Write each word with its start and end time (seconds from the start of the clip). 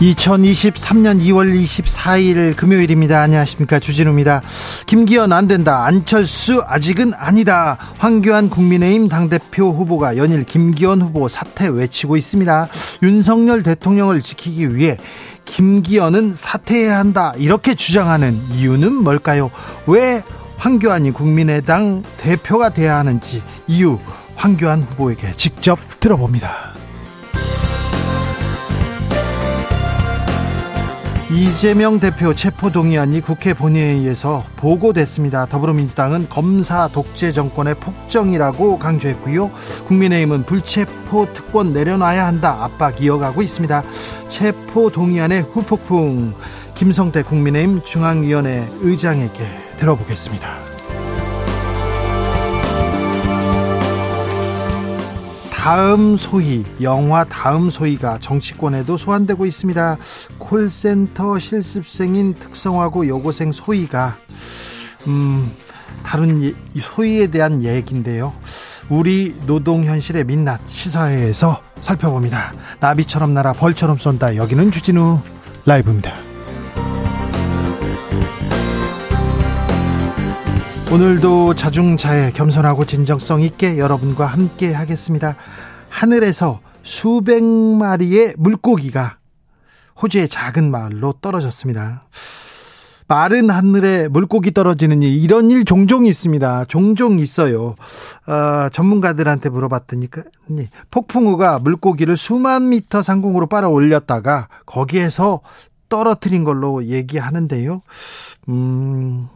2023년 0.00 1.20
2월 1.22 1.54
24일 1.54 2.56
금요일입니다. 2.56 3.20
안녕하십니까. 3.20 3.78
주진우입니다. 3.78 4.42
김기현 4.86 5.32
안 5.32 5.46
된다. 5.46 5.84
안철수 5.84 6.62
아직은 6.66 7.12
아니다. 7.14 7.78
황교안 7.98 8.50
국민의힘 8.50 9.08
당대표 9.08 9.70
후보가 9.72 10.16
연일 10.16 10.44
김기현 10.44 11.00
후보 11.00 11.28
사퇴 11.28 11.68
외치고 11.68 12.16
있습니다. 12.16 12.68
윤석열 13.02 13.62
대통령을 13.62 14.20
지키기 14.20 14.74
위해 14.74 14.96
김기현은 15.44 16.34
사퇴해야 16.34 16.98
한다. 16.98 17.32
이렇게 17.36 17.74
주장하는 17.74 18.36
이유는 18.50 18.92
뭘까요? 18.94 19.50
왜 19.86 20.22
황교안이 20.56 21.12
국민의당 21.12 22.02
대표가 22.18 22.70
돼야 22.70 22.96
하는지 22.96 23.42
이유 23.68 23.98
황교안 24.34 24.82
후보에게 24.82 25.34
직접 25.36 25.78
들어봅니다. 26.00 26.73
이재명 31.30 32.00
대표 32.00 32.34
체포동의안이 32.34 33.22
국회 33.22 33.54
본회의에서 33.54 34.44
보고됐습니다. 34.56 35.46
더불어민주당은 35.46 36.28
검사 36.28 36.86
독재 36.88 37.32
정권의 37.32 37.76
폭정이라고 37.76 38.78
강조했고요. 38.78 39.50
국민의힘은 39.88 40.44
불체포 40.44 41.32
특권 41.32 41.72
내려놔야 41.72 42.26
한다 42.26 42.58
압박 42.60 43.02
이어가고 43.02 43.40
있습니다. 43.40 43.82
체포동의안의 44.28 45.46
후폭풍 45.52 46.34
김성태 46.74 47.22
국민의힘 47.22 47.82
중앙위원회 47.84 48.68
의장에게 48.80 49.46
들어보겠습니다. 49.78 50.73
다음 55.64 56.18
소위 56.18 56.62
영화 56.82 57.24
다음 57.24 57.70
소위가 57.70 58.18
정치권에도 58.18 58.98
소환되고 58.98 59.46
있습니다. 59.46 59.96
콜센터 60.36 61.38
실습생인 61.38 62.34
특성화고 62.34 63.08
여고생 63.08 63.50
소위가 63.50 64.14
음 65.06 65.50
다른 66.02 66.54
소위에 66.78 67.28
대한 67.28 67.62
얘기인데요. 67.62 68.34
우리 68.90 69.34
노동 69.46 69.84
현실의 69.84 70.24
민낯 70.24 70.60
시사회에서 70.66 71.62
살펴봅니다. 71.80 72.52
나비처럼 72.80 73.32
날아 73.32 73.54
벌처럼 73.54 73.96
쏜다. 73.96 74.36
여기는 74.36 74.70
주진우 74.70 75.20
라이브입니다. 75.64 76.33
오늘도 80.94 81.54
자중자애 81.54 82.30
겸손하고 82.30 82.84
진정성 82.84 83.40
있게 83.40 83.78
여러분과 83.78 84.26
함께 84.26 84.72
하겠습니다. 84.72 85.34
하늘에서 85.88 86.60
수백 86.84 87.42
마리의 87.42 88.34
물고기가 88.38 89.18
호주의 90.00 90.28
작은 90.28 90.70
마을로 90.70 91.14
떨어졌습니다. 91.20 92.04
마른 93.08 93.50
하늘에 93.50 94.06
물고기 94.06 94.52
떨어지는 94.52 95.02
일 95.02 95.20
이런 95.20 95.50
일 95.50 95.64
종종 95.64 96.06
있습니다. 96.06 96.66
종종 96.66 97.18
있어요. 97.18 97.74
어, 98.28 98.68
전문가들한테 98.72 99.48
물어봤더니 99.48 100.06
폭풍우가 100.92 101.58
물고기를 101.58 102.16
수만 102.16 102.68
미터 102.68 103.02
상공으로 103.02 103.48
빨아 103.48 103.66
올렸다가 103.66 104.46
거기에서 104.64 105.40
떨어뜨린 105.88 106.44
걸로 106.44 106.84
얘기하는데요. 106.84 107.82
음, 108.48 109.28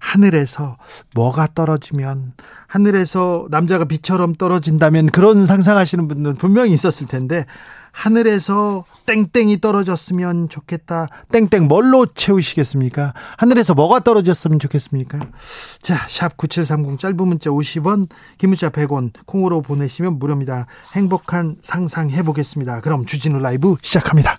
하늘에서 0.00 0.76
뭐가 1.14 1.48
떨어지면 1.54 2.32
하늘에서 2.66 3.46
남자가 3.50 3.84
비처럼 3.84 4.34
떨어진다면 4.34 5.06
그런 5.06 5.46
상상하시는 5.46 6.08
분들은 6.08 6.36
분명히 6.36 6.72
있었을 6.72 7.06
텐데 7.06 7.46
하늘에서 7.92 8.84
땡땡이 9.06 9.60
떨어졌으면 9.60 10.48
좋겠다. 10.48 11.08
땡땡 11.32 11.68
뭘로 11.68 12.06
채우시겠습니까? 12.14 13.14
하늘에서 13.36 13.74
뭐가 13.74 14.00
떨어졌으면 14.00 14.58
좋겠습니까? 14.58 15.18
자, 15.82 16.06
샵 16.08 16.36
9730 16.36 16.98
짧은 16.98 17.16
문자 17.16 17.50
50원, 17.50 18.08
긴 18.38 18.50
문자 18.50 18.70
100원 18.70 19.12
콩으로 19.26 19.62
보내시면 19.62 20.18
무료입니다. 20.18 20.66
행복한 20.94 21.56
상상 21.62 22.10
해 22.10 22.22
보겠습니다. 22.22 22.80
그럼 22.80 23.04
주진우 23.04 23.38
라이브 23.38 23.76
시작합니다. 23.82 24.38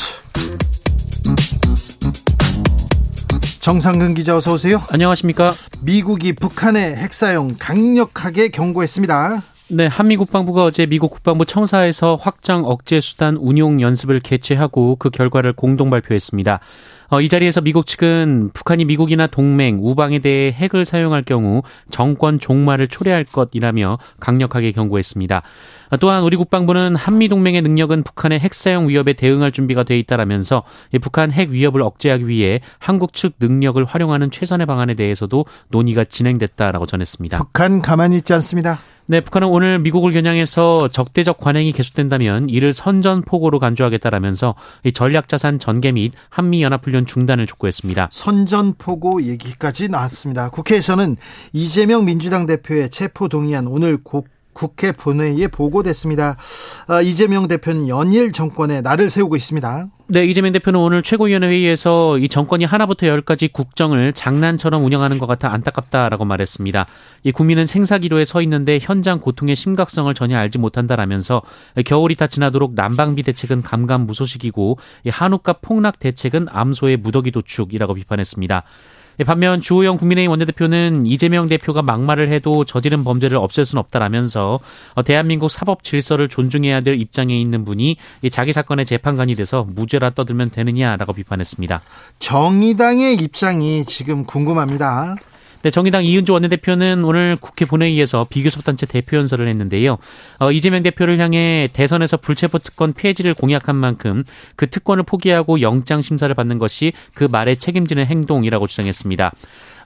정상근 3.71 4.15
기자 4.15 4.35
어서 4.35 4.51
오세요. 4.51 4.81
안녕하십니까? 4.89 5.53
미국이 5.81 6.33
북한의 6.33 6.97
핵 6.97 7.13
사용 7.13 7.51
강력하게 7.57 8.49
경고했습니다. 8.49 9.43
네, 9.69 9.87
한미 9.87 10.17
국방부가 10.17 10.65
어제 10.65 10.85
미국 10.85 11.11
국방부 11.11 11.45
청사에서 11.45 12.17
확장 12.19 12.65
억제 12.65 12.99
수단 12.99 13.37
운용 13.37 13.79
연습을 13.79 14.19
개최하고 14.19 14.97
그 14.97 15.09
결과를 15.09 15.53
공동 15.53 15.89
발표했습니다. 15.89 16.59
어, 17.13 17.19
이 17.19 17.27
자리에서 17.27 17.59
미국 17.59 17.85
측은 17.85 18.51
북한이 18.53 18.85
미국이나 18.85 19.27
동맹, 19.27 19.79
우방에 19.81 20.19
대해 20.19 20.49
핵을 20.53 20.85
사용할 20.85 21.23
경우 21.23 21.61
정권 21.89 22.39
종말을 22.39 22.87
초래할 22.87 23.25
것이라며 23.25 23.97
강력하게 24.21 24.71
경고했습니다. 24.71 25.41
어, 25.89 25.97
또한 25.97 26.23
우리 26.23 26.37
국방부는 26.37 26.95
한미 26.95 27.27
동맹의 27.27 27.63
능력은 27.63 28.03
북한의 28.03 28.39
핵 28.39 28.53
사용 28.53 28.87
위협에 28.87 29.11
대응할 29.11 29.51
준비가 29.51 29.83
돼 29.83 29.99
있다라면서 29.99 30.63
북한 31.01 31.31
핵 31.31 31.49
위협을 31.49 31.81
억제하기 31.81 32.29
위해 32.29 32.61
한국 32.79 33.11
측 33.11 33.33
능력을 33.41 33.83
활용하는 33.83 34.31
최선의 34.31 34.65
방안에 34.65 34.93
대해서도 34.93 35.45
논의가 35.67 36.05
진행됐다라고 36.05 36.85
전했습니다. 36.85 37.39
북한 37.39 37.81
가만히 37.81 38.15
있지 38.17 38.33
않습니다. 38.35 38.79
네, 39.07 39.19
북한은 39.19 39.47
오늘 39.47 39.79
미국을 39.79 40.13
겨냥해서 40.13 40.87
적대적 40.89 41.37
관행이 41.39 41.71
계속된다면 41.73 42.49
이를 42.49 42.71
선전포고로 42.71 43.59
간주하겠다라면서 43.59 44.55
전략자산 44.93 45.59
전개 45.59 45.91
및 45.91 46.13
한미연합훈련 46.29 47.05
중단을 47.05 47.45
촉구했습니다. 47.47 48.09
선전포고 48.11 49.23
얘기까지 49.23 49.89
나왔습니다. 49.89 50.49
국회에서는 50.49 51.17
이재명 51.51 52.05
민주당 52.05 52.45
대표의 52.45 52.89
체포동의안 52.89 53.67
오늘 53.67 53.97
국 54.01 54.27
국회 54.53 54.91
본회의에 54.91 55.47
보고됐습니다. 55.47 56.35
아, 56.87 57.01
이재명 57.01 57.47
대표는 57.47 57.87
연일 57.87 58.31
정권에 58.33 58.81
날을 58.81 59.09
세우고 59.09 59.37
있습니다. 59.37 59.87
네, 60.13 60.25
이재명 60.25 60.51
대표는 60.51 60.77
오늘 60.77 61.03
최고위원회 61.03 61.47
회의에서 61.47 62.17
이 62.17 62.27
정권이 62.27 62.65
하나부터 62.65 63.07
열까지 63.07 63.47
국정을 63.47 64.11
장난처럼 64.11 64.83
운영하는 64.83 65.19
것 65.19 65.25
같아 65.25 65.53
안타깝다라고 65.53 66.25
말했습니다. 66.25 66.85
이 67.23 67.31
국민은 67.31 67.65
생사기로에 67.65 68.25
서 68.25 68.41
있는데 68.41 68.77
현장 68.81 69.21
고통의 69.21 69.55
심각성을 69.55 70.13
전혀 70.13 70.37
알지 70.37 70.57
못한다라면서 70.57 71.43
겨울이 71.85 72.15
다 72.15 72.27
지나도록 72.27 72.73
난방비 72.75 73.23
대책은 73.23 73.61
감감무소식이고 73.61 74.79
이 75.05 75.09
한우값 75.09 75.61
폭락 75.61 75.99
대책은 75.99 76.47
암소의 76.49 76.97
무더기 76.97 77.31
도축이라고 77.31 77.93
비판했습니다. 77.93 78.63
예, 79.19 79.23
반면 79.23 79.61
주호영 79.61 79.97
국민의힘 79.97 80.29
원내대표는 80.31 81.05
이재명 81.05 81.47
대표가 81.47 81.81
막말을 81.81 82.31
해도 82.31 82.65
저지른 82.65 83.03
범죄를 83.03 83.37
없앨 83.37 83.65
수는 83.65 83.79
없다라면서 83.81 84.59
어, 84.93 85.03
대한민국 85.03 85.49
사법 85.49 85.83
질서를 85.83 86.29
존중해야 86.29 86.81
될 86.81 86.99
입장에 86.99 87.39
있는 87.39 87.65
분이 87.65 87.97
자기 88.31 88.53
사건의 88.53 88.85
재판관이 88.85 89.35
돼서 89.35 89.65
무죄라 89.69 90.11
떠들면 90.11 90.51
되느냐라고 90.51 91.13
비판했습니다. 91.13 91.81
정의당의 92.19 93.15
입장이 93.15 93.85
지금 93.85 94.25
궁금합니다. 94.25 95.15
네, 95.63 95.69
정의당 95.69 96.03
이은주 96.03 96.33
원내대표는 96.33 97.03
오늘 97.03 97.37
국회 97.39 97.65
본회의에서 97.65 98.25
비교섭단체 98.29 98.87
대표 98.87 99.17
연설을 99.17 99.47
했는데요. 99.47 99.97
어, 100.39 100.51
이재명 100.51 100.81
대표를 100.81 101.19
향해 101.19 101.69
대선에서 101.71 102.17
불체포 102.17 102.59
특권 102.59 102.93
폐지를 102.93 103.33
공약한 103.33 103.75
만큼 103.75 104.23
그 104.55 104.67
특권을 104.67 105.03
포기하고 105.03 105.61
영장 105.61 106.01
심사를 106.01 106.33
받는 106.33 106.57
것이 106.57 106.93
그 107.13 107.25
말에 107.25 107.55
책임지는 107.55 108.05
행동이라고 108.07 108.65
주장했습니다. 108.65 109.31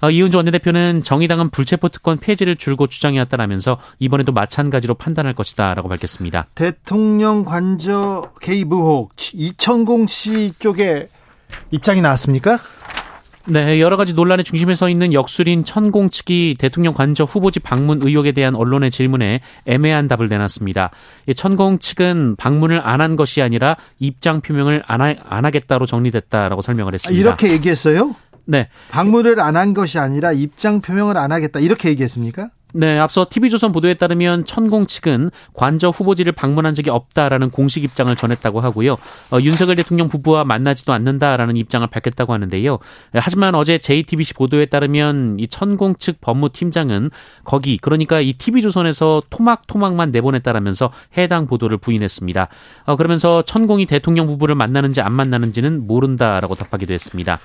어, 0.02 0.10
이은주 0.10 0.38
원내대표는 0.38 1.04
정의당은 1.04 1.50
불체포 1.50 1.90
특권 1.90 2.18
폐지를 2.18 2.56
줄곧 2.56 2.90
주장해왔다라면서 2.90 3.78
이번에도 4.00 4.32
마찬가지로 4.32 4.96
판단할 4.96 5.34
것이다라고 5.34 5.90
밝혔습니다. 5.90 6.48
대통령 6.56 7.44
관저 7.44 8.32
개입 8.42 8.72
의혹 8.72 9.14
이천공 9.34 10.08
씨 10.08 10.52
쪽에 10.60 11.10
입장이 11.72 12.02
나왔습니까? 12.02 12.60
네, 13.48 13.80
여러 13.80 13.96
가지 13.96 14.16
논란의 14.16 14.44
중심에 14.44 14.74
서 14.74 14.90
있는 14.90 15.14
역술인 15.14 15.66
천공 15.66 16.10
측이 16.10 16.56
대통령 16.58 16.94
관저 16.94 17.26
후보지 17.26 17.60
방문 17.60 18.02
의혹에 18.02 18.32
대한 18.32 18.56
언론의 18.56 18.90
질문에 18.90 19.42
애매한 19.66 20.08
답을 20.08 20.30
내놨습니다. 20.30 20.90
천공 21.36 21.78
측은 21.80 22.36
방문을 22.38 22.82
안 22.84 23.02
한 23.02 23.16
것이 23.16 23.44
아니라 23.44 23.78
입장 24.00 24.42
표명을 24.42 24.82
안, 24.88 25.02
하, 25.02 25.14
안 25.30 25.46
하겠다로 25.46 25.86
정리됐다라고 25.86 26.62
설명을 26.64 26.94
했습니다. 26.96 27.20
이렇게 27.20 27.52
얘기했어요? 27.52 28.16
네. 28.46 28.68
방문을 28.90 29.40
안 29.40 29.56
한 29.56 29.74
것이 29.76 30.00
아니라 30.00 30.32
입장 30.32 30.82
표명을 30.82 31.16
안 31.18 31.32
하겠다 31.32 31.60
이렇게 31.60 31.90
얘기했습니까? 31.90 32.50
네, 32.78 33.00
앞서 33.00 33.26
TV조선 33.30 33.72
보도에 33.72 33.94
따르면 33.94 34.44
천공 34.44 34.86
측은 34.86 35.32
관저 35.54 35.92
후보지를 35.92 36.34
방문한 36.34 36.74
적이 36.74 36.90
없다라는 36.90 37.50
공식 37.50 37.86
입장을 37.86 38.14
전했다고 38.14 38.60
하고요. 38.60 38.98
어, 39.32 39.40
윤석열 39.40 39.78
대통령 39.78 40.10
부부와 40.10 40.44
만나지도 40.44 40.92
않는다라는 40.92 41.56
입장을 41.56 41.88
밝혔다고 41.88 42.34
하는데요. 42.34 42.80
하지만 43.14 43.56
어제 43.56 43.78
JTBC 43.78 44.34
보도에 44.34 44.66
따르면 44.66 45.38
이 45.40 45.48
천공 45.48 45.96
측 45.96 46.20
법무팀장은 46.20 47.12
거기 47.46 47.78
그러니까 47.78 48.20
이 48.20 48.34
TV조선에서 48.34 49.24
토막토막만 49.30 50.12
내보냈다라면서 50.12 50.92
해당 51.18 51.48
보도를 51.48 51.78
부인했습니다. 51.78 52.50
어, 52.88 52.96
그러면서 52.98 53.42
천공이 53.44 53.86
대통령 53.86 54.28
부부를 54.28 54.54
만나는지 54.56 55.00
안 55.00 55.14
만나는지는 55.14 55.88
모른다라고 55.88 56.56
답하기도 56.56 56.92
했습니다. 56.92 57.40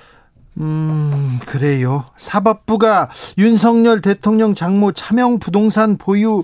음, 0.57 1.39
그래요. 1.45 2.05
사법부가 2.17 3.09
윤석열 3.37 4.01
대통령 4.01 4.53
장모 4.53 4.91
차명 4.93 5.39
부동산 5.39 5.97
보유 5.97 6.43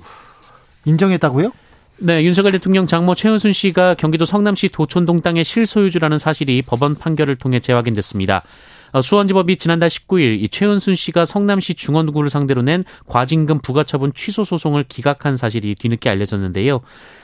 인정했다고요? 0.86 1.52
네, 2.00 2.24
윤석열 2.24 2.52
대통령 2.52 2.86
장모 2.86 3.16
최은순 3.16 3.52
씨가 3.52 3.96
경기도 3.96 4.26
성남시 4.26 4.70
도촌동 4.70 5.22
땅의 5.22 5.44
실소유주라는 5.44 6.20
사실이 6.20 6.62
법원 6.62 6.96
판결을 6.96 7.38
통해 7.38 7.60
재확인됐습니다. 7.60 8.44
어, 8.94 9.02
수원지법이 9.02 9.58
지난달 9.58 9.90
19일 9.90 10.42
이 10.42 10.48
최은순 10.50 10.96
씨가 10.96 11.26
성남시 11.26 11.74
중원구를 11.74 12.30
상대로 12.30 12.62
낸 12.62 12.84
과징금 13.08 13.60
부과처분 13.60 14.14
취소 14.14 14.44
소송을 14.44 14.86
기각한 14.88 15.38
사실이 15.38 15.76
뒤늦게 15.76 16.10
알려졌는데요. 16.10 16.82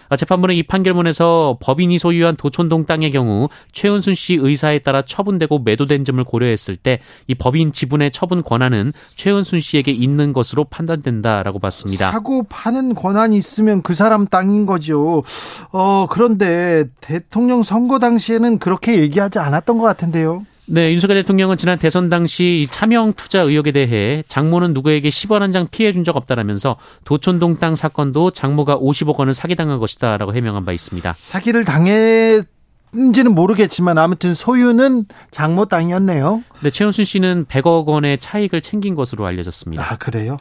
아, 0.09 0.15
재판부는 0.15 0.55
이 0.55 0.63
판결문에서 0.63 1.57
법인이 1.59 1.97
소유한 1.97 2.35
도촌동 2.35 2.85
땅의 2.85 3.11
경우 3.11 3.49
최은순 3.71 4.15
씨 4.15 4.35
의사에 4.35 4.79
따라 4.79 5.01
처분되고 5.01 5.59
매도된 5.59 6.05
점을 6.05 6.23
고려했을 6.23 6.75
때 6.75 6.99
이 7.27 7.35
법인 7.35 7.71
지분의 7.71 8.11
처분 8.11 8.43
권한은 8.43 8.93
최은순 9.15 9.61
씨에게 9.61 9.91
있는 9.91 10.33
것으로 10.33 10.65
판단된다라고 10.65 11.59
봤습니다. 11.59 12.11
사고 12.11 12.43
파는 12.43 12.95
권한이 12.95 13.37
있으면 13.37 13.81
그 13.81 13.93
사람 13.93 14.27
땅인 14.27 14.65
거죠. 14.65 15.23
어, 15.71 16.07
그런데 16.09 16.85
대통령 17.01 17.63
선거 17.63 17.99
당시에는 17.99 18.59
그렇게 18.59 18.99
얘기하지 18.99 19.39
않았던 19.39 19.77
것 19.77 19.85
같은데요. 19.85 20.45
네, 20.65 20.93
윤석열 20.93 21.17
대통령은 21.21 21.57
지난 21.57 21.77
대선 21.77 22.07
당시 22.09 22.67
차명 22.71 23.13
투자 23.13 23.41
의혹에 23.41 23.71
대해 23.71 24.23
장모는 24.27 24.73
누구에게 24.73 25.09
10원 25.09 25.39
한 25.39 25.51
장 25.51 25.67
피해 25.69 25.91
준 25.91 26.03
적 26.05 26.15
없다라면서 26.17 26.77
도촌동 27.05 27.57
땅 27.59 27.75
사건도 27.75 28.31
장모가 28.31 28.77
50억 28.79 29.17
원을 29.17 29.33
사기당한 29.33 29.77
것이다라고 29.79 30.33
해명한 30.33 30.63
바 30.65 30.71
있습니다. 30.71 31.15
사기를 31.19 31.63
당했는지는 31.65 33.35
모르겠지만 33.35 33.97
아무튼 33.97 34.33
소유는 34.33 35.05
장모 35.31 35.65
땅이었네요. 35.65 36.43
네, 36.61 36.69
최은순 36.69 37.05
씨는 37.05 37.45
100억 37.45 37.85
원의 37.85 38.17
차익을 38.19 38.61
챙긴 38.61 38.95
것으로 38.95 39.25
알려졌습니다. 39.25 39.83
아, 39.83 39.97
그래요? 39.97 40.37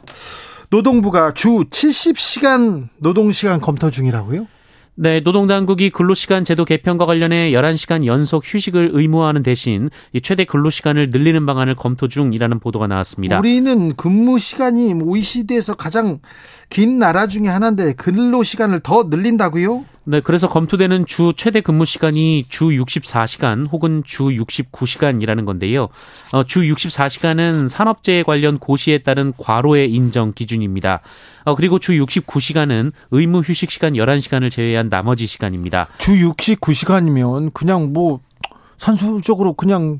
노동부가 0.69 1.33
주 1.33 1.65
70시간 1.69 2.87
노동시간 2.97 3.61
검토 3.61 3.91
중이라고요? 3.91 4.47
네, 4.95 5.21
노동당국이 5.21 5.89
근로시간 5.89 6.45
제도 6.45 6.65
개편과 6.65 7.07
관련해 7.07 7.51
11시간 7.51 8.05
연속 8.05 8.43
휴식을 8.45 8.91
의무화하는 8.93 9.41
대신 9.41 9.89
최대 10.21 10.45
근로시간을 10.45 11.07
늘리는 11.09 11.45
방안을 11.47 11.73
검토 11.73 12.07
중이라는 12.07 12.59
보도가 12.59 12.85
나왔습니다. 12.85 13.39
우리는 13.39 13.95
근무 13.95 14.37
시간이 14.37 14.93
OECD에서 14.93 15.73
가장 15.73 16.19
긴 16.69 16.99
나라 16.99 17.27
중에 17.27 17.47
하나인데 17.47 17.93
근로 17.93 18.43
시간을 18.43 18.79
더 18.79 19.03
늘린다고요? 19.03 19.85
네, 20.05 20.19
그래서 20.19 20.49
검토되는 20.49 21.05
주 21.05 21.33
최대 21.37 21.61
근무 21.61 21.85
시간이 21.85 22.47
주 22.49 22.65
64시간 22.65 23.71
혹은 23.71 24.03
주 24.05 24.25
69시간이라는 24.25 25.45
건데요. 25.45 25.87
어, 26.33 26.43
주 26.43 26.59
64시간은 26.61 27.69
산업재해 27.69 28.23
관련 28.23 28.59
고시에 28.59 28.97
따른 28.97 29.31
과로의 29.37 29.93
인정 29.93 30.33
기준입니다. 30.33 30.99
어, 31.45 31.55
그리고 31.55 31.79
주 31.79 31.93
69시간은 31.93 32.91
의무 33.11 33.39
휴식 33.39 33.71
시간 33.71 33.93
11시간을 33.93 34.51
제외한 34.51 34.89
나머지 34.89 35.25
시간입니다. 35.25 35.87
주 35.99 36.11
69시간이면 36.11 37.53
그냥 37.53 37.93
뭐 37.93 38.19
산술적으로 38.77 39.53
그냥 39.53 39.97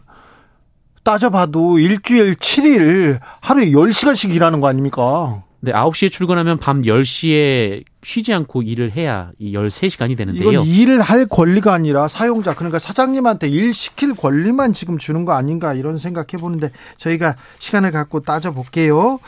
따져봐도 1.03 1.79
일주일 1.79 2.35
7일 2.35 3.19
하루에 3.41 3.67
10시간씩 3.67 4.33
일하는 4.33 4.59
거 4.59 4.67
아닙니까? 4.67 5.43
네, 5.65 5.71
9시에 5.71 6.11
출근하면 6.11 6.57
밤 6.57 6.81
10시에 6.81 7.85
쉬지 8.03 8.33
않고 8.33 8.63
일을 8.63 8.91
해야 8.91 9.31
이 9.39 9.53
13시간이 9.53 10.17
되는데요. 10.17 10.51
이건 10.51 10.65
일을 10.65 10.99
할 10.99 11.25
권리가 11.25 11.73
아니라 11.73 12.09
사용자 12.09 12.53
그러니까 12.53 12.79
사장님한테 12.79 13.47
일 13.47 13.73
시킬 13.73 14.13
권리만 14.13 14.73
지금 14.73 14.97
주는 14.97 15.23
거 15.23 15.31
아닌가 15.31 15.73
이런 15.73 15.97
생각해 15.97 16.37
보는데 16.37 16.69
저희가 16.97 17.37
시간을 17.59 17.91
갖고 17.91 18.19
따져 18.19 18.51
볼게요. 18.51 19.21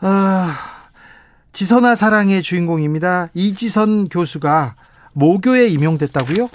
아, 0.00 0.56
지선아 1.52 1.94
사랑의 1.94 2.42
주인공입니다. 2.42 3.28
이지선 3.34 4.08
교수가 4.08 4.76
모교에 5.12 5.68
임용됐다고요? 5.68 6.48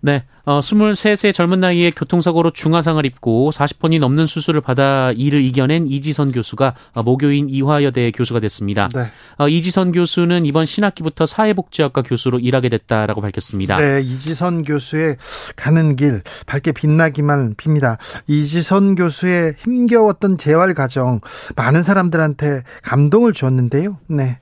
네. 0.00 0.24
어, 0.46 0.60
23세 0.60 1.32
젊은 1.32 1.60
나이에 1.60 1.90
교통사고로 1.90 2.50
중화상을 2.50 3.04
입고 3.06 3.50
40번이 3.52 3.98
넘는 3.98 4.26
수술을 4.26 4.60
받아 4.60 5.10
이를 5.12 5.42
이겨낸 5.42 5.86
이지선 5.86 6.32
교수가 6.32 6.74
어, 6.92 7.02
모교인 7.02 7.48
이화여대 7.48 8.10
교수가 8.10 8.40
됐습니다. 8.40 8.88
네. 8.94 9.04
어, 9.38 9.48
이지선 9.48 9.92
교수는 9.92 10.44
이번 10.44 10.66
신학기부터 10.66 11.24
사회복지학과 11.24 12.02
교수로 12.02 12.40
일하게 12.40 12.68
됐다라고 12.68 13.22
밝혔습니다. 13.22 13.78
네, 13.78 14.02
이지선 14.02 14.64
교수의 14.64 15.16
가는 15.56 15.96
길 15.96 16.20
밝게 16.46 16.72
빛나기만 16.72 17.54
빕니다. 17.54 17.96
이지선 18.26 18.96
교수의 18.96 19.54
힘겨웠던 19.58 20.36
재활 20.36 20.74
과정 20.74 21.20
많은 21.56 21.82
사람들한테 21.82 22.62
감동을 22.82 23.32
주었는데요. 23.32 23.98
네, 24.08 24.38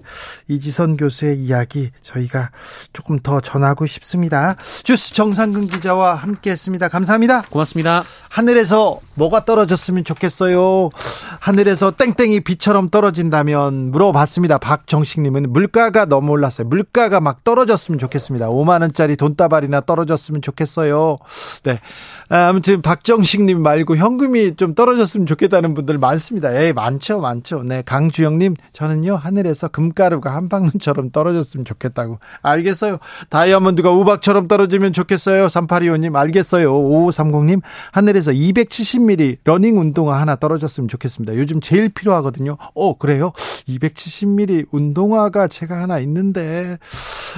이지선 0.49 0.97
교수의 0.97 1.38
이야기 1.38 1.90
저희가 2.00 2.50
조금 2.92 3.21
더 3.21 3.40
전하고 3.40 3.87
싶습니다. 3.87 4.56
주스 4.82 5.14
정상근 5.14 5.68
기자 5.68 5.91
기자와 5.92 6.14
함께했습니다. 6.14 6.88
감사합니다. 6.88 7.42
고맙습니다. 7.42 8.04
하늘에서 8.28 9.00
뭐가 9.14 9.45
떨어졌으면 9.45 10.04
좋겠어요. 10.04 10.90
하늘에서 11.38 11.90
땡땡이 11.90 12.40
비처럼 12.40 12.88
떨어진다면 12.88 13.90
물어봤습니다. 13.90 14.59
박정식님은 14.59 15.52
물가가 15.52 16.07
너무 16.07 16.33
올랐어요. 16.33 16.66
물가가 16.66 17.21
막 17.21 17.45
떨어졌으면 17.45 17.99
좋겠습니다. 17.99 18.49
5만 18.49 18.81
원짜리 18.81 19.16
돈다발이나 19.16 19.83
떨어졌으면 19.83 20.40
좋겠어요. 20.40 21.19
네. 21.64 21.78
아, 22.31 22.49
아무튼 22.49 22.81
박정식님 22.81 23.61
말고 23.61 23.97
현금이 23.97 24.57
좀 24.57 24.75
떨어졌으면 24.75 25.26
좋겠다는 25.26 25.75
분들 25.75 25.99
많습니다. 25.99 26.64
예, 26.64 26.73
많죠, 26.73 27.21
많죠. 27.21 27.62
네, 27.62 27.83
강주영님 27.85 28.57
저는요 28.73 29.16
하늘에서 29.16 29.69
금가루가 29.69 30.35
함박눈처럼 30.35 31.11
떨어졌으면 31.11 31.66
좋겠다고. 31.66 32.19
알겠어요. 32.40 32.99
다이아몬드가 33.28 33.90
우박처럼 33.90 34.49
떨어지면 34.49 34.95
좋겠어요. 34.95 35.50
38 35.50 35.83
9825님, 35.83 36.16
알겠어요. 36.16 36.73
5530님, 36.73 37.61
하늘에서 37.90 38.33
270mm 39.02 39.38
러닝 39.44 39.78
운동화 39.78 40.21
하나 40.21 40.37
떨어졌으면 40.37 40.88
좋겠습니다. 40.88 41.37
요즘 41.37 41.61
제일 41.61 41.88
필요하거든요. 41.88 42.56
어, 42.75 42.97
그래요? 42.97 43.32
270mm 43.68 44.66
운동화가 44.71 45.49
제가 45.49 45.80
하나 45.80 45.99
있는데, 46.00 46.78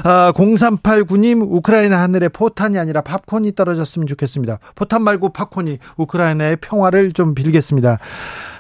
아, 0.05 0.33
0389님, 0.35 1.47
우크라이나 1.49 2.01
하늘에 2.01 2.29
포탄이 2.29 2.79
아니라 2.79 3.01
팝콘이 3.03 3.55
떨어졌으면 3.55 4.07
좋겠습니다. 4.07 4.59
포탄 4.75 5.03
말고 5.03 5.31
팝콘이 5.31 5.79
우크라이나의 5.97 6.57
평화를 6.57 7.13
좀 7.13 7.35
빌겠습니다. 7.35 7.99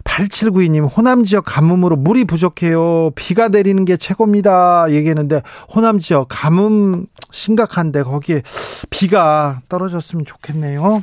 8792님, 0.04 0.88
호남 0.94 1.25
지역 1.25 1.44
가뭄으로 1.46 1.96
물이 1.96 2.25
부족해요. 2.25 3.11
비가 3.14 3.49
내리는 3.49 3.84
게 3.84 3.96
최고입니다. 3.96 4.90
얘기했는데, 4.90 5.42
호남 5.75 5.99
지역 5.99 6.26
가뭄 6.28 7.06
심각한데, 7.30 8.02
거기에 8.02 8.42
비가 8.90 9.61
떨어졌으면 9.68 10.25
좋겠네요. 10.25 11.02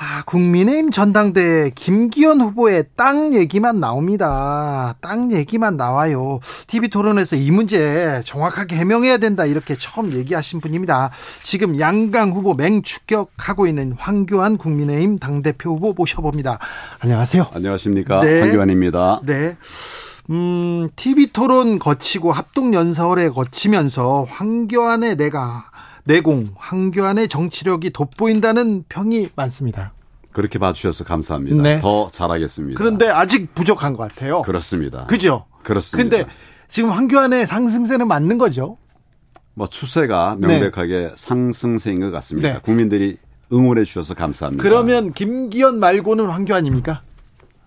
아, 0.00 0.22
국민의힘 0.26 0.92
전당대회 0.92 1.70
김기현 1.74 2.40
후보의 2.40 2.84
땅 2.94 3.34
얘기만 3.34 3.80
나옵니다. 3.80 4.94
땅 5.00 5.32
얘기만 5.32 5.76
나와요. 5.76 6.38
TV 6.68 6.88
토론에서 6.88 7.34
이 7.34 7.50
문제 7.50 8.22
정확하게 8.24 8.76
해명해야 8.76 9.18
된다 9.18 9.44
이렇게 9.44 9.74
처음 9.76 10.12
얘기하신 10.12 10.60
분입니다. 10.60 11.10
지금 11.42 11.80
양강 11.80 12.30
후보 12.30 12.54
맹추격하고 12.54 13.66
있는 13.66 13.96
황교안 13.98 14.56
국민의힘 14.56 15.18
당대표 15.18 15.70
후보 15.74 15.92
모셔봅니다. 15.92 16.60
안녕하세요. 17.00 17.48
안녕하십니까. 17.52 18.20
네. 18.20 18.40
황교안입니다. 18.42 19.22
네. 19.24 19.56
음, 20.30 20.88
TV 20.94 21.32
토론 21.32 21.80
거치고 21.80 22.30
합동연설에 22.30 23.30
거치면서 23.30 24.26
황교안의 24.28 25.16
내가 25.16 25.64
내공, 26.08 26.48
황교안의 26.56 27.28
정치력이 27.28 27.90
돋보인다는 27.90 28.84
평이 28.88 29.28
많습니다. 29.36 29.92
그렇게 30.32 30.58
봐주셔서 30.58 31.04
감사합니다. 31.04 31.62
네. 31.62 31.80
더 31.80 32.08
잘하겠습니다. 32.10 32.78
그런데 32.78 33.08
아직 33.08 33.54
부족한 33.54 33.92
것 33.92 34.08
같아요. 34.08 34.40
그렇습니다. 34.40 35.04
그죠? 35.04 35.44
그렇습니다. 35.62 36.16
근데 36.16 36.30
지금 36.66 36.90
황교안의 36.92 37.46
상승세는 37.46 38.08
맞는 38.08 38.38
거죠? 38.38 38.78
뭐 39.52 39.66
추세가 39.66 40.34
명백하게 40.40 41.12
상승세인 41.14 42.00
것 42.00 42.10
같습니다. 42.10 42.54
네. 42.54 42.60
국민들이 42.62 43.18
응원해 43.52 43.84
주셔서 43.84 44.14
감사합니다. 44.14 44.62
그러면 44.62 45.12
김기현 45.12 45.78
말고는 45.78 46.24
황교안입니까? 46.24 47.02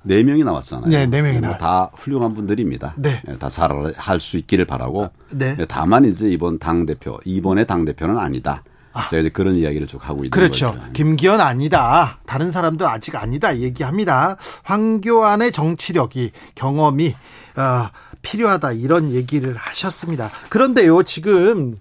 네 0.04 0.24
명이 0.24 0.44
나왔잖아요. 0.44 0.90
네, 0.90 1.06
네 1.06 1.22
명이 1.22 1.40
뭐 1.40 1.50
나왔- 1.50 1.60
다 1.60 1.92
훌륭한 1.94 2.34
분들입니다. 2.34 2.96
네. 2.98 3.22
다 3.40 3.50
잘할 3.50 4.20
수 4.20 4.38
있기를 4.38 4.66
바라고. 4.66 5.10
네. 5.30 5.56
다만 5.68 6.06
이제 6.06 6.28
이번 6.30 6.58
당 6.60 6.86
대표 6.86 7.20
이번의 7.26 7.68
당 7.68 7.86
대표는 7.86 8.18
아니다. 8.18 8.64
제가 9.10 9.22
이제 9.22 9.30
그런 9.30 9.56
이야기를 9.56 9.88
쭉 9.88 10.00
하고 10.02 10.20
있는 10.20 10.32
그렇죠. 10.32 10.72
거죠. 10.72 10.82
김기현 10.94 11.40
아니다. 11.40 12.20
다른 12.26 12.52
사람도 12.52 12.88
아직 12.90 13.16
아니다. 13.16 13.58
얘기합니다. 13.58 14.36
황교안의 14.64 15.52
정치력이 15.54 16.32
경험이 16.56 17.16
어, 17.56 17.88
필요하다 18.22 18.74
이런 18.74 19.12
얘기를 19.12 19.56
하셨습니다. 19.56 20.30
그런데요, 20.50 21.04
지금 21.04 21.78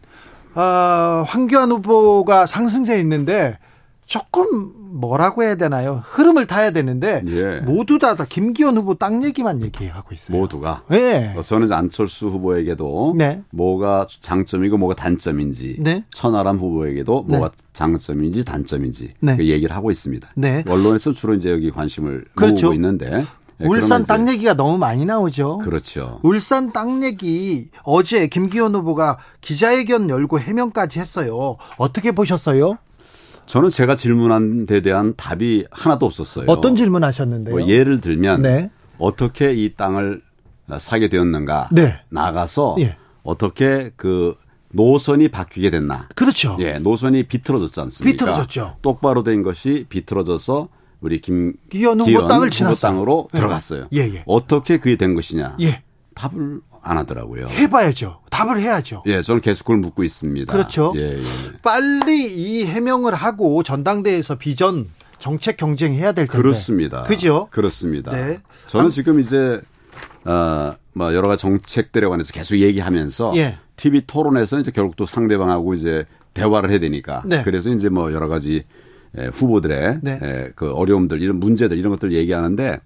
어, 0.54 1.24
황교안 1.26 1.72
후보가 1.72 2.46
상승세에 2.46 3.00
있는데 3.00 3.58
조금 4.06 4.72
뭐라고 4.90 5.42
해야 5.42 5.54
되나요? 5.54 6.02
흐름을 6.04 6.46
타야 6.46 6.70
되는데 6.70 7.22
예. 7.28 7.60
모두 7.60 7.98
다, 7.98 8.14
다 8.14 8.26
김기현 8.28 8.76
후보 8.76 8.94
땅 8.94 9.22
얘기만 9.22 9.62
얘기하고 9.62 10.14
있어요. 10.14 10.36
모두가. 10.36 10.82
네. 10.88 11.34
어, 11.36 11.42
저는 11.42 11.72
안철수 11.72 12.28
후보에게도 12.28 13.14
네. 13.16 13.42
뭐가 13.50 14.06
장점이고 14.20 14.76
뭐가 14.76 14.94
단점인지 14.94 15.76
네. 15.80 16.04
천하람 16.10 16.58
후보에게도 16.58 17.26
네. 17.28 17.36
뭐가 17.38 17.54
장점인지 17.72 18.44
단점인지 18.44 19.14
네. 19.20 19.36
그 19.36 19.46
얘기를 19.46 19.74
하고 19.74 19.90
있습니다. 19.90 20.28
네. 20.34 20.64
언론에서 20.68 21.12
주로 21.12 21.34
이제 21.34 21.50
여기 21.50 21.70
관심을 21.70 22.24
그렇죠. 22.34 22.66
모으고 22.66 22.74
있는데 22.74 23.24
예, 23.60 23.66
울산 23.66 24.04
땅 24.04 24.28
얘기가 24.28 24.54
너무 24.54 24.78
많이 24.78 25.04
나오죠. 25.04 25.58
그렇죠. 25.58 26.18
울산 26.22 26.72
땅 26.72 27.04
얘기 27.04 27.68
어제 27.84 28.26
김기현 28.26 28.74
후보가 28.74 29.18
기자회견 29.40 30.08
열고 30.08 30.40
해명까지 30.40 30.98
했어요. 30.98 31.56
어떻게 31.76 32.12
보셨어요? 32.12 32.78
저는 33.50 33.70
제가 33.70 33.96
질문한 33.96 34.66
데 34.66 34.80
대한 34.80 35.12
답이 35.16 35.66
하나도 35.72 36.06
없었어요. 36.06 36.44
어떤 36.46 36.76
질문 36.76 37.02
하셨는데요? 37.02 37.56
뭐 37.56 37.66
예를 37.66 38.00
들면 38.00 38.42
네. 38.42 38.70
어떻게 38.96 39.52
이 39.54 39.74
땅을 39.74 40.22
사게 40.78 41.08
되었는가 41.08 41.70
네. 41.72 41.98
나가서 42.10 42.76
예. 42.78 42.96
어떻게 43.24 43.90
그 43.96 44.36
노선이 44.68 45.28
바뀌게 45.28 45.70
됐나 45.70 46.08
그렇죠. 46.14 46.56
예, 46.60 46.78
노선이 46.78 47.24
비틀어졌지 47.24 47.80
않습니까? 47.80 48.12
비틀어졌죠. 48.12 48.76
똑바로 48.82 49.24
된 49.24 49.42
것이 49.42 49.84
비틀어져서 49.88 50.68
우리 51.00 51.20
김 51.20 51.54
기현 51.70 52.00
후보 52.00 52.28
땅을 52.28 52.50
지났어요. 52.50 52.92
땅으로 52.92 53.28
예. 53.34 53.36
들어갔어요. 53.36 53.88
예, 53.92 53.98
예. 54.14 54.22
어떻게 54.26 54.78
그게 54.78 54.94
된 54.96 55.16
것이냐? 55.16 55.56
예. 55.60 55.82
답을 56.14 56.60
안 56.82 56.96
하더라고요. 56.98 57.48
해봐야죠. 57.48 58.20
답을 58.30 58.60
해야죠. 58.60 59.02
예, 59.06 59.22
저는 59.22 59.40
계속 59.40 59.64
그걸 59.64 59.78
묻고 59.78 60.02
있습니다. 60.04 60.52
그렇죠. 60.52 60.92
예, 60.96 61.18
예. 61.18 61.22
빨리 61.62 62.24
이 62.26 62.64
해명을 62.64 63.14
하고 63.14 63.62
전당대회에서 63.62 64.36
비전 64.36 64.88
정책 65.18 65.56
경쟁해야 65.56 66.12
될 66.12 66.26
텐데. 66.26 66.40
그렇습니다. 66.40 67.02
그죠? 67.02 67.48
그렇습니다. 67.50 68.10
네. 68.12 68.40
저는 68.66 68.90
지금 68.90 69.20
이제 69.20 69.60
어 70.24 70.72
뭐 70.92 71.14
여러 71.14 71.28
가지 71.28 71.42
정책들에 71.42 72.06
관해서 72.08 72.32
계속 72.32 72.56
얘기하면서 72.56 73.32
예. 73.36 73.58
TV 73.76 74.02
토론에서 74.06 74.60
이제 74.60 74.70
결국 74.70 74.96
또 74.96 75.06
상대방하고 75.06 75.74
이제 75.74 76.04
대화를 76.34 76.70
해야 76.70 76.78
되니까 76.78 77.22
네. 77.26 77.42
그래서 77.42 77.70
이제 77.70 77.88
뭐 77.88 78.12
여러 78.12 78.28
가지 78.28 78.64
에, 79.16 79.26
후보들의 79.26 79.98
네. 80.02 80.18
에, 80.22 80.50
그 80.54 80.72
어려움들 80.72 81.22
이런 81.22 81.38
문제들 81.40 81.78
이런 81.78 81.92
것들 81.92 82.12
얘기하는데 82.12 82.80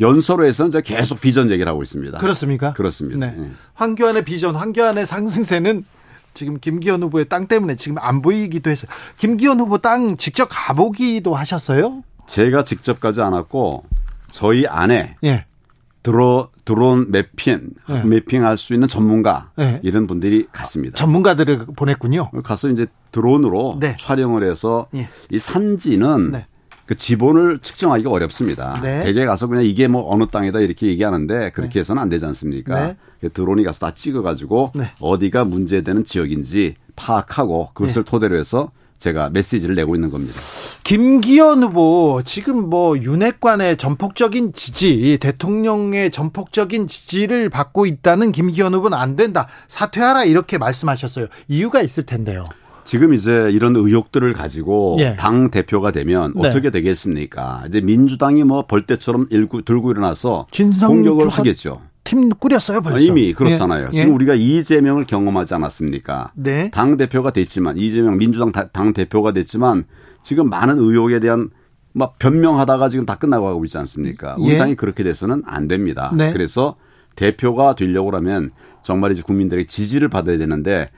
연설에서는 0.00 0.68
이제 0.70 0.82
계속 0.82 1.20
비전 1.20 1.50
얘기를 1.50 1.68
하고 1.70 1.82
있습니다. 1.82 2.18
그렇습니까? 2.18 2.72
그렇습니다. 2.72 3.26
네. 3.26 3.34
예. 3.38 3.50
황교안의 3.74 4.24
비전, 4.24 4.54
황교안의 4.54 5.06
상승세는 5.06 5.84
지금 6.34 6.58
김기현 6.60 7.02
후보의 7.02 7.28
땅 7.28 7.46
때문에 7.46 7.74
지금 7.74 7.98
안 7.98 8.22
보이기도 8.22 8.70
했어요. 8.70 8.90
김기현 9.16 9.58
후보 9.58 9.78
땅 9.78 10.16
직접 10.16 10.46
가보기도 10.50 11.34
하셨어요? 11.34 12.04
제가 12.26 12.62
직접 12.62 13.00
가지 13.00 13.20
않았고 13.20 13.84
저희 14.30 14.66
안에 14.66 15.16
예. 15.24 15.46
드로 16.02 16.50
드론 16.64 17.10
매핑 17.10 17.70
네. 17.88 18.04
매핑할 18.04 18.56
수 18.56 18.72
있는 18.72 18.86
전문가 18.86 19.50
네. 19.56 19.80
이런 19.82 20.06
분들이 20.06 20.46
갔습니다. 20.52 20.94
전문가들을 20.96 21.66
보냈군요. 21.74 22.30
가서 22.44 22.68
이제 22.68 22.86
드론으로 23.10 23.78
네. 23.80 23.96
촬영을 23.98 24.48
해서 24.48 24.86
예. 24.94 25.08
이 25.30 25.38
산지는 25.38 26.30
네. 26.30 26.46
그 26.88 26.94
지본을 26.96 27.58
측정하기가 27.58 28.10
어렵습니다. 28.10 28.80
네. 28.82 29.04
대개 29.04 29.26
가서 29.26 29.46
그냥 29.46 29.66
이게 29.66 29.88
뭐 29.88 30.10
어느 30.10 30.24
땅이다 30.26 30.60
이렇게 30.60 30.86
얘기하는데 30.86 31.50
그렇게 31.50 31.80
해서는 31.80 32.00
안 32.00 32.08
되지 32.08 32.24
않습니까? 32.24 32.86
네. 32.86 32.96
그 33.20 33.30
드론이 33.30 33.62
가서 33.62 33.86
다 33.86 33.92
찍어가지고 33.92 34.72
네. 34.74 34.90
어디가 34.98 35.44
문제되는 35.44 36.06
지역인지 36.06 36.76
파악하고 36.96 37.68
그것을 37.74 38.04
네. 38.04 38.10
토대로 38.10 38.38
해서 38.38 38.70
제가 38.96 39.28
메시지를 39.28 39.74
내고 39.74 39.96
있는 39.96 40.10
겁니다. 40.10 40.40
김기현 40.82 41.62
후보 41.62 42.22
지금 42.24 42.70
뭐 42.70 42.96
윤핵관의 42.96 43.76
전폭적인 43.76 44.54
지지, 44.54 45.18
대통령의 45.20 46.10
전폭적인 46.10 46.88
지지를 46.88 47.50
받고 47.50 47.84
있다는 47.84 48.32
김기현 48.32 48.72
후보는 48.72 48.96
안 48.96 49.14
된다. 49.14 49.46
사퇴하라 49.68 50.24
이렇게 50.24 50.56
말씀하셨어요. 50.56 51.26
이유가 51.48 51.82
있을 51.82 52.06
텐데요. 52.06 52.44
지금 52.88 53.12
이제 53.12 53.50
이런 53.52 53.76
의혹들을 53.76 54.32
가지고 54.32 54.96
예. 55.00 55.14
당 55.16 55.50
대표가 55.50 55.90
되면 55.92 56.32
네. 56.34 56.48
어떻게 56.48 56.70
되겠습니까? 56.70 57.64
이제 57.68 57.82
민주당이 57.82 58.44
뭐 58.44 58.64
벌떼처럼 58.66 59.26
일구, 59.28 59.62
들고 59.62 59.90
일어나서 59.90 60.46
공격을 60.86 61.28
하겠죠. 61.28 61.82
팀 62.04 62.30
꾸렸어요 62.30 62.80
벌써. 62.80 62.96
아, 62.96 62.98
이미 62.98 63.34
그렇잖아요. 63.34 63.88
예. 63.88 63.94
지금 63.94 64.08
예. 64.08 64.14
우리가 64.14 64.34
이재명을 64.36 65.04
경험하지 65.04 65.52
않았습니까? 65.52 66.32
네. 66.34 66.70
당 66.70 66.96
대표가 66.96 67.30
됐지만 67.30 67.76
이재명 67.76 68.16
민주당 68.16 68.52
다- 68.52 68.68
당 68.68 68.94
대표가 68.94 69.32
됐지만 69.32 69.84
지금 70.22 70.48
많은 70.48 70.78
의혹에 70.78 71.20
대한 71.20 71.50
막 71.92 72.18
변명하다가 72.18 72.88
지금 72.88 73.04
다 73.04 73.16
끝나고 73.16 73.44
가고 73.44 73.66
있지 73.66 73.76
않습니까? 73.76 74.36
우리 74.38 74.54
예. 74.54 74.56
당이 74.56 74.76
그렇게 74.76 75.04
돼서는 75.04 75.42
안 75.44 75.68
됩니다. 75.68 76.10
네. 76.16 76.32
그래서 76.32 76.76
대표가 77.16 77.74
되려고 77.74 78.12
하면 78.16 78.50
정말 78.82 79.12
이제 79.12 79.20
국민들의 79.20 79.66
지지를 79.66 80.08
받아야 80.08 80.38
되는데 80.38 80.88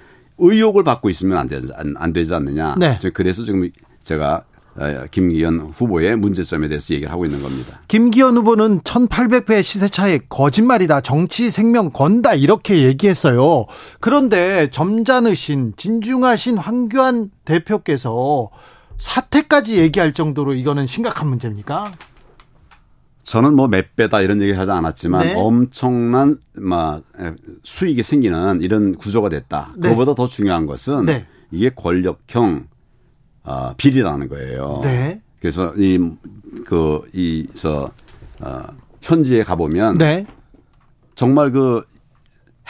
의혹을 0.40 0.84
받고 0.84 1.10
있으면 1.10 1.38
안 1.38 1.48
되지, 1.48 1.68
안, 1.74 1.94
안 1.96 2.12
되지 2.12 2.34
않느냐. 2.34 2.76
네. 2.78 2.98
그래서 3.12 3.44
지금 3.44 3.70
제가 4.00 4.44
어, 4.76 5.04
김기현 5.10 5.72
후보의 5.74 6.16
문제점에 6.16 6.68
대해서 6.68 6.94
얘기를 6.94 7.12
하고 7.12 7.24
있는 7.24 7.42
겁니다. 7.42 7.80
김기현 7.88 8.36
후보는 8.36 8.80
1800배 8.80 9.62
시세차에 9.62 10.20
거짓말이다. 10.28 11.00
정치 11.00 11.50
생명 11.50 11.90
건다. 11.90 12.34
이렇게 12.34 12.84
얘기했어요. 12.84 13.66
그런데 13.98 14.70
점잖으신 14.70 15.74
진중하신 15.76 16.56
황교안 16.56 17.30
대표께서 17.44 18.48
사퇴까지 18.98 19.78
얘기할 19.78 20.12
정도로 20.12 20.54
이거는 20.54 20.86
심각한 20.86 21.28
문제입니까? 21.28 21.92
저는 23.22 23.54
뭐 23.54 23.68
몇 23.68 23.94
배다 23.96 24.22
이런 24.22 24.40
얘기 24.42 24.52
하지 24.52 24.70
않았지만 24.70 25.20
네. 25.26 25.34
엄청난 25.36 26.38
막 26.54 27.02
수익이 27.62 28.02
생기는 28.02 28.60
이런 28.62 28.96
구조가 28.96 29.28
됐다. 29.28 29.72
네. 29.76 29.88
그거보다 29.90 30.14
더 30.14 30.26
중요한 30.26 30.66
것은 30.66 31.06
네. 31.06 31.26
이게 31.50 31.70
권력형 31.70 32.66
어, 33.44 33.74
비리라는 33.76 34.28
거예요. 34.28 34.80
네. 34.82 35.20
그래서 35.40 35.72
이 35.76 35.98
그 36.66 37.02
이 37.14 37.46
저 37.54 37.90
어, 38.40 38.62
현지에 39.02 39.44
가 39.44 39.54
보면 39.56 39.94
네. 39.94 40.26
정말 41.14 41.52
그 41.52 41.82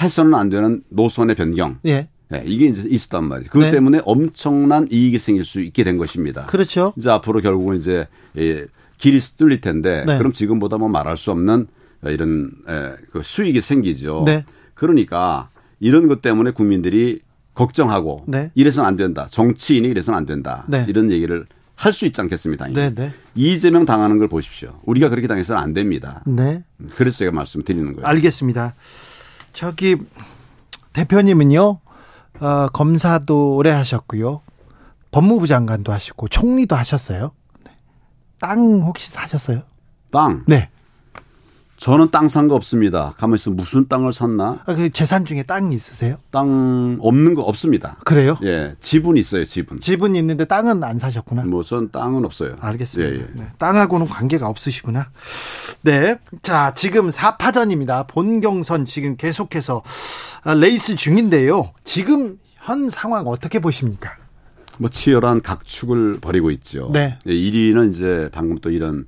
해서는 0.00 0.34
안 0.34 0.48
되는 0.50 0.82
노선의 0.88 1.36
변경. 1.36 1.78
예. 1.86 2.08
네, 2.28 2.42
이게 2.46 2.66
이제 2.66 2.82
있었단 2.88 3.24
말이에요. 3.24 3.50
그것 3.50 3.64
네. 3.66 3.70
때문에 3.72 4.02
엄청난 4.04 4.86
이익이 4.90 5.18
생길 5.18 5.44
수 5.44 5.60
있게 5.60 5.82
된 5.82 5.96
것입니다. 5.98 6.46
그렇죠. 6.46 6.92
이제 6.96 7.10
앞으로 7.10 7.40
결국은 7.40 7.76
이제 7.76 8.06
예, 8.38 8.66
길이 9.00 9.18
뚫릴 9.18 9.60
텐데 9.62 10.04
네. 10.06 10.18
그럼 10.18 10.32
지금보다 10.32 10.76
뭐 10.76 10.88
말할 10.88 11.16
수 11.16 11.30
없는 11.32 11.66
이런 12.04 12.52
에, 12.68 12.92
그 13.10 13.22
수익이 13.22 13.60
생기죠. 13.62 14.24
네. 14.26 14.44
그러니까 14.74 15.48
이런 15.80 16.06
것 16.06 16.20
때문에 16.22 16.50
국민들이 16.50 17.20
걱정하고 17.54 18.24
네. 18.28 18.50
이래서는 18.54 18.86
안 18.86 18.96
된다. 18.96 19.26
정치인이 19.30 19.88
이래서는 19.88 20.16
안 20.18 20.26
된다. 20.26 20.64
네. 20.68 20.84
이런 20.88 21.10
얘기를 21.10 21.46
할 21.74 21.94
수 21.94 22.04
있지 22.04 22.20
않겠습니까? 22.20 22.68
네, 22.68 22.94
네. 22.94 23.10
이재명 23.34 23.86
당하는 23.86 24.18
걸 24.18 24.28
보십시오. 24.28 24.78
우리가 24.84 25.08
그렇게 25.08 25.26
당해서는 25.26 25.62
안 25.62 25.72
됩니다. 25.72 26.22
네. 26.26 26.62
그래서 26.94 27.16
제가 27.16 27.32
말씀드리는 27.32 27.94
거예요. 27.94 28.06
알겠습니다. 28.06 28.74
저기 29.54 29.96
대표님은요. 30.92 31.78
어, 32.40 32.66
검사도 32.74 33.56
오래 33.56 33.70
하셨고요. 33.70 34.42
법무부 35.10 35.46
장관도 35.46 35.90
하시고 35.90 36.28
총리도 36.28 36.76
하셨어요. 36.76 37.32
네. 38.40 38.46
땅 38.46 38.80
혹시 38.82 39.10
사셨어요? 39.10 39.62
땅. 40.10 40.42
네. 40.46 40.68
저는 41.76 42.10
땅 42.10 42.26
산 42.28 42.46
거 42.46 42.54
없습니다. 42.56 43.14
가만 43.16 43.36
있어 43.36 43.50
무슨 43.50 43.88
땅을 43.88 44.12
샀나? 44.12 44.58
아, 44.66 44.74
그 44.74 44.90
재산 44.90 45.24
중에 45.24 45.44
땅 45.44 45.72
있으세요? 45.72 46.16
땅 46.30 46.98
없는 47.00 47.32
거 47.32 47.40
없습니다. 47.42 47.96
그래요? 48.04 48.36
예, 48.42 48.74
지분 48.82 49.16
있어요, 49.16 49.46
지분. 49.46 49.80
집은 49.80 50.14
있는데 50.14 50.44
땅은 50.44 50.84
안 50.84 50.98
사셨구나. 50.98 51.44
뭐 51.44 51.62
전 51.62 51.90
땅은 51.90 52.26
없어요. 52.26 52.56
알겠습니다. 52.60 53.14
예, 53.14 53.18
예. 53.20 53.26
네, 53.32 53.46
땅하고는 53.56 54.08
관계가 54.08 54.46
없으시구나. 54.48 55.08
네. 55.80 56.18
자, 56.42 56.74
지금 56.74 57.08
4파전입니다. 57.08 58.06
본경선 58.08 58.84
지금 58.84 59.16
계속해서 59.16 59.82
아, 60.44 60.52
레이스 60.52 60.96
중인데요. 60.96 61.72
지금 61.84 62.38
현 62.56 62.90
상황 62.90 63.26
어떻게 63.26 63.58
보십니까? 63.58 64.16
뭐 64.80 64.88
치열한 64.88 65.42
각축을 65.42 66.20
벌이고 66.20 66.50
있죠. 66.52 66.90
네. 66.92 67.18
예, 67.26 67.32
1위는 67.32 67.90
이제 67.90 68.30
방금 68.32 68.58
또 68.60 68.70
이런 68.70 69.04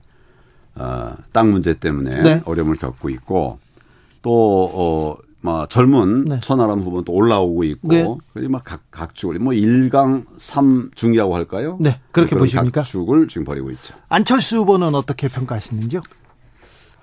어, 0.74 1.14
땅 1.32 1.50
문제 1.50 1.72
때문에 1.72 2.22
네. 2.22 2.42
어려움을 2.44 2.76
겪고 2.76 3.08
있고 3.08 3.58
또 4.20 4.70
어, 4.74 5.16
뭐 5.40 5.66
젊은 5.66 6.26
네. 6.26 6.40
천하람 6.42 6.80
후보는 6.80 7.04
또 7.04 7.14
올라오고 7.14 7.64
있고 7.64 7.88
네. 7.88 8.06
그리고 8.34 8.52
막 8.52 8.64
각, 8.64 8.82
각축을 8.90 9.38
뭐 9.38 9.54
1강 9.54 10.26
3중이라고 10.36 11.32
할까요? 11.32 11.78
네, 11.80 11.98
그렇게 12.12 12.36
보십니까? 12.36 12.82
각축을 12.82 13.28
지금 13.28 13.44
벌이고 13.44 13.70
있죠. 13.70 13.94
안철수 14.10 14.58
후보는 14.58 14.94
어떻게 14.94 15.26
평가하시는지요? 15.26 16.02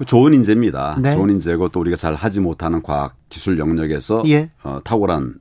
좋은 0.05 0.35
인재입니다. 0.35 0.99
네. 1.01 1.15
좋은 1.15 1.31
인재고 1.31 1.69
또 1.69 1.79
우리가 1.79 1.97
잘 1.97 2.13
하지 2.13 2.39
못하는 2.39 2.83
과학 2.83 3.15
기술 3.29 3.57
영역에서 3.57 4.21
예. 4.27 4.51
어, 4.63 4.79
탁월한 4.83 5.39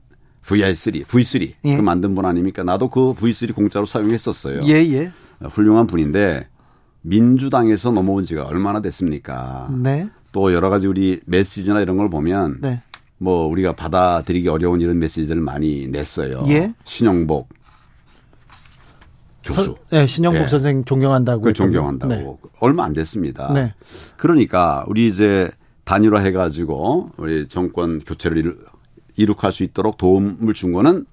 VR3, 0.49 1.05
V3 1.05 1.53
예. 1.65 1.75
그 1.77 1.81
만든 1.81 2.15
분 2.15 2.25
아닙니까? 2.25 2.63
나도 2.63 2.89
그 2.89 3.13
V3 3.13 3.53
공짜로 3.53 3.85
사용했었어요. 3.85 4.61
예, 4.65 4.73
예. 4.93 5.11
어, 5.41 5.47
훌륭한 5.47 5.85
분인데 5.87 6.47
민주당에서 7.01 7.91
넘어온 7.91 8.23
지가 8.23 8.45
얼마나 8.45 8.81
됐습니까? 8.81 9.69
네. 9.83 10.09
또 10.31 10.51
여러 10.53 10.69
가지 10.69 10.87
우리 10.87 11.19
메시지나 11.25 11.81
이런 11.81 11.97
걸 11.97 12.09
보면 12.09 12.57
네. 12.61 12.81
뭐 13.19 13.45
우리가 13.47 13.73
받아들이기 13.73 14.47
어려운 14.47 14.81
이런 14.81 14.97
메시지들을 14.99 15.41
많이 15.41 15.87
냈어요. 15.87 16.43
예. 16.47 16.73
신영복 16.83 17.49
교수. 19.43 19.63
선- 19.63 19.75
네, 19.91 20.07
신영복 20.07 20.41
예. 20.43 20.47
선생 20.47 20.83
존경한다고. 20.83 21.43
거. 21.43 21.53
존경한다고. 21.53 22.13
네. 22.13 22.49
얼마 22.59 22.85
안 22.85 22.93
됐습니다. 22.93 23.51
네. 23.53 23.73
그러니까 24.17 24.83
우리 24.87 25.07
이제 25.07 25.49
단일화 25.85 26.19
해가지고 26.19 27.11
우리 27.17 27.47
정권 27.47 27.99
교체를 27.99 28.57
이룩할 29.19 29.51
수 29.51 29.63
있도록 29.63 29.97
도움을 29.97 30.53
준 30.53 30.71
거는 30.71 31.05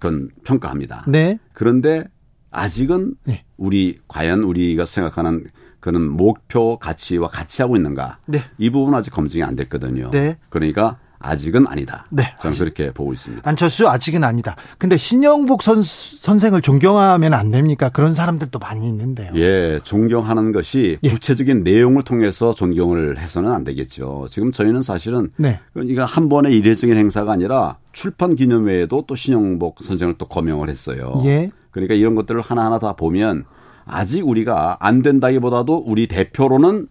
그건 0.00 0.28
평가합니다. 0.42 1.04
네. 1.06 1.38
그런데 1.52 2.04
아직은 2.50 3.14
네. 3.24 3.44
우리 3.56 4.00
과연 4.08 4.42
우리가 4.42 4.84
생각하는 4.84 5.44
그는 5.78 6.02
목표 6.02 6.78
가치와 6.78 7.28
같이 7.28 7.62
하고 7.62 7.76
있는가? 7.76 8.18
네. 8.26 8.38
이 8.58 8.70
부분은 8.70 8.98
아직 8.98 9.10
검증이 9.10 9.42
안 9.44 9.54
됐거든요. 9.54 10.10
네. 10.10 10.36
그러니까 10.48 10.98
아직은 11.24 11.66
아니다. 11.66 12.06
네. 12.10 12.34
저는 12.38 12.56
그렇게 12.56 12.92
보고 12.92 13.12
있습니다. 13.12 13.48
안철수 13.48 13.88
아직은 13.88 14.22
아니다. 14.24 14.56
근데 14.78 14.96
신영복 14.96 15.62
선, 15.62 15.82
선생을 15.82 16.60
존경하면 16.60 17.32
안 17.32 17.50
됩니까? 17.50 17.88
그런 17.88 18.12
사람들도 18.12 18.58
많이 18.58 18.86
있는데요. 18.88 19.32
예, 19.34 19.80
존경하는 19.82 20.52
것이 20.52 20.98
예. 21.02 21.08
구체적인 21.10 21.64
내용을 21.64 22.02
통해서 22.02 22.54
존경을 22.54 23.18
해서는 23.18 23.50
안 23.50 23.64
되겠죠. 23.64 24.26
지금 24.28 24.52
저희는 24.52 24.82
사실은 24.82 25.30
네. 25.36 25.60
그러니까 25.72 26.04
한 26.04 26.28
번의 26.28 26.54
일회적인 26.54 26.96
행사가 26.96 27.32
아니라 27.32 27.78
출판 27.92 28.34
기념회에도 28.34 29.04
또 29.06 29.16
신영복 29.16 29.82
선생을 29.82 30.14
또 30.18 30.28
거명을 30.28 30.68
했어요. 30.68 31.20
예. 31.24 31.48
그러니까 31.70 31.94
이런 31.94 32.14
것들을 32.14 32.40
하나하나 32.40 32.78
다 32.78 32.92
보면 32.94 33.44
아직 33.86 34.26
우리가 34.26 34.76
안 34.80 35.02
된다기보다도 35.02 35.84
우리 35.86 36.06
대표로는 36.06 36.88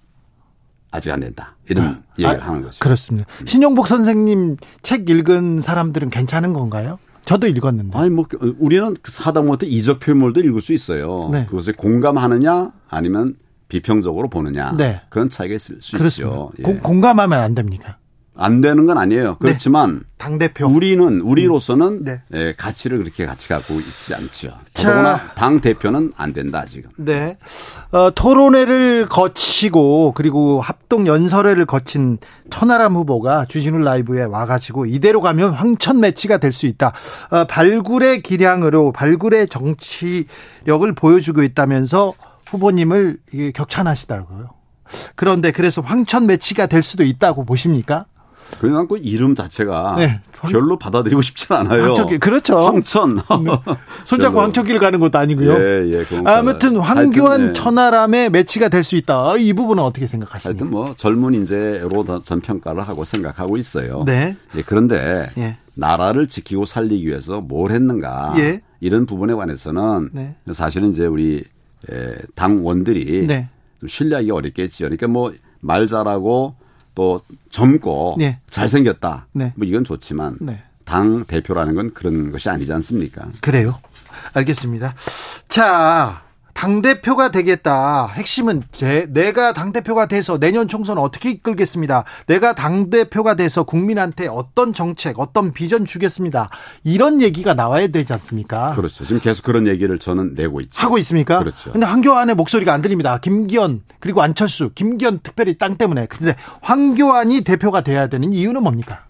아직 0.93 1.11
안 1.11 1.19
된다. 1.19 1.55
이런 1.69 2.03
얘기를 2.19 2.39
아, 2.41 2.47
하는 2.47 2.61
거죠. 2.61 2.77
그렇습니다. 2.79 3.27
신영복 3.45 3.87
선생님 3.87 4.57
책 4.83 5.09
읽은 5.09 5.59
사람들은 5.59 6.11
괜찮은 6.11 6.53
건가요? 6.53 6.99
저도 7.25 7.47
읽었는데. 7.47 7.97
아니 7.97 8.09
뭐 8.11 8.25
우리는 8.59 8.95
하다못해 9.17 9.65
이적 9.65 9.99
표현물도 9.99 10.41
읽을 10.41 10.61
수 10.61 10.71
있어요. 10.71 11.29
네. 11.31 11.45
그것에 11.47 11.71
공감하느냐 11.71 12.71
아니면 12.89 13.35
비평적으로 13.69 14.29
보느냐 14.29 14.75
네. 14.77 15.01
그런 15.09 15.29
차이가 15.29 15.55
있을 15.55 15.81
수 15.81 15.97
그렇습니다. 15.97 16.35
있죠. 16.35 16.51
예. 16.59 16.63
공- 16.63 16.79
공감하면 16.79 17.39
안 17.39 17.55
됩니까? 17.55 17.97
안 18.35 18.61
되는 18.61 18.85
건 18.87 18.97
아니에요. 18.97 19.37
그렇지만 19.39 20.01
당대표. 20.17 20.67
우리는 20.67 21.21
우리로서는 21.21 22.03
네. 22.03 22.21
예, 22.33 22.53
가치를 22.57 22.97
그렇게 22.97 23.25
같이 23.25 23.47
갖고 23.47 23.75
있지 23.75 24.15
않죠. 24.15 24.49
자. 24.73 24.87
더더구나 24.87 25.17
당 25.35 25.61
대표는 25.61 26.13
안 26.17 26.33
된다 26.33 26.65
지금. 26.65 26.89
네. 26.97 27.37
어, 27.91 28.09
토론회를 28.09 29.07
거치고 29.07 30.13
그리고 30.15 30.61
합동 30.61 31.05
연설회를 31.05 31.65
거친 31.65 32.17
천하람 32.49 32.95
후보가 32.95 33.45
주진우 33.45 33.77
라이브에 33.79 34.23
와가지고 34.23 34.85
이대로 34.87 35.21
가면 35.21 35.51
황천 35.51 35.99
매치가 35.99 36.37
될 36.39 36.51
수 36.53 36.65
있다. 36.65 36.91
어, 37.31 37.43
발굴의 37.45 38.21
기량으로 38.21 38.91
발굴의 38.93 39.47
정치력을 39.47 40.93
보여주고 40.95 41.43
있다면서 41.43 42.13
후보님을 42.47 43.17
격찬하시더라고요. 43.53 44.49
그런데 45.15 45.51
그래서 45.51 45.81
황천 45.81 46.27
매치가 46.27 46.67
될 46.67 46.83
수도 46.83 47.03
있다고 47.03 47.45
보십니까? 47.45 48.05
그냥 48.59 48.87
그 48.87 48.97
이름 49.01 49.35
자체가 49.35 49.95
네. 49.97 50.21
별로 50.49 50.77
받아들이고 50.77 51.21
싶진 51.21 51.55
않아요. 51.55 51.83
황천길 51.83 52.19
그렇죠. 52.19 52.59
황천. 52.59 53.19
손잡고 54.03 54.35
별로. 54.35 54.41
황천길 54.41 54.79
가는 54.79 54.99
것도 54.99 55.17
아니고요. 55.17 55.53
예, 55.53 55.91
예. 55.91 56.03
그건 56.03 56.27
아무튼 56.27 56.77
하여튼, 56.79 56.81
황교안 56.81 57.47
예. 57.49 57.53
천하람의 57.53 58.29
매치가 58.29 58.69
될 58.69 58.83
수 58.83 58.95
있다. 58.97 59.37
이 59.37 59.53
부분은 59.53 59.81
어떻게 59.81 60.07
생각하십니까? 60.07 60.49
하여튼 60.65 60.69
뭐 60.69 60.93
젊은 60.97 61.33
인재로 61.33 62.03
더전 62.03 62.41
평가를 62.41 62.83
하고 62.87 63.05
생각하고 63.05 63.57
있어요. 63.57 64.03
네. 64.05 64.35
예, 64.57 64.61
그런데 64.61 65.25
예. 65.37 65.57
나라를 65.75 66.27
지키고 66.27 66.65
살리기 66.65 67.07
위해서 67.07 67.39
뭘 67.41 67.71
했는가 67.71 68.35
예. 68.39 68.61
이런 68.81 69.05
부분에 69.05 69.33
관해서는 69.33 70.09
네. 70.11 70.35
사실은 70.51 70.89
이제 70.89 71.05
우리 71.05 71.43
에, 71.91 72.15
당원들이 72.35 73.27
네. 73.27 73.49
좀 73.79 73.87
신뢰하기 73.87 74.31
어렵겠지요. 74.31 74.87
그러니까 74.87 75.07
뭐 75.07 75.33
말 75.65 75.87
잘하고 75.87 76.55
또 76.95 77.21
젊고 77.49 78.15
네. 78.19 78.39
잘생겼다. 78.49 79.27
네. 79.33 79.53
뭐 79.55 79.67
이건 79.67 79.83
좋지만 79.83 80.37
네. 80.39 80.63
당 80.85 81.25
대표라는 81.25 81.75
건 81.75 81.93
그런 81.93 82.31
것이 82.31 82.49
아니지 82.49 82.71
않습니까? 82.73 83.27
그래요. 83.41 83.79
알겠습니다. 84.33 84.95
자, 85.47 86.23
당대표가 86.53 87.31
되겠다. 87.31 88.07
핵심은 88.07 88.63
제, 88.71 89.07
내가 89.09 89.53
당대표가 89.53 90.07
돼서 90.07 90.37
내년 90.37 90.67
총선 90.67 90.97
어떻게 90.97 91.29
이끌겠습니다. 91.31 92.05
내가 92.27 92.53
당대표가 92.55 93.35
돼서 93.35 93.63
국민한테 93.63 94.27
어떤 94.27 94.71
정책, 94.73 95.19
어떤 95.19 95.51
비전 95.51 95.85
주겠습니다. 95.85 96.49
이런 96.83 97.21
얘기가 97.21 97.53
나와야 97.53 97.87
되지 97.87 98.13
않습니까? 98.13 98.71
그렇죠. 98.75 99.03
지금 99.05 99.19
계속 99.19 99.43
그런 99.43 99.67
얘기를 99.67 99.99
저는 99.99 100.35
내고 100.35 100.61
있죠. 100.61 100.81
하고 100.81 100.97
있습니까? 100.99 101.39
그렇죠. 101.39 101.71
근데 101.71 101.85
황교안의 101.85 102.35
목소리가 102.35 102.73
안 102.73 102.81
들립니다. 102.81 103.17
김기현, 103.17 103.81
그리고 103.99 104.21
안철수, 104.21 104.71
김기현 104.73 105.19
특별히 105.23 105.57
땅 105.57 105.77
때문에. 105.77 106.05
근데 106.05 106.35
황교안이 106.61 107.43
대표가 107.43 107.81
돼야 107.81 108.07
되는 108.07 108.31
이유는 108.31 108.63
뭡니까? 108.63 109.05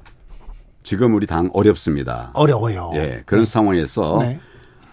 지금 0.84 1.14
우리 1.14 1.28
당 1.28 1.50
어렵습니다. 1.54 2.32
어려워요. 2.34 2.92
예. 2.96 3.24
그런 3.26 3.46
상황에서 3.46 4.18
네. 4.22 4.40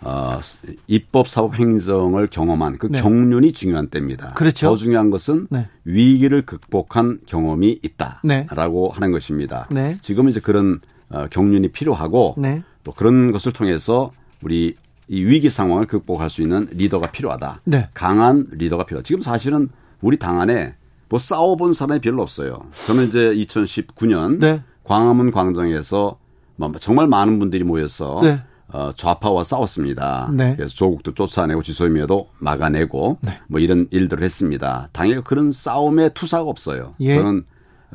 어, 0.02 0.40
입법, 0.86 1.28
사법, 1.28 1.54
행정을 1.54 2.26
경험한 2.28 2.78
그 2.78 2.88
네. 2.90 3.00
경륜이 3.00 3.52
중요한 3.52 3.88
때입니다. 3.88 4.34
그렇죠. 4.34 4.68
더 4.68 4.76
중요한 4.76 5.10
것은 5.10 5.46
네. 5.50 5.68
위기를 5.84 6.42
극복한 6.42 7.20
경험이 7.26 7.78
네. 8.22 8.46
있다라고 8.48 8.90
하는 8.90 9.12
것입니다. 9.12 9.68
네. 9.70 9.98
지금 10.00 10.28
이제 10.28 10.40
그런 10.40 10.80
어, 11.10 11.26
경륜이 11.28 11.68
필요하고 11.68 12.36
네. 12.38 12.62
또 12.84 12.92
그런 12.92 13.32
것을 13.32 13.52
통해서 13.52 14.12
우리 14.42 14.74
이 15.08 15.24
위기 15.24 15.50
상황을 15.50 15.86
극복할 15.86 16.30
수 16.30 16.40
있는 16.40 16.68
리더가 16.70 17.10
필요하다. 17.10 17.60
네. 17.64 17.88
강한 17.92 18.46
리더가 18.52 18.84
필요하다. 18.84 19.06
지금 19.06 19.20
사실은 19.22 19.68
우리 20.00 20.16
당 20.18 20.40
안에 20.40 20.76
뭐 21.08 21.18
싸워본 21.18 21.74
사람이 21.74 22.00
별로 22.00 22.22
없어요. 22.22 22.60
저는 22.86 23.08
이제 23.08 23.34
2019년 23.34 24.38
네. 24.38 24.62
광화문 24.84 25.32
광장에서 25.32 26.16
뭐 26.56 26.72
정말 26.78 27.08
많은 27.08 27.38
분들이 27.38 27.64
모여서 27.64 28.20
네. 28.22 28.40
어, 28.72 28.92
좌파와 28.96 29.44
싸웠습니다. 29.44 30.30
네. 30.32 30.54
그래서 30.56 30.74
조국도 30.74 31.14
쫓아내고 31.14 31.62
지소미아도 31.62 32.30
막아내고 32.38 33.18
네. 33.22 33.40
뭐 33.48 33.60
이런 33.60 33.88
일들을 33.90 34.22
했습니다. 34.22 34.88
당에 34.92 35.20
그런 35.20 35.52
싸움에 35.52 36.10
투사가 36.10 36.48
없어요. 36.48 36.94
예. 37.00 37.16
저는 37.16 37.44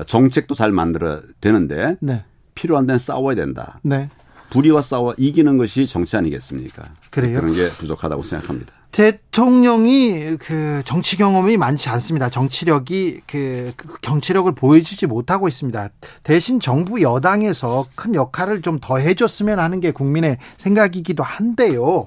정책도 0.06 0.54
잘 0.56 0.72
만들어야 0.72 1.22
되는데 1.40 1.98
네. 2.02 2.24
필요한 2.54 2.86
데는 2.86 3.00
싸워야 3.00 3.36
된다. 3.36 3.80
네. 3.84 4.10
불의와 4.50 4.82
싸워 4.82 5.14
이기는 5.18 5.58
것이 5.58 5.88
정치 5.88 6.18
아니겠습니까? 6.18 6.84
그래요? 7.10 7.40
그런 7.40 7.54
게 7.54 7.68
부족하다고 7.68 8.24
생각합니다. 8.24 8.74
대통령이 8.96 10.38
그 10.40 10.82
정치 10.86 11.18
경험이 11.18 11.58
많지 11.58 11.90
않습니다. 11.90 12.30
정치력이 12.30 13.24
그, 13.28 13.74
그 13.76 13.98
정치력을 14.02 14.50
보여주지 14.56 15.06
못하고 15.06 15.50
있습니다. 15.50 15.90
대신 16.24 16.62
정부 16.62 17.02
여당에서 17.02 17.88
큰 17.96 18.16
역할을 18.16 18.62
좀 18.62 18.80
더 18.80 18.98
해줬으면 18.98 19.60
하는 19.60 19.80
게 19.82 19.92
국민의 19.92 20.38
생각이기도 20.58 21.24
한데요. 21.24 22.06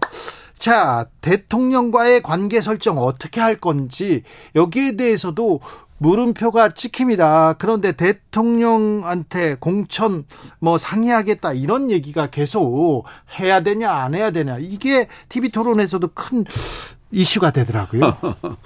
자, 0.57 1.07
대통령과의 1.21 2.23
관계 2.23 2.61
설정 2.61 2.99
어떻게 2.99 3.41
할 3.41 3.57
건지 3.57 4.23
여기에 4.55 4.97
대해서도 4.97 5.61
물음표가 5.99 6.71
찍힙니다. 6.71 7.55
그런데 7.59 7.93
대통령한테 7.93 9.57
공천 9.59 10.25
뭐 10.61 10.79
상의하겠다 10.79 11.53
이런 11.53 11.91
얘기가 11.91 12.29
계속 12.31 13.05
해야 13.39 13.61
되냐 13.61 13.91
안 13.93 14.15
해야 14.15 14.31
되냐 14.31 14.59
이게 14.59 15.09
TV 15.29 15.51
토론에서도 15.51 16.09
큰 16.15 16.45
이슈가 17.11 17.51
되더라고요. 17.51 18.17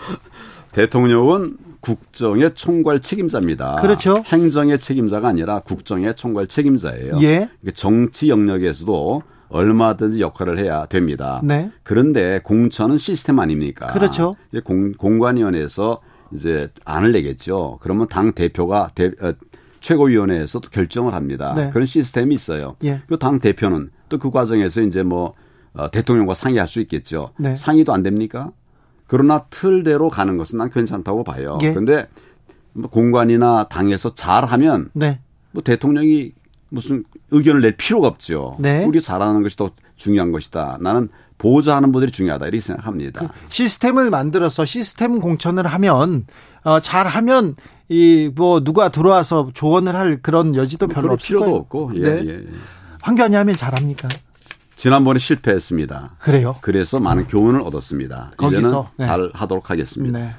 대통령은 0.72 1.56
국정의 1.80 2.54
총괄 2.54 3.00
책임자입니다. 3.00 3.76
그렇죠. 3.76 4.22
행정의 4.26 4.78
책임자가 4.78 5.28
아니라 5.28 5.60
국정의 5.60 6.14
총괄 6.14 6.46
책임자예요. 6.46 7.18
예. 7.22 7.48
정치 7.74 8.28
영역에서도 8.28 9.22
얼마든지 9.48 10.20
역할을 10.20 10.58
해야 10.58 10.86
됩니다. 10.86 11.40
네. 11.44 11.70
그런데 11.82 12.40
공천은 12.42 12.98
시스템 12.98 13.38
아닙니까? 13.38 13.88
그렇죠. 13.88 14.36
공, 14.64 14.92
공관위원회에서 14.92 16.00
이제 16.34 16.68
안을 16.84 17.12
내겠죠. 17.12 17.78
그러면 17.80 18.06
당 18.08 18.32
대표가 18.32 18.90
대, 18.94 19.10
어, 19.20 19.32
최고위원회에서 19.80 20.60
또 20.60 20.70
결정을 20.70 21.14
합니다. 21.14 21.54
네. 21.54 21.70
그런 21.70 21.86
시스템이 21.86 22.34
있어요. 22.34 22.76
예. 22.84 23.02
그당 23.08 23.40
대표는 23.40 23.90
또 24.08 24.18
그 24.18 24.30
과정에서 24.30 24.82
이제 24.82 25.02
뭐 25.02 25.34
어, 25.74 25.90
대통령과 25.90 26.34
상의할 26.34 26.68
수 26.68 26.80
있겠죠. 26.80 27.30
네. 27.38 27.56
상의도 27.56 27.92
안 27.92 28.02
됩니까? 28.02 28.52
그러나 29.06 29.44
틀대로 29.50 30.08
가는 30.08 30.36
것은 30.36 30.58
난 30.58 30.70
괜찮다고 30.70 31.24
봐요. 31.24 31.58
예. 31.62 31.70
그런데 31.70 32.06
뭐 32.72 32.88
공관이나 32.90 33.68
당에서 33.68 34.14
잘하면 34.14 34.90
네. 34.92 35.20
뭐 35.50 35.62
대통령이 35.62 36.32
무슨 36.68 37.04
의견을 37.30 37.60
낼 37.60 37.76
필요가 37.76 38.08
없죠. 38.08 38.56
네. 38.58 38.84
우리 38.84 39.00
잘하는 39.00 39.42
것이 39.42 39.56
더 39.56 39.70
중요한 39.96 40.32
것이다. 40.32 40.78
나는 40.80 41.08
보좌하는 41.42 41.90
분들이 41.92 42.12
중요하다 42.12 42.46
이렇게 42.46 42.60
생각합니다. 42.60 43.28
시스템을 43.48 44.10
만들어서 44.10 44.64
시스템 44.64 45.18
공천을 45.18 45.66
하면 45.66 46.26
어, 46.62 46.78
잘하면 46.80 47.56
이 47.88 48.30
뭐 48.34 48.60
누가 48.64 48.88
들어와서 48.88 49.50
조언을 49.52 49.94
할 49.96 50.22
그런 50.22 50.54
여지도 50.54 50.86
별로 50.86 51.02
그럴 51.02 51.16
필요도 51.18 51.44
거예요. 51.44 51.56
없고 51.56 51.90
예, 51.96 52.00
네. 52.00 52.28
예. 52.28 52.40
황교안이 53.02 53.34
하면 53.36 53.54
잘합니까? 53.56 54.08
지난번에 54.76 55.18
실패했습니다. 55.18 56.16
그래요. 56.20 56.56
그래서 56.62 56.98
많은 57.00 57.26
교훈을 57.26 57.60
얻었습니다. 57.60 58.32
거기서? 58.36 58.60
이제는 58.60 58.82
네. 58.96 59.06
잘 59.06 59.30
하도록 59.34 59.68
하겠습니다. 59.70 60.18
네. 60.18 60.34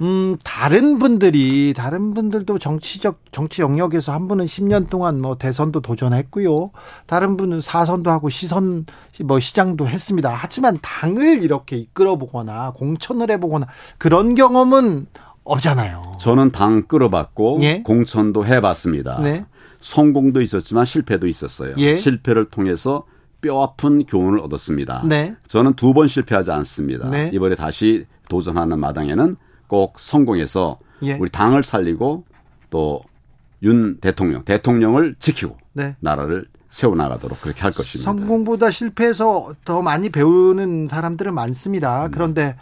음, 0.00 0.36
다른 0.44 0.98
분들이, 0.98 1.72
다른 1.76 2.14
분들도 2.14 2.58
정치적, 2.58 3.20
정치 3.32 3.62
영역에서 3.62 4.12
한 4.12 4.28
분은 4.28 4.44
10년 4.46 4.88
동안 4.90 5.20
뭐 5.20 5.36
대선도 5.36 5.80
도전했고요. 5.80 6.70
다른 7.06 7.36
분은 7.36 7.60
사선도 7.60 8.10
하고 8.10 8.28
시선, 8.28 8.86
뭐 9.24 9.40
시장도 9.40 9.86
했습니다. 9.88 10.30
하지만 10.34 10.78
당을 10.82 11.42
이렇게 11.42 11.76
이끌어 11.76 12.16
보거나 12.16 12.72
공천을 12.72 13.30
해 13.30 13.38
보거나 13.38 13.66
그런 13.98 14.34
경험은 14.34 15.06
없잖아요. 15.44 16.12
저는 16.20 16.50
당 16.50 16.84
끌어봤고 16.84 17.58
예. 17.62 17.82
공천도 17.82 18.46
해봤습니다. 18.46 19.20
네. 19.20 19.44
성공도 19.80 20.40
있었지만 20.40 20.86
실패도 20.86 21.26
있었어요. 21.26 21.74
예. 21.78 21.94
실패를 21.96 22.46
통해서 22.46 23.04
뼈아픈 23.42 24.06
교훈을 24.06 24.38
얻었습니다. 24.40 25.02
네. 25.06 25.34
저는 25.48 25.74
두 25.74 25.92
번 25.92 26.08
실패하지 26.08 26.50
않습니다. 26.50 27.10
네. 27.10 27.30
이번에 27.34 27.54
다시 27.56 28.06
도전하는 28.30 28.78
마당에는 28.80 29.36
꼭 29.66 29.98
성공해서 29.98 30.78
예. 31.02 31.14
우리 31.14 31.30
당을 31.30 31.62
살리고 31.62 32.24
또 32.70 33.02
윤 33.64 33.98
대통령, 34.00 34.44
대통령을 34.44 35.16
지키고 35.18 35.56
네. 35.72 35.96
나라를 36.00 36.46
세워나가도록 36.68 37.40
그렇게 37.40 37.62
할 37.62 37.72
것입니다. 37.72 38.10
성공보다 38.10 38.70
실패해서 38.70 39.54
더 39.64 39.80
많이 39.80 40.10
배우는 40.10 40.88
사람들은 40.88 41.32
음. 41.32 41.34
많습니다. 41.34 42.08
그런데 42.12 42.56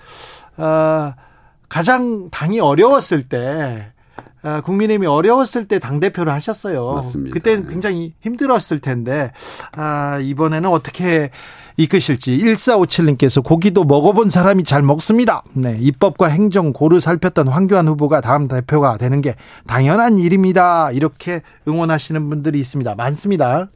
어, 0.56 1.12
가장 1.68 2.30
당이 2.30 2.60
어려웠을 2.60 3.28
때 3.28 3.92
어, 4.44 4.60
국민의힘이 4.62 5.06
어려웠을 5.06 5.66
때 5.66 5.78
당 5.78 5.98
대표를 5.98 6.32
하셨어요. 6.32 6.92
맞습니다. 6.92 7.34
그때는 7.34 7.66
굉장히 7.66 8.14
힘들었을 8.20 8.78
텐데 8.80 9.32
아, 9.72 10.18
이번에는 10.20 10.68
어떻게 10.70 11.30
이끄실지 11.76 12.38
1457님께서 12.38 13.42
고기도 13.42 13.84
먹어본 13.84 14.30
사람이 14.30 14.64
잘 14.64 14.82
먹습니다. 14.82 15.42
네, 15.54 15.76
입법과 15.80 16.26
행정 16.26 16.72
고루 16.72 17.00
살폈던 17.00 17.48
황교안 17.48 17.88
후보가 17.88 18.20
다음 18.20 18.48
대표가 18.48 18.98
되는 18.98 19.20
게 19.20 19.34
당연한 19.66 20.18
일입니다. 20.18 20.90
이렇게 20.92 21.40
응원하시는 21.66 22.28
분들이 22.28 22.58
있습니다. 22.60 22.94
많습니다. 22.94 23.68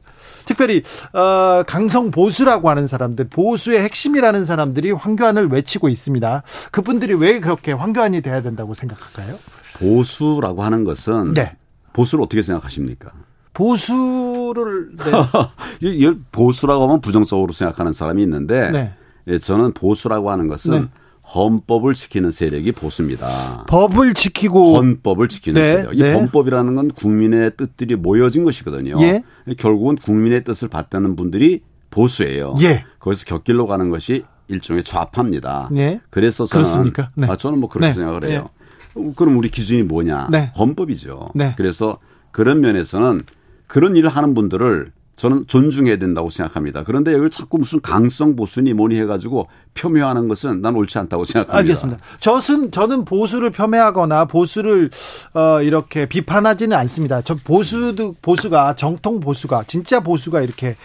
특별히 0.45 0.81
어, 1.13 1.63
강성 1.63 2.09
보수라고 2.09 2.69
하는 2.69 2.87
사람들, 2.87 3.27
보수의 3.29 3.81
핵심이라는 3.83 4.45
사람들이 4.45 4.91
황교안을 4.91 5.49
외치고 5.49 5.89
있습니다. 5.89 6.43
그분들이 6.71 7.13
왜 7.13 7.39
그렇게 7.39 7.73
황교안이 7.73 8.21
돼야 8.21 8.41
된다고 8.41 8.73
생각할까요? 8.73 9.35
보수라고 9.73 10.63
하는 10.63 10.83
것은 10.83 11.33
네. 11.33 11.55
보수를 11.93 12.23
어떻게 12.23 12.41
생각하십니까? 12.41 13.11
보수를 13.57 14.89
네. 14.95 16.13
보수라고 16.31 16.83
하면 16.83 17.01
부정적으로 17.01 17.53
생각하는 17.53 17.91
사람이 17.91 18.21
있는데 18.21 18.69
네. 18.69 18.93
예, 19.27 19.39
저는 19.39 19.73
보수라고 19.73 20.29
하는 20.29 20.47
것은 20.47 20.81
네. 20.81 20.87
헌법을 21.33 21.95
지키는 21.95 22.29
세력이 22.29 22.71
보수입니다. 22.73 23.65
법을 23.67 24.13
지키고 24.13 24.75
헌법을 24.75 25.27
지키는 25.27 25.61
네, 25.61 25.67
세력. 25.67 25.95
이 25.95 26.03
네. 26.03 26.13
헌법이라는 26.13 26.75
건 26.75 26.91
국민의 26.91 27.53
뜻들이 27.57 27.95
모여진 27.95 28.45
것이거든요. 28.45 28.95
예. 29.01 29.23
결국은 29.57 29.95
국민의 29.95 30.43
뜻을 30.43 30.67
받드는 30.67 31.15
분들이 31.15 31.61
보수예요. 31.89 32.53
예. 32.61 32.85
거기서 32.99 33.25
곁길로 33.25 33.65
가는 33.65 33.89
것이 33.89 34.23
일종의 34.49 34.83
좌파입니다. 34.83 35.71
예. 35.75 35.99
그래서 36.11 36.45
저는 36.45 36.63
그렇습니까? 36.63 37.09
네. 37.15 37.27
아, 37.27 37.35
저는 37.35 37.59
뭐 37.59 37.69
그렇게 37.69 37.87
네. 37.87 37.93
생각을 37.93 38.23
해요. 38.25 38.49
어, 38.93 39.13
그럼 39.15 39.37
우리 39.37 39.49
기준이 39.49 39.81
뭐냐? 39.81 40.27
네. 40.31 40.51
헌법이죠. 40.57 41.31
네. 41.33 41.55
그래서 41.57 41.97
그런 42.31 42.61
면에서는 42.61 43.19
그런 43.67 43.95
일을 43.95 44.09
하는 44.09 44.33
분들을 44.33 44.91
저는 45.17 45.45
존중해야 45.47 45.97
된다고 45.97 46.29
생각합니다. 46.29 46.83
그런데 46.83 47.11
여기를 47.11 47.31
자꾸 47.31 47.57
무슨 47.57 47.81
강성 47.81 48.35
보수니 48.35 48.73
뭐니 48.73 48.99
해가지고 48.99 49.47
폄훼하는 49.73 50.27
것은 50.27 50.61
난 50.61 50.75
옳지 50.75 50.99
않다고 50.99 51.25
생각합니다. 51.25 51.57
알겠습니다. 51.57 51.99
저는 52.19 52.69
저는 52.69 53.03
보수를 53.03 53.49
폄훼하거나 53.49 54.25
보수를 54.25 54.91
어 55.33 55.61
이렇게 55.63 56.05
비판하지는 56.05 56.77
않습니다. 56.77 57.23
저 57.23 57.33
보수도 57.33 58.15
보수가 58.21 58.75
정통 58.75 59.19
보수가 59.19 59.63
진짜 59.65 60.01
보수가 60.01 60.41
이렇게 60.41 60.75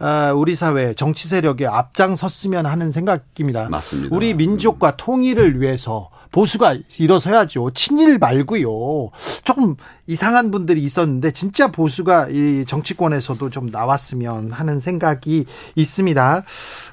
어, 0.00 0.32
우리 0.34 0.56
사회 0.56 0.94
정치 0.94 1.28
세력에 1.28 1.66
앞장섰으면 1.66 2.64
하는 2.64 2.92
생각입니다. 2.92 3.68
맞습니다. 3.68 4.16
우리 4.16 4.32
민족과 4.32 4.96
통일을 4.96 5.60
위해서 5.60 6.08
보수가 6.32 6.78
일어서야죠. 6.98 7.70
친일 7.74 8.18
말고요. 8.18 9.10
조금 9.44 9.76
이상한 10.06 10.50
분들이 10.50 10.82
있었는데 10.82 11.30
진짜 11.32 11.70
보수가 11.70 12.28
이 12.30 12.64
정치권에서도 12.66 13.50
좀 13.50 13.66
나왔으면 13.66 14.50
하는 14.50 14.80
생각이 14.80 15.44
있습니다. 15.76 16.44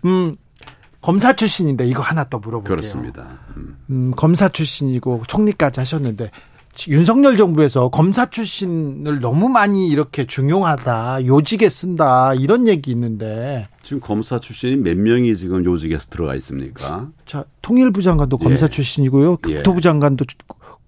음. 0.05 0.35
검사 1.01 1.31
출신인데 1.31 1.85
이거 1.85 2.01
하나 2.01 2.25
또 2.25 2.39
물어볼게요. 2.39 2.75
그렇습니다. 2.75 3.39
음. 3.55 3.77
음, 3.89 4.11
검사 4.17 4.49
출신이고 4.49 5.23
총리까지 5.27 5.79
하셨는데 5.79 6.29
윤석열 6.87 7.35
정부에서 7.35 7.89
검사 7.89 8.29
출신을 8.29 9.19
너무 9.19 9.49
많이 9.49 9.87
이렇게 9.87 10.25
중용하다, 10.25 11.25
요직에 11.25 11.69
쓴다, 11.69 12.33
이런 12.33 12.67
얘기 12.67 12.91
있는데. 12.91 13.67
지금 13.83 13.99
검사 13.99 14.39
출신이 14.39 14.77
몇 14.77 14.97
명이 14.97 15.35
지금 15.35 15.65
요직에서 15.65 16.09
들어가 16.09 16.35
있습니까? 16.35 17.09
자, 17.25 17.43
통일부 17.61 18.01
장관도 18.01 18.37
검사 18.37 18.65
예. 18.65 18.69
출신이고요. 18.69 19.37
예. 19.49 19.55
국토부 19.55 19.81
장관도 19.81 20.25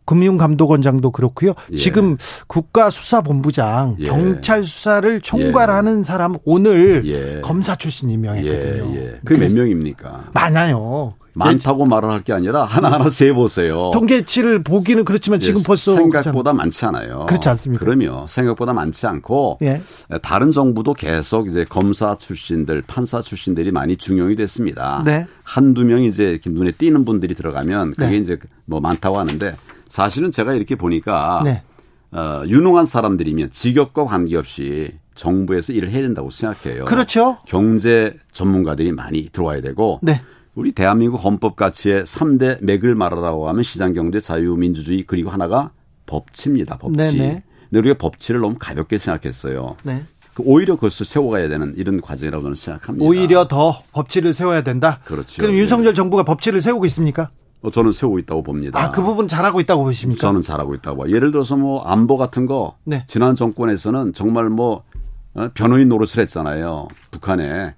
금융감독원장도 0.06 1.12
그렇고요. 1.12 1.54
예. 1.72 1.76
지금 1.76 2.18
국가수사본부장 2.48 3.98
예. 4.00 4.08
경찰 4.08 4.64
수사를 4.64 5.22
총괄하는 5.22 6.04
사람 6.04 6.36
오늘 6.44 7.04
예. 7.06 7.42
검사 7.42 7.76
출신 7.76 8.10
예, 8.10 8.14
임명했거든요. 8.16 8.96
예. 8.96 9.20
그게 9.24 9.48
몇 9.48 9.54
명입니까? 9.54 10.32
많아요. 10.34 11.16
많다고 11.34 11.86
말을 11.86 12.12
할 12.12 12.22
게 12.22 12.34
아니라 12.34 12.66
하나하나 12.66 13.10
세 13.10 13.34
보세요. 13.34 13.90
통계치를 13.94 14.64
보기는 14.64 15.04
그렇지만 15.06 15.40
지금 15.40 15.60
예, 15.60 15.64
벌써 15.66 15.96
생각보다 15.96 16.54
많지 16.54 16.86
않아요. 16.86 17.26
그렇지 17.28 17.50
않습니까? 17.50 17.84
그럼요. 17.84 18.28
생각보다 18.28 18.74
많지 18.74 19.08
않고 19.08 19.58
예. 19.64 19.82
다른 20.22 20.52
정부도 20.52 20.94
계속 20.94 21.48
이제 21.48 21.66
검사 21.68 22.16
출신들, 22.16 22.84
판사 22.86 23.22
출신들이 23.22 23.72
많이 23.72 23.98
중용이 23.98 24.36
됐습니다. 24.36 25.02
네. 25.06 25.26
한두 25.44 25.84
명 25.84 26.04
이제 26.04 26.26
이렇게 26.32 26.50
눈에 26.50 26.72
띄는 26.72 27.06
분들이 27.06 27.34
들어가면 27.34 27.92
그게 27.96 28.10
네. 28.12 28.18
이제 28.18 28.38
뭐 28.66 28.80
많다고 28.80 29.18
하는데 29.18 29.56
사실은 29.90 30.32
제가 30.32 30.54
이렇게 30.54 30.76
보니까 30.76 31.42
네. 31.44 31.64
어, 32.12 32.44
유능한 32.46 32.86
사람들이면 32.86 33.52
직업과 33.52 34.06
관계없이 34.06 34.92
정부에서 35.16 35.74
일을 35.74 35.90
해야 35.92 36.02
된다고 36.02 36.30
생각해요. 36.30 36.86
그렇죠. 36.86 37.38
경제 37.48 38.14
전문가들이 38.32 38.92
많이 38.92 39.30
들어와야 39.32 39.62
되고 39.62 40.00
네. 40.04 40.22
우리 40.56 40.74
대한민국 40.74 41.18
헌법 41.24 41.56
가치의 41.56 42.04
3대 42.04 42.64
맥을 42.64 42.96
말하라고 42.96 43.48
하면 43.50 43.64
시장 43.64 43.94
경제 43.94 44.20
자유 44.20 44.56
민주주의 44.56 45.04
그리고 45.04 45.30
하나가 45.30 45.72
법치입니다. 46.08 46.78
법치. 46.78 46.98
네네. 46.98 47.44
근데 47.70 47.80
우리가 47.80 47.98
법치를 47.98 48.42
너무 48.42 48.56
가볍게 48.60 48.98
생각했어요. 48.98 49.78
네. 49.84 50.04
그 50.34 50.44
오히려 50.46 50.76
그것을 50.76 51.06
세워가야 51.06 51.48
되는 51.48 51.74
이런 51.78 52.02
과정이라고 52.02 52.44
저는 52.44 52.56
생각합니다. 52.56 53.06
오히려 53.06 53.48
더 53.48 53.82
법치를 53.94 54.34
세워야 54.34 54.62
된다. 54.62 54.98
그렇죠. 55.06 55.42
그럼 55.42 55.56
네. 55.56 55.62
윤석열 55.62 55.94
정부가 55.94 56.24
법치를 56.24 56.62
세우고 56.62 56.86
있습니까? 56.88 57.30
어, 57.62 57.70
저는 57.70 57.94
세우고 57.94 58.20
있다고 58.20 58.44
봅니다. 58.44 58.82
아, 58.82 58.92
그 58.92 59.02
부분 59.02 59.28
잘하고 59.28 59.62
있다고 59.62 59.84
보십니까? 59.84 60.20
저는 60.20 60.42
잘하고 60.42 60.74
있다고. 60.76 61.12
예를 61.12 61.32
들어서 61.32 61.56
뭐 61.56 61.82
안보 61.84 62.18
같은 62.18 62.46
거 62.46 62.76
네. 62.84 63.06
지난 63.08 63.36
정권에서는 63.36 64.14
정말 64.14 64.50
뭐 64.50 64.84
어, 65.34 65.50
변호인 65.54 65.88
노릇을 65.88 66.22
했잖아요. 66.24 66.88
북한에. 67.12 67.76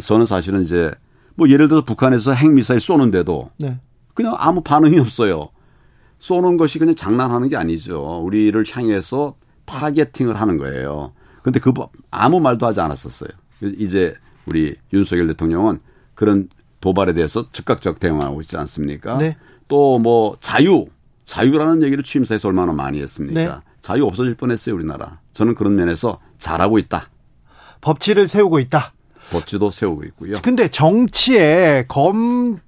저는 0.00 0.26
사실은 0.26 0.62
이제 0.62 0.92
뭐 1.36 1.48
예를 1.48 1.68
들어서 1.68 1.84
북한에서 1.84 2.32
핵미사일 2.32 2.80
쏘는데도 2.80 3.50
네. 3.58 3.78
그냥 4.14 4.34
아무 4.38 4.62
반응이 4.62 4.98
없어요. 4.98 5.50
쏘는 6.18 6.56
것이 6.56 6.78
그냥 6.78 6.94
장난하는 6.94 7.48
게 7.48 7.56
아니죠. 7.56 8.20
우리를 8.24 8.64
향해서 8.68 9.36
타겟팅을 9.66 10.40
하는 10.40 10.56
거예요. 10.56 11.12
근데 11.42 11.60
그 11.60 11.72
아무 12.10 12.40
말도 12.40 12.66
하지 12.66 12.80
않았었어요. 12.80 13.28
이제 13.62 14.14
우리 14.46 14.76
윤석열 14.92 15.26
대통령은 15.28 15.80
그런 16.14 16.48
도발에 16.80 17.12
대해서 17.12 17.50
즉각적 17.52 18.00
대응하고 18.00 18.40
있지 18.40 18.56
않습니까? 18.56 19.18
네. 19.18 19.36
또뭐 19.68 20.36
자유, 20.40 20.86
자유라는 21.24 21.82
얘기를 21.82 22.02
취임사에서 22.02 22.48
얼마나 22.48 22.72
많이 22.72 23.00
했습니까? 23.00 23.40
네. 23.40 23.60
자유 23.80 24.04
없어질 24.06 24.34
뻔했어요, 24.34 24.74
우리나라. 24.74 25.20
저는 25.32 25.54
그런 25.54 25.76
면에서 25.76 26.18
잘하고 26.38 26.78
있다. 26.78 27.10
법치를 27.80 28.28
세우고 28.28 28.58
있다. 28.60 28.94
법치도 29.30 29.70
세우고 29.70 30.04
있고요. 30.04 30.34
근데 30.42 30.68
정치에 30.68 31.84
검 31.88 32.58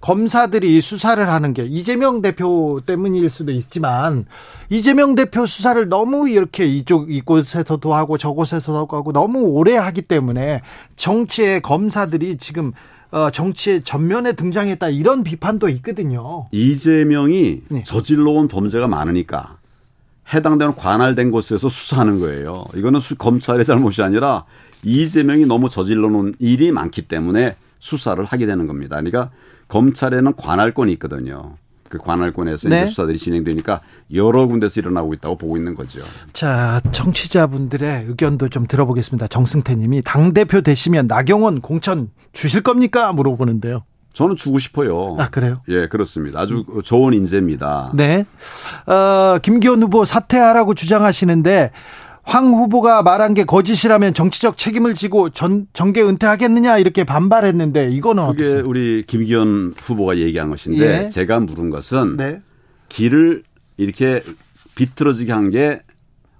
검사들이 0.00 0.80
수사를 0.80 1.26
하는 1.28 1.54
게 1.54 1.64
이재명 1.64 2.22
대표 2.22 2.80
때문일 2.84 3.30
수도 3.30 3.52
있지만 3.52 4.26
이재명 4.68 5.14
대표 5.14 5.46
수사를 5.46 5.88
너무 5.88 6.28
이렇게 6.28 6.66
이쪽 6.66 7.10
이곳에서도 7.10 7.94
하고 7.94 8.18
저곳에서도 8.18 8.78
하고 8.78 9.12
너무 9.12 9.40
오래 9.40 9.76
하기 9.76 10.02
때문에 10.02 10.62
정치의 10.96 11.60
검사들이 11.62 12.36
지금 12.36 12.72
어 13.10 13.30
정치의 13.30 13.82
전면에 13.82 14.32
등장했다 14.32 14.88
이런 14.90 15.22
비판도 15.22 15.68
있거든요. 15.70 16.46
이재명이 16.50 17.62
네. 17.68 17.82
저질러 17.84 18.32
온 18.32 18.48
범죄가 18.48 18.88
많으니까 18.88 19.58
해당되는 20.32 20.74
관할된 20.74 21.30
곳에서 21.30 21.68
수사하는 21.68 22.18
거예요. 22.20 22.64
이거는 22.74 23.00
수- 23.00 23.16
검찰의 23.16 23.64
잘못이 23.64 24.02
아니라 24.02 24.44
이재명이 24.82 25.46
너무 25.46 25.68
저질러 25.68 26.08
놓은 26.08 26.34
일이 26.38 26.72
많기 26.72 27.02
때문에 27.02 27.56
수사를 27.78 28.22
하게 28.24 28.46
되는 28.46 28.66
겁니다. 28.66 28.96
그러니까 28.96 29.30
검찰에는 29.68 30.34
관할권이 30.36 30.92
있거든요. 30.94 31.54
그 31.88 31.98
관할권에서 31.98 32.68
네. 32.68 32.78
이제 32.78 32.86
수사들이 32.88 33.16
진행되니까 33.16 33.80
여러 34.14 34.46
군데서 34.46 34.80
일어나고 34.80 35.14
있다고 35.14 35.38
보고 35.38 35.56
있는 35.56 35.74
거죠. 35.76 36.00
자, 36.32 36.80
청취자분들의 36.90 38.06
의견도 38.08 38.48
좀 38.48 38.66
들어보겠습니다. 38.66 39.28
정승태 39.28 39.76
님이 39.76 40.02
당대표 40.04 40.60
되시면 40.62 41.06
나경원 41.06 41.60
공천 41.60 42.10
주실 42.32 42.62
겁니까? 42.62 43.12
물어보는데요. 43.12 43.84
저는 44.16 44.34
주고 44.34 44.58
싶어요. 44.58 45.14
아, 45.18 45.28
그래요? 45.28 45.60
예, 45.68 45.88
그렇습니다. 45.88 46.40
아주 46.40 46.64
좋은 46.84 47.12
인재입니다. 47.12 47.92
네. 47.94 48.24
어, 48.86 49.38
김기현 49.42 49.82
후보 49.82 50.06
사퇴하라고 50.06 50.72
주장하시는데 50.72 51.70
황 52.22 52.46
후보가 52.46 53.02
말한 53.02 53.34
게 53.34 53.44
거짓이라면 53.44 54.14
정치적 54.14 54.56
책임을 54.56 54.94
지고 54.94 55.28
전 55.28 55.66
정계 55.74 56.02
은퇴하겠느냐 56.02 56.78
이렇게 56.78 57.04
반발했는데 57.04 57.90
이거는 57.90 58.26
그게 58.28 58.44
어떠세요? 58.44 58.62
우리 58.66 59.04
김기현 59.06 59.74
후보가 59.76 60.16
얘기한 60.16 60.48
것인데 60.48 61.04
예. 61.04 61.08
제가 61.10 61.40
물은 61.40 61.68
것은 61.68 62.16
네. 62.16 62.40
길을 62.88 63.42
이렇게 63.76 64.22
비틀어지게 64.76 65.30
한 65.32 65.50
게 65.50 65.82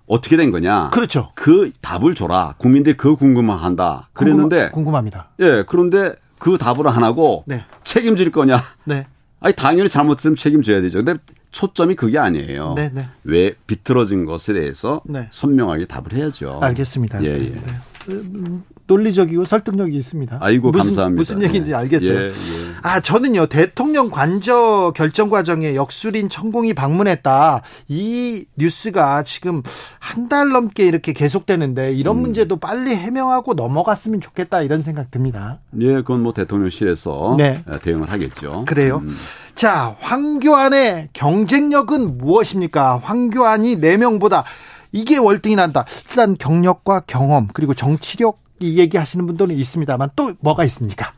어떻게 0.06 0.36
된 0.36 0.50
거냐. 0.50 0.90
그렇죠. 0.90 1.32
그 1.34 1.72
답을 1.82 2.14
줘라. 2.14 2.54
국민들이 2.58 2.96
그 2.96 3.16
궁금해한다. 3.16 4.08
그랬는데 4.12 4.70
궁금, 4.70 4.94
합니다 4.94 5.28
예 5.40 5.64
그런데 5.66 6.14
그 6.38 6.58
답을 6.58 6.86
안 6.88 7.02
하고 7.02 7.44
네. 7.46 7.64
책임질 7.84 8.30
거냐. 8.30 8.62
네. 8.84 9.06
아니 9.40 9.54
당연히 9.54 9.88
잘못했으면 9.88 10.36
책임져야 10.36 10.80
되죠. 10.82 11.02
근데 11.04 11.20
초점이 11.50 11.94
그게 11.94 12.18
아니에요. 12.18 12.74
네, 12.74 12.90
네. 12.92 13.08
왜 13.24 13.54
비틀어진 13.66 14.24
것에 14.24 14.52
대해서 14.52 15.00
네. 15.04 15.28
선명하게 15.30 15.86
답을 15.86 16.12
해야죠. 16.12 16.58
알겠습니다. 16.62 17.24
예, 17.24 17.28
예. 17.28 17.62
네. 18.88 18.94
음, 18.94 18.96
논리적이고 18.96 19.44
설득력이 19.44 19.96
있습니다. 19.96 20.38
아이고 20.40 20.70
무슨, 20.70 20.90
감사합니다. 20.90 21.20
무슨 21.20 21.42
얘기인지 21.42 21.72
예. 21.72 21.74
알겠어요. 21.76 22.18
예, 22.18 22.24
예. 22.26 22.30
아, 22.82 23.00
저는요, 23.00 23.46
대통령 23.46 24.10
관저 24.10 24.92
결정 24.94 25.28
과정에 25.28 25.74
역술인 25.74 26.28
천공이 26.28 26.74
방문했다. 26.74 27.62
이 27.88 28.44
뉴스가 28.56 29.22
지금 29.24 29.62
한 29.98 30.26
달 30.28 30.48
넘게 30.48 30.84
이렇게 30.84 31.12
계속되는데 31.12 31.90
음. 31.90 31.94
이런 31.94 32.20
문제도 32.20 32.56
빨리 32.56 32.96
해명하고 32.96 33.54
넘어갔으면 33.54 34.20
좋겠다 34.20 34.62
이런 34.62 34.82
생각 34.82 35.12
듭니다. 35.12 35.60
예, 35.80 35.94
그건 35.96 36.22
뭐 36.24 36.32
대통령실에서 36.32 37.36
네. 37.38 37.62
대응을 37.82 38.10
하겠죠. 38.10 38.64
그래요. 38.66 39.02
음. 39.04 39.16
자, 39.54 39.94
황교안의 40.00 41.10
경쟁력은 41.12 42.18
무엇입니까? 42.18 42.98
황교안이 43.04 43.76
4 43.76 43.98
명보다 43.98 44.42
이게 44.90 45.16
월등히 45.16 45.54
난다. 45.56 45.84
일단 46.10 46.36
경력과 46.36 47.00
경험 47.06 47.48
그리고 47.52 47.72
정치력 47.72 48.40
이 48.60 48.78
얘기하시는 48.78 49.26
분들은 49.26 49.54
있습니다만 49.56 50.10
또 50.16 50.34
뭐가 50.40 50.64
있습니까? 50.64 51.12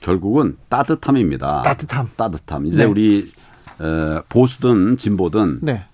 결국은 0.00 0.56
따뜻함입니다. 0.68 1.62
따뜻함. 1.62 2.10
따뜻함. 2.16 2.66
이제 2.66 2.78
네. 2.78 2.84
우리 2.84 3.30
어, 3.78 4.22
보수든 4.28 4.96
진보든 4.96 5.60
네. 5.62 5.84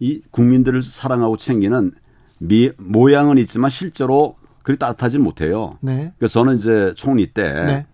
이 0.00 0.20
국민들을 0.30 0.82
사랑하고 0.82 1.36
챙기는 1.36 1.92
미, 2.38 2.70
모양은 2.76 3.38
있지만 3.38 3.70
실제로 3.70 4.36
그리 4.62 4.78
따뜻하지 4.78 5.18
못해요. 5.18 5.78
네. 5.80 6.12
그래서 6.18 6.40
저는 6.40 6.58
이제 6.58 6.92
총리 6.96 7.26
때 7.26 7.86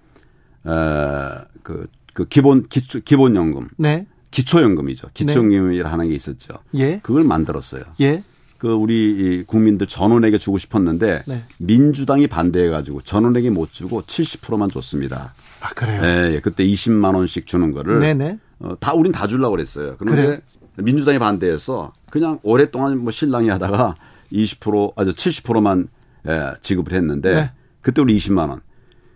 네. 0.65 0.71
어, 0.71 1.45
그, 1.63 1.87
그 2.15 2.27
기본 2.27 2.69
기초, 2.69 3.01
기본연금, 3.01 3.69
네. 3.77 4.07
기초연금이죠. 4.31 5.09
기초연금이라 5.15 5.91
하는 5.91 6.09
게 6.09 6.15
있었죠. 6.15 6.55
예. 6.75 6.99
그걸 6.99 7.25
만들었어요. 7.25 7.83
예. 8.01 8.23
그 8.61 8.69
우리 8.69 9.39
이 9.41 9.45
국민들 9.47 9.87
전원에게 9.87 10.37
주고 10.37 10.59
싶었는데 10.59 11.23
네. 11.27 11.45
민주당이 11.57 12.27
반대해 12.27 12.69
가지고 12.69 13.01
전원에게 13.01 13.49
못 13.49 13.73
주고 13.73 14.03
70%만 14.03 14.69
줬습니다. 14.69 15.33
아 15.63 15.69
그래요. 15.69 16.03
예, 16.05 16.35
예. 16.35 16.41
그때 16.41 16.67
20만 16.67 17.15
원씩 17.15 17.47
주는 17.47 17.73
거를 17.73 18.01
네네. 18.01 18.39
어, 18.59 18.75
다 18.79 18.93
우린 18.93 19.13
다 19.13 19.27
주려고 19.27 19.53
그랬어요. 19.53 19.97
그런데 19.97 20.23
그래요? 20.23 20.39
민주당이 20.77 21.19
반대해서 21.19 21.95
그냥 22.11 22.39
오랫동안 22.43 22.99
뭐 22.99 23.11
신랑이 23.11 23.49
하다가 23.49 23.97
20% 24.31 24.93
아주 24.95 25.15
70%만 25.15 25.89
예, 26.29 26.53
지급을 26.61 26.93
했는데 26.93 27.35
네. 27.35 27.53
그때 27.81 28.03
우리 28.03 28.15
20만 28.19 28.51
원. 28.51 28.61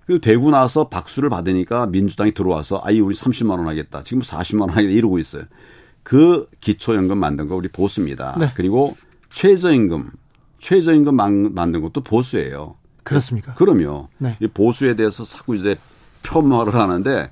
그 0.07 0.21
되고 0.21 0.51
나서 0.51 0.89
박수를 0.89 1.29
받으니까 1.29 1.87
민주당이 1.89 2.33
들어와서 2.33 2.81
아이 2.83 2.99
우리 2.99 3.15
30만 3.15 3.51
원 3.51 3.67
하겠다. 3.67 4.05
지금 4.05 4.23
40만 4.23 4.61
원 4.63 4.71
하겠다 4.71 4.91
이러고 4.91 5.19
있어요. 5.19 5.45
그 6.03 6.49
기초연금 6.61 7.19
만든 7.19 7.47
거 7.49 7.57
우리 7.57 7.69
보수입니다. 7.69 8.37
네. 8.39 8.53
그리고 8.55 8.97
최저임금 9.39 10.11
최저임금 10.61 11.15
만- 11.17 11.53
만든 11.55 11.83
것도 11.83 12.03
보수예요. 12.03 12.77
그렇습니까? 13.03 13.53
그럼요. 13.55 14.09
네. 14.19 14.37
이 14.41 14.47
보수에 14.47 14.95
대해서 14.95 15.25
자꾸 15.25 15.57
이제 15.57 15.77
폄하를 16.23 16.75
하는데 16.75 17.31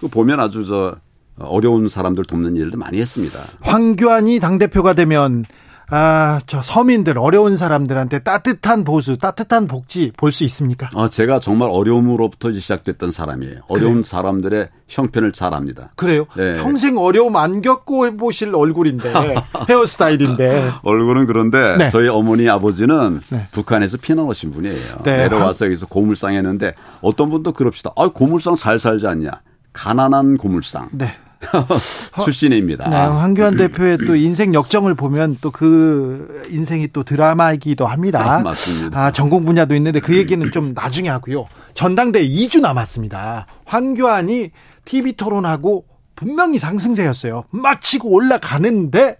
그 0.00 0.06
보면 0.08 0.38
아주 0.40 0.64
저 0.64 0.96
어려운 1.38 1.88
사람들 1.88 2.24
돕는 2.24 2.54
일도 2.56 2.78
많이 2.78 3.00
했습니다. 3.00 3.38
황교안이 3.60 4.38
당대표가 4.38 4.94
되면 4.94 5.44
아, 5.90 6.38
저 6.46 6.62
서민들 6.62 7.18
어려운 7.18 7.56
사람들한테 7.56 8.20
따뜻한 8.20 8.84
보수, 8.84 9.18
따뜻한 9.18 9.66
복지 9.66 10.12
볼 10.16 10.30
수 10.30 10.44
있습니까? 10.44 10.88
아, 10.94 11.08
제가 11.08 11.40
정말 11.40 11.68
어려움으로부터 11.70 12.52
시작됐던 12.52 13.10
사람이에요. 13.10 13.62
어려운 13.68 14.02
사람들의 14.04 14.68
형편을 14.88 15.32
잘 15.32 15.52
압니다. 15.54 15.90
그래요? 15.96 16.26
네. 16.36 16.54
평생 16.54 16.96
어려움 16.98 17.36
안 17.36 17.60
겪고 17.62 18.16
보실 18.16 18.54
얼굴인데 18.54 19.12
헤어스타일인데 19.68 20.72
얼굴은 20.82 21.26
그런데 21.26 21.76
네. 21.76 21.88
저희 21.88 22.08
어머니 22.08 22.48
아버지는 22.48 23.20
네. 23.28 23.48
북한에서 23.50 23.96
피난 23.98 24.24
오신 24.26 24.52
분이에요. 24.52 24.98
네. 25.04 25.16
내려와서 25.16 25.66
여기서 25.66 25.86
고물상 25.86 26.34
했는데 26.34 26.74
어떤 27.00 27.30
분도 27.30 27.52
그럽시다. 27.52 27.90
아, 27.96 28.08
고물상 28.08 28.54
잘 28.56 28.78
살지 28.78 29.06
않냐. 29.06 29.30
가난한 29.72 30.36
고물상 30.36 30.88
네. 30.92 31.12
출신입니다. 32.22 32.88
네, 32.88 32.96
황교안 32.96 33.56
대표의 33.56 33.98
또 34.06 34.14
인생 34.14 34.52
역정을 34.54 34.94
보면 34.94 35.38
또 35.40 35.50
그 35.50 36.42
인생이 36.50 36.88
또 36.92 37.02
드라마이기도 37.02 37.86
합니다. 37.86 38.40
맞습니다. 38.44 38.98
아, 38.98 39.10
전공 39.10 39.44
분야도 39.44 39.74
있는데 39.74 40.00
그 40.00 40.16
얘기는 40.16 40.50
좀 40.52 40.72
나중에 40.74 41.08
하고요. 41.08 41.46
전당대 41.74 42.26
2주 42.26 42.60
남았습니다. 42.60 43.46
황교안이 43.64 44.50
TV 44.84 45.12
토론하고 45.14 45.84
분명히 46.16 46.58
상승세였어요. 46.58 47.44
막 47.50 47.80
치고 47.80 48.08
올라가는데 48.10 49.16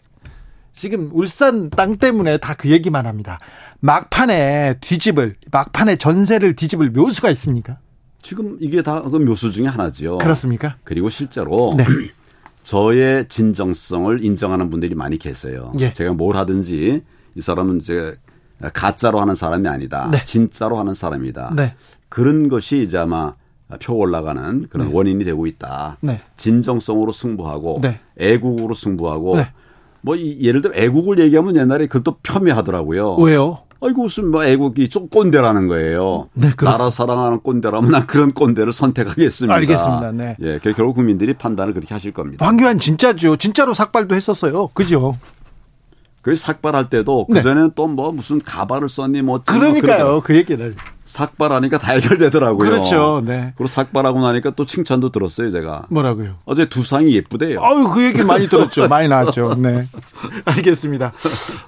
지금 0.74 1.10
울산 1.12 1.68
땅 1.70 1.96
때문에 1.96 2.38
다 2.38 2.54
그 2.54 2.70
얘기만 2.70 3.06
합니다. 3.06 3.38
막판에 3.80 4.76
뒤집을 4.80 5.36
막판에 5.50 5.96
전세를 5.96 6.54
뒤집을 6.54 6.90
묘수가 6.90 7.30
있습니까? 7.30 7.78
지금 8.22 8.56
이게 8.60 8.82
다 8.82 9.02
그 9.02 9.16
묘수 9.16 9.50
중에 9.52 9.66
하나지요. 9.66 10.18
그렇습니까? 10.18 10.76
그리고 10.84 11.08
실제로 11.08 11.72
네. 11.76 11.84
저의 12.62 13.26
진정성을 13.28 14.22
인정하는 14.24 14.70
분들이 14.70 14.94
많이 14.94 15.18
계세요. 15.18 15.72
예. 15.80 15.92
제가 15.92 16.12
뭘 16.12 16.36
하든지 16.36 17.02
이 17.34 17.40
사람은 17.40 17.80
이제 17.80 18.16
가짜로 18.74 19.20
하는 19.20 19.34
사람이 19.34 19.66
아니다. 19.66 20.10
네. 20.12 20.22
진짜로 20.24 20.78
하는 20.78 20.92
사람이다. 20.94 21.54
네. 21.56 21.74
그런 22.10 22.48
것이 22.48 22.82
이제 22.82 22.98
아마 22.98 23.34
표 23.80 23.94
올라가는 23.96 24.66
그런 24.68 24.92
원인이 24.92 25.24
되고 25.24 25.46
있다. 25.46 25.96
네. 26.00 26.20
진정성으로 26.36 27.12
승부하고 27.12 27.78
네. 27.82 28.00
애국으로 28.18 28.74
승부하고 28.74 29.36
네. 29.36 29.52
뭐 30.02 30.16
이- 30.16 30.38
예를 30.42 30.60
들어 30.60 30.74
애국을 30.74 31.18
얘기하면 31.20 31.56
옛날에 31.56 31.86
그것도 31.86 32.18
폄훼하더라고요. 32.22 33.14
왜요? 33.16 33.60
아이고 33.82 34.02
무슨 34.02 34.30
뭐 34.30 34.44
애국이 34.44 34.88
좀 34.88 35.08
꼰대라는 35.08 35.66
거예요. 35.66 36.28
네. 36.34 36.50
나라 36.58 36.90
사랑하는 36.90 37.40
꼰대라면 37.40 37.90
난 37.90 38.06
그런 38.06 38.30
꼰대를 38.32 38.72
선택하겠습니다. 38.72 39.54
알겠습니다. 39.54 40.12
네. 40.12 40.36
예, 40.42 40.58
그 40.62 40.72
결국 40.74 40.94
국민들이 40.96 41.32
판단을 41.32 41.72
그렇게 41.72 41.94
하실 41.94 42.12
겁니다. 42.12 42.44
황교안 42.44 42.78
진짜죠. 42.78 43.36
진짜로 43.36 43.72
삭발도 43.72 44.14
했었어요. 44.14 44.68
그죠? 44.74 45.16
그 46.22 46.36
삭발할 46.36 46.90
때도 46.90 47.26
네. 47.30 47.36
그 47.36 47.42
전에는 47.42 47.70
또 47.74 47.86
뭐 47.86 48.12
무슨 48.12 48.38
가발을 48.38 48.88
썼니 48.90 49.22
뭐뭐 49.22 49.42
그러니까요. 49.46 49.80
그러더라고요. 49.80 50.20
그 50.20 50.36
얘기를. 50.36 50.74
삭발하니까 51.10 51.78
다 51.78 51.92
해결되더라고요. 51.92 52.58
그렇죠. 52.70 53.20
네. 53.24 53.52
그리고 53.56 53.66
삭발하고 53.66 54.20
나니까 54.20 54.50
또 54.50 54.64
칭찬도 54.64 55.10
들었어요, 55.10 55.50
제가. 55.50 55.86
뭐라고요? 55.90 56.36
어제 56.44 56.66
두상이 56.68 57.12
예쁘대요. 57.14 57.60
아유, 57.62 57.88
그 57.92 58.04
얘기 58.04 58.22
많이 58.22 58.48
들었죠. 58.48 58.86
많이 58.86 59.08
나왔죠. 59.10 59.56
네. 59.58 59.86
알겠습니다. 60.44 61.12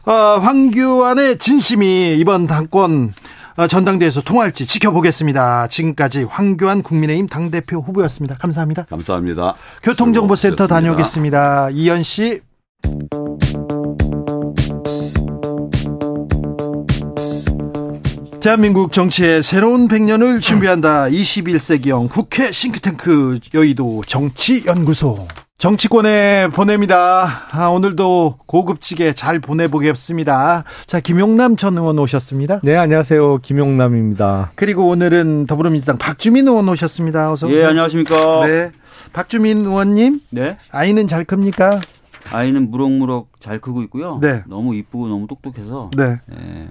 어, 0.07 0.13
황교안의 0.13 1.39
진심이 1.39 2.17
이번 2.19 2.47
당권 2.47 3.13
어, 3.57 3.67
전당대회에서 3.67 4.23
통할지 4.23 4.65
지켜보겠습니다. 4.65 5.67
지금까지 5.67 6.23
황교안 6.23 6.83
국민의힘 6.83 7.27
당대표 7.27 7.81
후보였습니다. 7.81 8.37
감사합니다. 8.37 8.85
감사합니다. 8.85 9.55
교통정보센터. 9.83 10.69
다녀오겠습니다. 10.69 11.71
이현 11.73 12.03
씨. 12.05 12.41
대한민국 18.43 18.91
정치의 18.91 19.41
새로운 19.41 19.87
100년을 19.87 20.43
준비한다. 20.43 21.05
21세기형 21.05 22.11
국회 22.11 22.51
싱크탱크 22.51 23.39
여의도 23.55 24.03
정치연구소. 24.05 25.29
정치권에 25.59 26.49
보냅니다. 26.49 27.47
아, 27.53 27.69
오늘도 27.69 28.41
고급지게 28.47 29.13
잘 29.13 29.39
보내보겠습니다. 29.39 30.65
자, 30.87 30.99
김용남 30.99 31.55
전 31.55 31.79
의원 31.79 32.01
오셨습니다. 32.01 32.59
네, 32.65 32.75
안녕하세요. 32.77 33.39
김용남입니다. 33.43 34.51
그리고 34.57 34.89
오늘은 34.89 35.47
더불어민주당 35.47 35.97
박주민 35.99 36.49
의원 36.49 36.69
오셨습니다. 36.69 37.31
어서 37.31 37.47
오세요. 37.47 37.61
예, 37.61 37.65
안녕하십니까. 37.67 38.45
네. 38.45 38.73
박주민 39.13 39.59
의원님, 39.59 40.19
네. 40.31 40.57
아이는 40.73 41.07
잘 41.07 41.25
큽니까? 41.25 41.81
아이는 42.33 42.73
무럭무럭 42.73 43.29
잘 43.39 43.61
크고 43.61 43.83
있고요. 43.83 44.19
네. 44.21 44.43
너무 44.49 44.75
이쁘고 44.75 45.07
너무 45.07 45.29
똑똑해서 45.29 45.91
네. 45.97 46.17
예, 46.33 46.69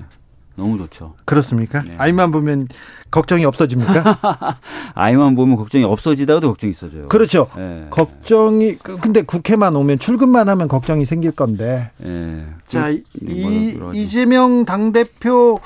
너무 0.62 0.78
좋죠. 0.78 1.16
그렇습니까? 1.26 1.82
네. 1.82 1.92
아이만 1.98 2.30
보면 2.32 2.68
걱정이 3.10 3.46
없어집니까? 3.46 4.58
아이만 4.94 5.36
보면 5.36 5.58
걱정이 5.58 5.84
없어지다가도 5.84 6.50
걱정이 6.50 6.70
있어져요. 6.72 7.08
그렇죠. 7.10 7.48
예. 7.58 7.88
걱정이 7.90 8.76
그- 8.78 8.98
근데 8.98 9.24
국회만 9.24 9.76
오면 9.76 9.98
출근만 9.98 10.48
하면 10.50 10.68
걱정이 10.68 11.06
생길 11.06 11.32
건데. 11.32 11.90
예. 12.06 12.46
자, 12.68 12.90
이, 12.90 13.02
음, 13.24 13.42
뭐라 13.74 13.86
그러지? 13.88 14.02
이재명 14.02 14.66
당 14.66 14.92
대표 14.92 15.60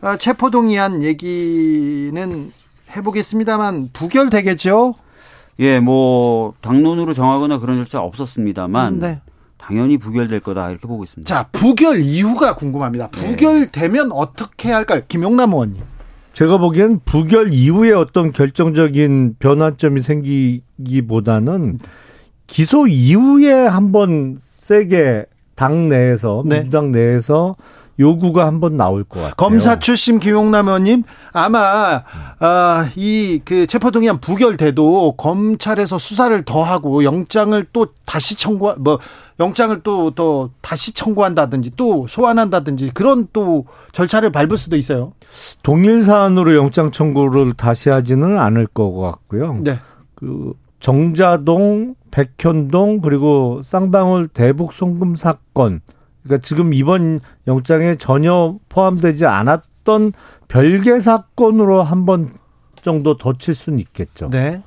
아, 0.00 0.16
체포동의안 0.16 1.02
얘기는 1.02 2.50
해보겠습니다만 2.96 3.90
부결되겠죠? 3.92 4.94
예, 5.60 5.80
뭐 5.80 6.54
당론으로 6.60 7.14
정하거나 7.14 7.58
그런 7.58 7.78
절차 7.78 8.00
없었습니다만 8.00 8.98
네. 9.00 9.20
당연히 9.66 9.98
부결될 9.98 10.40
거다 10.40 10.70
이렇게 10.70 10.86
보고 10.86 11.04
있습니다. 11.04 11.32
자, 11.32 11.48
부결 11.52 12.00
이유가 12.00 12.54
궁금합니다. 12.54 13.10
네. 13.10 13.30
부결되면 13.30 14.12
어떻게 14.12 14.70
할까요? 14.72 15.00
김용남 15.08 15.52
의원님. 15.52 15.82
제가 16.32 16.58
보기엔 16.58 17.00
부결 17.04 17.54
이후에 17.54 17.92
어떤 17.92 18.32
결정적인 18.32 19.36
변화점이 19.38 20.00
생기기보다는 20.00 21.78
기소 22.46 22.86
이후에 22.86 23.52
한번 23.52 24.38
세게 24.42 25.26
당 25.54 25.88
내에서 25.88 26.42
네. 26.44 26.56
민주당 26.56 26.90
내에서 26.90 27.56
요구가 28.00 28.46
한번 28.46 28.76
나올 28.76 29.04
것 29.04 29.20
같아요. 29.20 29.34
검사 29.36 29.78
출신 29.78 30.18
김용남 30.18 30.66
의원님 30.66 31.04
아마 31.32 32.02
아, 32.40 32.90
이 32.96 33.24
그 33.44 33.66
체포동의안 33.66 34.20
부결돼도 34.20 35.14
검찰에서 35.16 35.98
수사를 35.98 36.42
더 36.44 36.62
하고 36.62 37.04
영장을 37.04 37.64
또 37.72 37.86
다시 38.06 38.36
청구 38.36 38.74
뭐 38.78 38.98
영장을 39.40 39.80
또또 39.82 40.50
다시 40.60 40.94
청구한다든지 40.94 41.72
또 41.76 42.06
소환한다든지 42.08 42.92
그런 42.94 43.26
또 43.32 43.66
절차를 43.92 44.30
밟을 44.30 44.56
수도 44.56 44.76
있어요. 44.76 45.12
동일 45.62 46.02
사안으로 46.02 46.56
영장 46.56 46.92
청구를 46.92 47.54
다시 47.54 47.90
하지는 47.90 48.38
않을 48.38 48.66
것 48.68 48.92
같고요. 48.92 49.58
네. 49.62 49.78
그 50.14 50.52
정자동, 50.80 51.96
백현동 52.10 53.00
그리고 53.00 53.60
쌍방울 53.64 54.28
대북 54.28 54.72
송금 54.72 55.16
사건. 55.16 55.80
그러니까 56.22 56.46
지금 56.46 56.72
이번 56.72 57.20
영장에 57.46 57.96
전혀 57.96 58.56
포함되지 58.68 59.26
않았 59.26 59.62
던 59.84 60.12
별개 60.48 60.98
사건으로 61.00 61.82
한 61.82 62.04
번 62.06 62.28
정도 62.82 63.16
더 63.16 63.32
칠 63.32 63.54
수는 63.54 63.78
있겠죠. 63.78 64.28
네. 64.30 64.62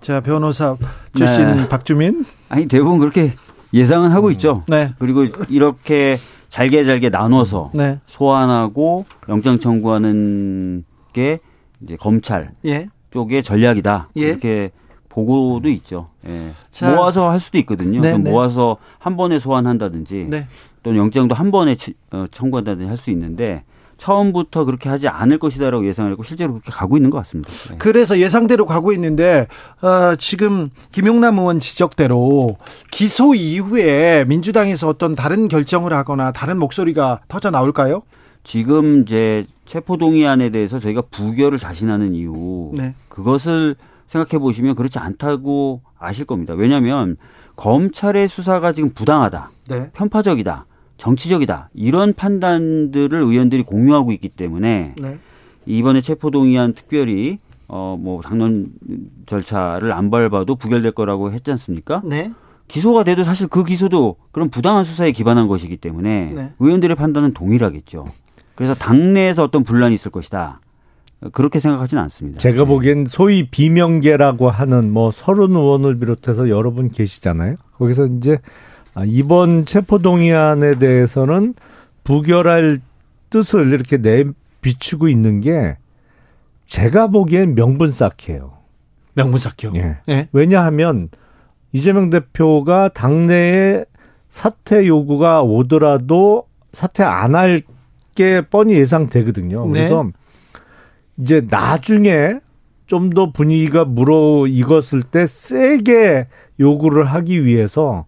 자, 0.00 0.20
변호사 0.20 0.76
출신 1.16 1.56
네. 1.56 1.68
박주민. 1.68 2.24
아니 2.50 2.66
대부분 2.68 2.98
그렇게 2.98 3.32
예상은 3.72 4.10
하고 4.10 4.30
있죠. 4.32 4.64
네. 4.68 4.92
그리고 4.98 5.24
이렇게 5.48 6.18
잘게 6.50 6.84
잘게 6.84 7.08
나눠서 7.08 7.70
네. 7.74 8.00
소환하고 8.06 9.06
영장 9.28 9.58
청구하는 9.58 10.84
게 11.12 11.38
이제 11.82 11.96
검찰 11.96 12.52
예. 12.66 12.88
쪽의 13.10 13.42
전략이다. 13.42 14.10
예. 14.16 14.20
이렇게 14.20 14.70
보고도 15.08 15.68
있죠. 15.70 16.10
예. 16.28 16.50
자. 16.70 16.94
모아서 16.94 17.30
할 17.30 17.40
수도 17.40 17.56
있거든요. 17.58 18.00
네, 18.02 18.12
좀 18.12 18.24
네. 18.24 18.30
모아서 18.30 18.76
한 18.98 19.16
번에 19.16 19.38
소환한다든지 19.38 20.26
네. 20.28 20.46
또는 20.82 20.98
영장도 20.98 21.34
한 21.34 21.50
번에 21.50 21.76
치- 21.76 21.94
어, 22.10 22.26
청구한다든지 22.30 22.86
할 22.88 22.96
수 22.96 23.10
있는데 23.10 23.64
처음부터 23.96 24.64
그렇게 24.64 24.88
하지 24.88 25.08
않을 25.08 25.38
것이다라고 25.38 25.86
예상을 25.86 26.10
했고 26.10 26.22
실제로 26.22 26.52
그렇게 26.52 26.70
가고 26.70 26.96
있는 26.96 27.10
것 27.10 27.18
같습니다. 27.18 27.50
네. 27.70 27.76
그래서 27.78 28.18
예상대로 28.18 28.66
가고 28.66 28.92
있는데 28.92 29.46
어, 29.82 30.16
지금 30.16 30.70
김용남 30.92 31.38
의원 31.38 31.60
지적대로 31.60 32.56
기소 32.90 33.34
이후에 33.34 34.24
민주당에서 34.26 34.88
어떤 34.88 35.14
다른 35.14 35.48
결정을 35.48 35.92
하거나 35.92 36.32
다른 36.32 36.58
목소리가 36.58 37.20
터져 37.28 37.50
나올까요? 37.50 38.02
지금 38.42 39.02
이제 39.02 39.46
체포동의안에 39.66 40.50
대해서 40.50 40.78
저희가 40.78 41.02
부결을 41.10 41.58
자신하는 41.58 42.14
이유 42.14 42.72
네. 42.74 42.94
그것을 43.08 43.76
생각해 44.06 44.38
보시면 44.38 44.74
그렇지 44.74 44.98
않다고 44.98 45.80
아실 45.98 46.26
겁니다. 46.26 46.54
왜냐하면 46.54 47.16
검찰의 47.56 48.28
수사가 48.28 48.72
지금 48.72 48.90
부당하다, 48.90 49.50
네. 49.68 49.90
편파적이다, 49.94 50.66
정치적이다 51.04 51.68
이런 51.74 52.14
판단들을 52.14 53.20
의원들이 53.20 53.62
공유하고 53.64 54.12
있기 54.12 54.30
때문에 54.30 54.94
네. 54.96 55.18
이번에 55.66 56.00
체포동의안 56.00 56.72
특별히 56.72 57.38
어 57.68 57.96
뭐 57.98 58.20
당론 58.22 58.72
절차를 59.26 59.92
안 59.92 60.10
밟아도 60.10 60.56
부결될 60.56 60.92
거라고 60.92 61.32
했지 61.32 61.50
않습니까? 61.50 62.02
네. 62.04 62.32
기소가 62.68 63.04
돼도 63.04 63.24
사실 63.24 63.46
그 63.48 63.64
기소도 63.64 64.16
그런 64.32 64.48
부당한 64.48 64.84
수사에 64.84 65.12
기반한 65.12 65.46
것이기 65.48 65.76
때문에 65.76 66.32
네. 66.34 66.52
의원들의 66.58 66.96
판단은 66.96 67.34
동일하겠죠. 67.34 68.06
그래서 68.54 68.74
당내에서 68.74 69.44
어떤 69.44 69.62
분란이 69.64 69.94
있을 69.94 70.10
것이다. 70.10 70.60
그렇게 71.32 71.58
생각하지는 71.58 72.02
않습니다. 72.04 72.38
제가 72.40 72.62
네. 72.62 72.68
보기엔 72.68 73.06
소위 73.06 73.48
비명계라고 73.48 74.50
하는 74.50 74.90
뭐 74.90 75.10
서른 75.10 75.52
의원을 75.52 75.98
비롯해서 75.98 76.48
여러 76.48 76.70
분 76.70 76.88
계시잖아요. 76.88 77.56
거기서 77.78 78.06
이제 78.06 78.32
아, 78.34 78.38
이번 79.06 79.64
체포동의안에 79.64 80.78
대해서는 80.78 81.54
부결할 82.04 82.80
뜻을 83.30 83.72
이렇게 83.72 83.98
내 83.98 84.24
비추고 84.60 85.08
있는 85.08 85.40
게 85.40 85.76
제가 86.66 87.08
보기엔 87.08 87.54
명분 87.54 87.90
쌓기예요. 87.90 88.52
명분삭혀. 89.14 89.72
예. 89.76 89.96
예. 90.08 90.28
왜냐하면 90.32 91.08
이재명 91.72 92.10
대표가 92.10 92.88
당내에 92.88 93.84
사퇴 94.28 94.86
요구가 94.86 95.42
오더라도 95.42 96.46
사퇴 96.72 97.02
안 97.04 97.34
할 97.34 97.62
게 98.14 98.42
뻔히 98.42 98.74
예상되거든요. 98.74 99.66
네. 99.66 99.72
그래서 99.72 100.08
이제 101.18 101.42
나중에 101.50 102.38
좀 102.86 103.10
더 103.10 103.32
분위기가 103.32 103.84
물어 103.84 104.46
익었을 104.46 105.02
때 105.02 105.26
세게 105.26 106.28
요구를 106.60 107.06
하기 107.06 107.44
위해서 107.44 108.06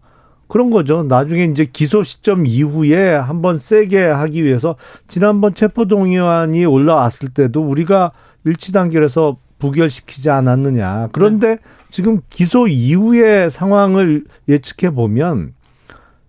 그런 0.49 0.71
거죠. 0.71 1.03
나중에 1.03 1.45
이제 1.45 1.67
기소 1.71 2.03
시점 2.03 2.47
이후에 2.47 3.15
한번 3.15 3.59
세게 3.59 4.05
하기 4.05 4.45
위해서 4.45 4.77
지난번 5.09 5.55
체포동의안이 5.55 6.65
올라왔을 6.65 7.31
때도 7.31 7.63
우리가 7.63 8.13
일치단결해서 8.45 9.39
부결시키지 9.59 10.31
않았느냐. 10.31 11.09
그런데 11.13 11.59
지금 11.91 12.21
기소 12.29 12.69
이후의 12.69 13.51
상황을 13.51 14.25
예측해 14.49 14.93
보면 14.93 15.53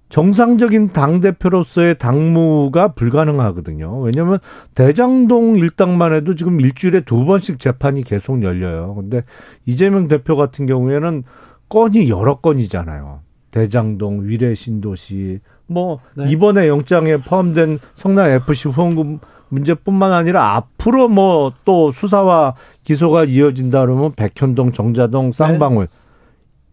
정상적인 0.10 0.94
당대표로서의 0.94 1.98
당무가 1.98 2.94
불가능하거든요. 2.94 4.00
왜냐하면 4.00 4.40
대장동 4.74 5.58
일당만 5.58 6.14
해도 6.14 6.34
지금 6.36 6.62
일주일에 6.62 7.02
두 7.02 7.26
번씩 7.26 7.60
재판이 7.60 8.04
계속 8.04 8.42
열려요. 8.42 8.96
근데 8.96 9.24
이재명 9.66 10.08
대표 10.08 10.38
같은 10.38 10.66
경우에는 10.66 11.24
건이 11.68 12.10
여러 12.10 12.36
건이잖아요. 12.40 13.20
대장동, 13.52 14.28
위례 14.28 14.54
신도시, 14.56 15.40
뭐 15.68 16.00
네. 16.16 16.30
이번에 16.30 16.68
영장에 16.68 17.18
포함된 17.18 17.80
성남 17.96 18.32
FC 18.32 18.70
후원금 18.70 19.20
문제뿐만 19.50 20.12
아니라 20.14 20.56
앞으로 20.56 21.08
뭐 21.08 21.54
또 21.66 21.92
수사와 21.92 22.56
기소가 22.84 23.26
이어진다 23.26 23.82
그러면 23.82 24.14
백현동, 24.14 24.72
정자동, 24.74 25.32
쌍방울 25.32 25.88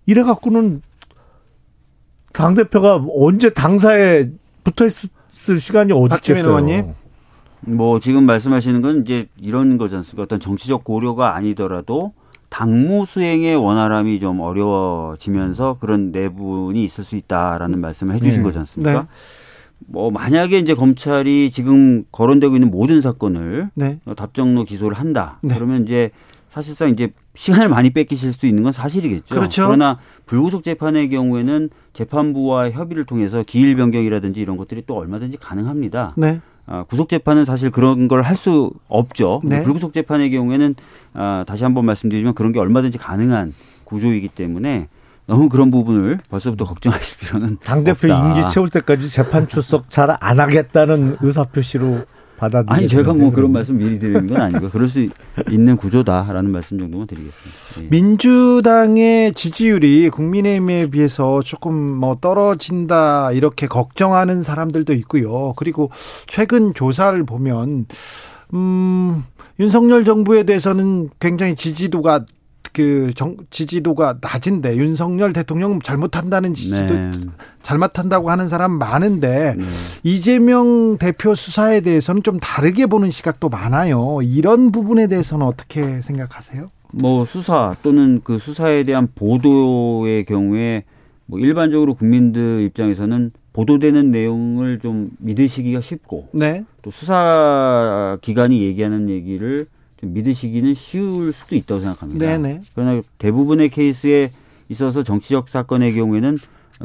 이래 0.07 0.23
갖고는 0.23 0.83
당 2.33 2.55
대표가 2.55 3.05
언제 3.17 3.51
당사에 3.51 4.31
붙어 4.65 4.87
있을 4.87 5.59
시간이 5.59 5.93
어디 5.93 6.17
있겠어요? 6.17 6.49
의원님. 6.49 6.95
뭐 7.61 7.99
지금 8.01 8.25
말씀하시는 8.27 8.83
건 8.83 9.01
이제 9.03 9.27
이런 9.41 9.79
거지 9.79 9.97
않습니까? 9.97 10.25
어떤 10.25 10.41
정치적 10.41 10.85
고려가 10.85 11.35
아니더라도 11.37 12.13
당무 12.55 13.05
수행의 13.05 13.57
원활함이 13.57 14.21
좀 14.21 14.39
어려워지면서 14.39 15.79
그런 15.81 16.13
내분이 16.13 16.85
있을 16.85 17.03
수 17.03 17.17
있다라는 17.17 17.81
말씀을 17.81 18.15
해주신 18.15 18.43
네. 18.43 18.45
거지 18.45 18.61
않습니까? 18.61 18.93
네. 19.03 19.09
뭐 19.81 20.13
만약에 20.13 20.61
이제 20.61 20.73
검찰이 20.73 21.51
지금 21.51 22.05
거론되고 22.13 22.55
있는 22.55 22.71
모든 22.71 23.01
사건을 23.01 23.71
네. 23.75 23.99
어, 24.05 24.15
답정로 24.15 24.63
기소를 24.63 24.97
한다. 24.97 25.41
네. 25.43 25.53
그러면 25.53 25.83
이제 25.83 26.13
사실상 26.49 26.91
이제 26.91 27.13
시간을 27.35 27.69
많이 27.69 27.91
뺏기실 27.91 28.33
수 28.33 28.47
있는 28.47 28.63
건 28.63 28.71
사실이겠죠. 28.71 29.35
그렇죠. 29.35 29.67
그러나 29.67 29.99
불구속 30.25 30.63
재판의 30.63 31.11
경우에는 31.11 31.71
재판부와 31.93 32.71
협의를 32.71 33.05
통해서 33.05 33.43
기일 33.45 33.75
변경이라든지 33.75 34.41
이런 34.41 34.57
것들이 34.57 34.85
또 34.87 34.97
얼마든지 34.97 35.39
가능합니다. 35.39 36.13
네. 36.17 36.41
아, 36.67 36.85
구속 36.85 37.09
재판은 37.09 37.45
사실 37.45 37.71
그런 37.71 38.09
걸 38.09 38.23
할 38.23 38.37
수 38.37 38.71
없죠. 38.89 39.41
네. 39.45 39.63
불구속 39.63 39.93
재판의 39.93 40.31
경우에는 40.31 40.75
아, 41.15 41.45
다시 41.47 41.63
한번 41.65 41.85
말씀드리지만 41.87 42.35
그런 42.35 42.53
게 42.53 42.59
얼마든지 42.61 42.99
가능한 42.99 43.53
구조이기 43.85 44.29
때문에 44.29 44.89
너무 45.27 45.49
그런 45.49 45.71
부분을 45.71 46.19
벌써부터 46.31 46.65
걱정하실 46.65 47.19
필요는 47.19 47.59
당 47.65 47.85
대표 47.85 48.13
없다. 48.13 48.29
임기 48.37 48.49
채울 48.51 48.69
때까지 48.71 49.09
재판 49.09 49.49
출석 49.49 49.91
잘 49.91 50.15
안 50.21 50.41
하겠다는 50.41 51.17
의사 51.23 51.45
표시로 51.45 52.03
받아들이는 52.37 52.79
아니 52.79 52.89
제가 52.89 53.13
뭐 53.13 53.31
그런 53.31 53.53
말씀 53.53 53.79
미리 53.79 53.99
드리는 53.99 54.27
건 54.27 54.41
아니고 54.41 54.71
그럴 54.71 54.89
수 54.89 55.09
있는 55.51 55.77
구조다라는 55.77 56.51
말씀 56.51 56.79
정도만 56.79 57.07
드리겠습니다. 57.07 57.85
예. 57.85 57.89
민주당의 57.89 59.33
지지율이 59.33 60.11
국민의힘에 60.11 60.91
비해서 60.91 61.43
조금 61.43 61.75
뭐 61.75 62.17
떨어진다 62.21 63.33
이렇게 63.33 63.67
걱정하는 63.67 64.43
사람들도 64.43 64.93
있고요. 64.95 65.55
그리고 65.57 65.91
최근 66.27 66.75
조사를 66.75 67.23
보면 67.25 67.87
음 68.55 69.25
윤석열 69.61 70.05
정부에 70.05 70.45
대해서는 70.45 71.11
굉장히 71.21 71.55
지지도가 71.55 72.25
그 72.75 73.13
정, 73.15 73.37
지지도가 73.51 74.19
낮은데 74.21 74.77
윤석열 74.77 75.33
대통령 75.33 75.81
잘못한다는 75.81 76.55
지지도 76.55 76.95
네. 76.95 77.13
잘못한다고 77.63 78.31
하는 78.31 78.49
사람 78.49 78.73
많은데 78.73 79.55
네. 79.57 79.65
이재명 80.03 80.99
대표 80.99 81.37
수사에 81.37 81.81
대해서는 81.81 82.25
좀 82.25 82.39
다르게 82.41 82.87
보는 82.87 83.13
시각도 83.13 83.49
많아요. 83.49 84.19
이런 84.23 84.73
부분에 84.73 85.07
대해서는 85.07 85.47
어떻게 85.47 86.03
생각하세요? 86.03 86.71
뭐 86.93 87.25
수사 87.25 87.77
또는 87.83 88.21
그 88.25 88.39
수사에 88.39 88.83
대한 88.83 89.09
보도의 89.15 90.25
경우에 90.25 90.83
뭐 91.27 91.39
일반적으로 91.39 91.95
국민들 91.95 92.63
입장에서는 92.63 93.31
보도되는 93.53 94.11
내용을 94.11 94.81
좀 94.81 95.11
믿으시기가 95.19 95.81
쉽고 95.81 96.29
네. 96.33 96.65
또 96.83 96.91
수사 96.91 98.19
기관이 98.21 98.63
얘기하는 98.63 99.09
얘기를 99.09 99.67
좀 99.67 99.67
믿으시기는 100.05 100.75
쉬울 100.75 101.33
수도 101.33 101.55
있다고 101.57 101.81
생각합니다. 101.81 102.27
네네. 102.27 102.63
그러나 102.75 103.03
대부분의 103.19 103.71
케이스에 103.71 104.31
있어서 104.69 105.03
정치적 105.03 105.49
사건의 105.49 105.93
경우에는 105.95 106.39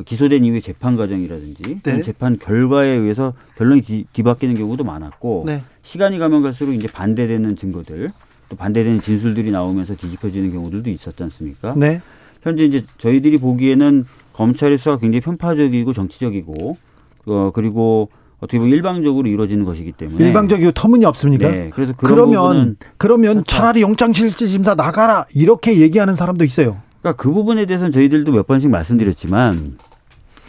기소된 0.05 0.45
이후의 0.45 0.61
재판 0.61 0.95
과정이라든지 0.95 1.81
네. 1.83 2.01
재판 2.03 2.37
결과에 2.37 2.89
의해서 2.89 3.33
결론이 3.57 3.81
뒤, 3.81 4.05
뒤바뀌는 4.13 4.55
경우도 4.55 4.83
많았고 4.83 5.43
네. 5.45 5.63
시간이 5.81 6.19
가면 6.19 6.43
갈수록 6.43 6.73
이제 6.73 6.87
반대되는 6.87 7.55
증거들 7.55 8.11
또 8.49 8.55
반대되는 8.55 9.01
진술들이 9.01 9.51
나오면서 9.51 9.95
뒤집혀지는 9.95 10.51
경우들도 10.51 10.89
있었지 10.89 11.21
않습니까? 11.23 11.73
네. 11.75 12.01
현재 12.41 12.65
이제 12.65 12.83
저희들이 12.97 13.37
보기에는 13.37 14.05
검찰의 14.33 14.77
수사가 14.77 14.97
굉장히 14.99 15.21
편파적이고 15.21 15.93
정치적이고 15.93 16.77
어 17.25 17.51
그리고 17.53 18.09
어떻게 18.39 18.57
보면 18.57 18.73
일방적으로 18.73 19.27
이루어지는 19.27 19.65
것이기 19.65 19.91
때문에 19.91 20.25
일방적이고 20.25 20.71
터무니없습니까? 20.71 21.49
네, 21.49 21.69
그래서 21.73 21.93
그런 21.95 22.15
그러면 22.15 22.77
그러면. 22.97 23.43
차라리 23.45 23.81
영장실질심사 23.81 24.75
나가라 24.75 25.25
이렇게 25.33 25.79
얘기하는 25.79 26.15
사람도 26.15 26.45
있어요. 26.45 26.77
그러니까 27.01 27.21
그 27.21 27.31
부분에 27.31 27.65
대해서는 27.65 27.91
저희들도 27.91 28.31
몇 28.31 28.47
번씩 28.47 28.69
말씀드렸지만 28.69 29.77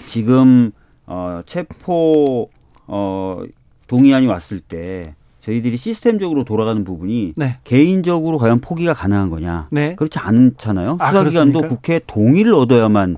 지금 0.08 0.70
어 1.06 1.42
체포 1.46 2.48
어 2.86 3.42
동의안이 3.88 4.26
왔을 4.26 4.60
때 4.60 5.14
저희들이 5.40 5.76
시스템적으로 5.76 6.44
돌아가는 6.44 6.84
부분이 6.84 7.32
네. 7.36 7.56
개인적으로 7.64 8.38
과연 8.38 8.60
포기가 8.60 8.92
가능한 8.94 9.30
거냐? 9.30 9.68
네. 9.70 9.96
그렇지 9.96 10.18
않잖아요. 10.18 10.96
아, 11.00 11.08
수사기관도 11.08 11.58
그렇습니까? 11.60 11.68
국회 11.68 12.00
동의를 12.06 12.54
얻어야만 12.54 13.16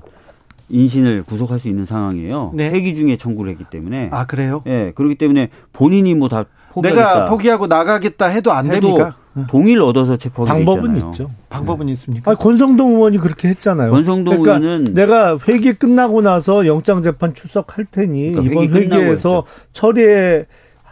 인신을 0.77 1.23
구속할 1.23 1.59
수 1.59 1.69
있는 1.69 1.85
상황이에요. 1.85 2.51
네. 2.55 2.69
회기 2.71 2.95
중에 2.95 3.15
청구를 3.15 3.51
했기 3.51 3.63
때문에. 3.63 4.09
아 4.11 4.25
그래요? 4.25 4.63
예, 4.65 4.91
그렇기 4.95 5.15
때문에 5.15 5.49
본인이 5.71 6.15
뭐 6.15 6.27
다 6.27 6.45
포기하겠다. 6.73 7.09
내가 7.13 7.25
포기하고 7.25 7.67
나가겠다 7.67 8.25
해도 8.25 8.51
안 8.51 8.73
해도 8.73 8.87
됩니까? 8.87 9.15
동의를 9.49 9.83
얻어서 9.83 10.17
돼 10.17 10.29
방법은 10.33 10.95
있잖아요. 10.95 11.11
있죠. 11.11 11.29
방법은 11.49 11.89
있습니까? 11.89 12.31
아, 12.31 12.35
권성동 12.35 12.95
의원이 12.95 13.19
그렇게 13.19 13.49
했잖아요. 13.49 13.91
권성동 13.91 14.41
그러니까 14.41 14.65
의원은 14.65 14.93
내가 14.95 15.37
회기 15.47 15.73
끝나고 15.73 16.21
나서 16.21 16.65
영장 16.65 17.03
재판 17.03 17.35
출석할 17.35 17.85
테니 17.91 18.31
그러니까 18.31 18.51
이번 18.63 18.73
회기 18.81 18.95
회기에서. 18.95 19.43
처리해 19.73 20.45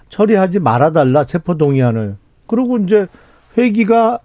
처리하지 0.09 0.59
말아달라 0.59 1.25
체포 1.25 1.57
동의안을. 1.57 2.17
그리고 2.45 2.77
이제 2.77 3.07
회기가 3.57 4.19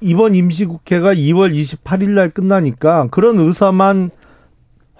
이번 0.00 0.34
임시국회가 0.36 1.12
2월 1.14 1.52
28일 1.52 2.10
날 2.10 2.30
끝나니까 2.30 3.08
그런 3.10 3.38
의사만 3.40 4.10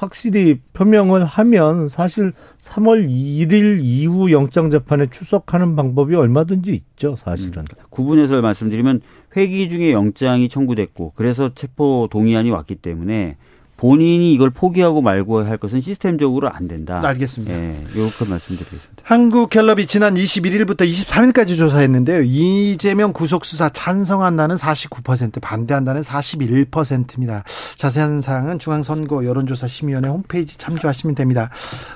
확실히 0.00 0.58
표명을 0.72 1.26
하면 1.26 1.88
사실 1.88 2.32
3월 2.62 3.06
1일 3.06 3.80
이후 3.82 4.32
영장 4.32 4.70
재판에 4.70 5.08
출석하는 5.10 5.76
방법이 5.76 6.14
얼마든지 6.14 6.72
있죠, 6.72 7.16
사실은. 7.16 7.64
구분해서 7.90 8.40
말씀드리면 8.40 9.02
회기 9.36 9.68
중에 9.68 9.92
영장이 9.92 10.48
청구됐고 10.48 11.12
그래서 11.14 11.54
체포 11.54 12.08
동의안이 12.10 12.50
왔기 12.50 12.76
때문에 12.76 13.36
본인이 13.80 14.34
이걸 14.34 14.50
포기하고 14.50 15.00
말고 15.00 15.46
할 15.46 15.56
것은 15.56 15.80
시스템적으로 15.80 16.52
안 16.52 16.68
된다. 16.68 17.00
알겠습니다. 17.02 17.54
예, 17.54 17.82
이렇게 17.94 18.26
말씀드리겠습니다. 18.26 19.02
한국갤럽이 19.04 19.86
지난 19.86 20.16
21일부터 20.16 20.80
23일까지 20.82 21.56
조사했는데요. 21.56 22.20
이재명 22.24 23.14
구속수사 23.14 23.70
찬성한다는 23.70 24.56
49%, 24.56 25.40
반대한다는 25.40 26.02
41%입니다. 26.02 27.42
자세한 27.78 28.20
사항은 28.20 28.58
중앙선거 28.58 29.24
여론조사 29.24 29.66
심의위원회 29.66 30.10
홈페이지 30.10 30.58
참조하시면 30.58 31.14
됩니다. 31.14 31.48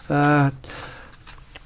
아, 0.08 0.52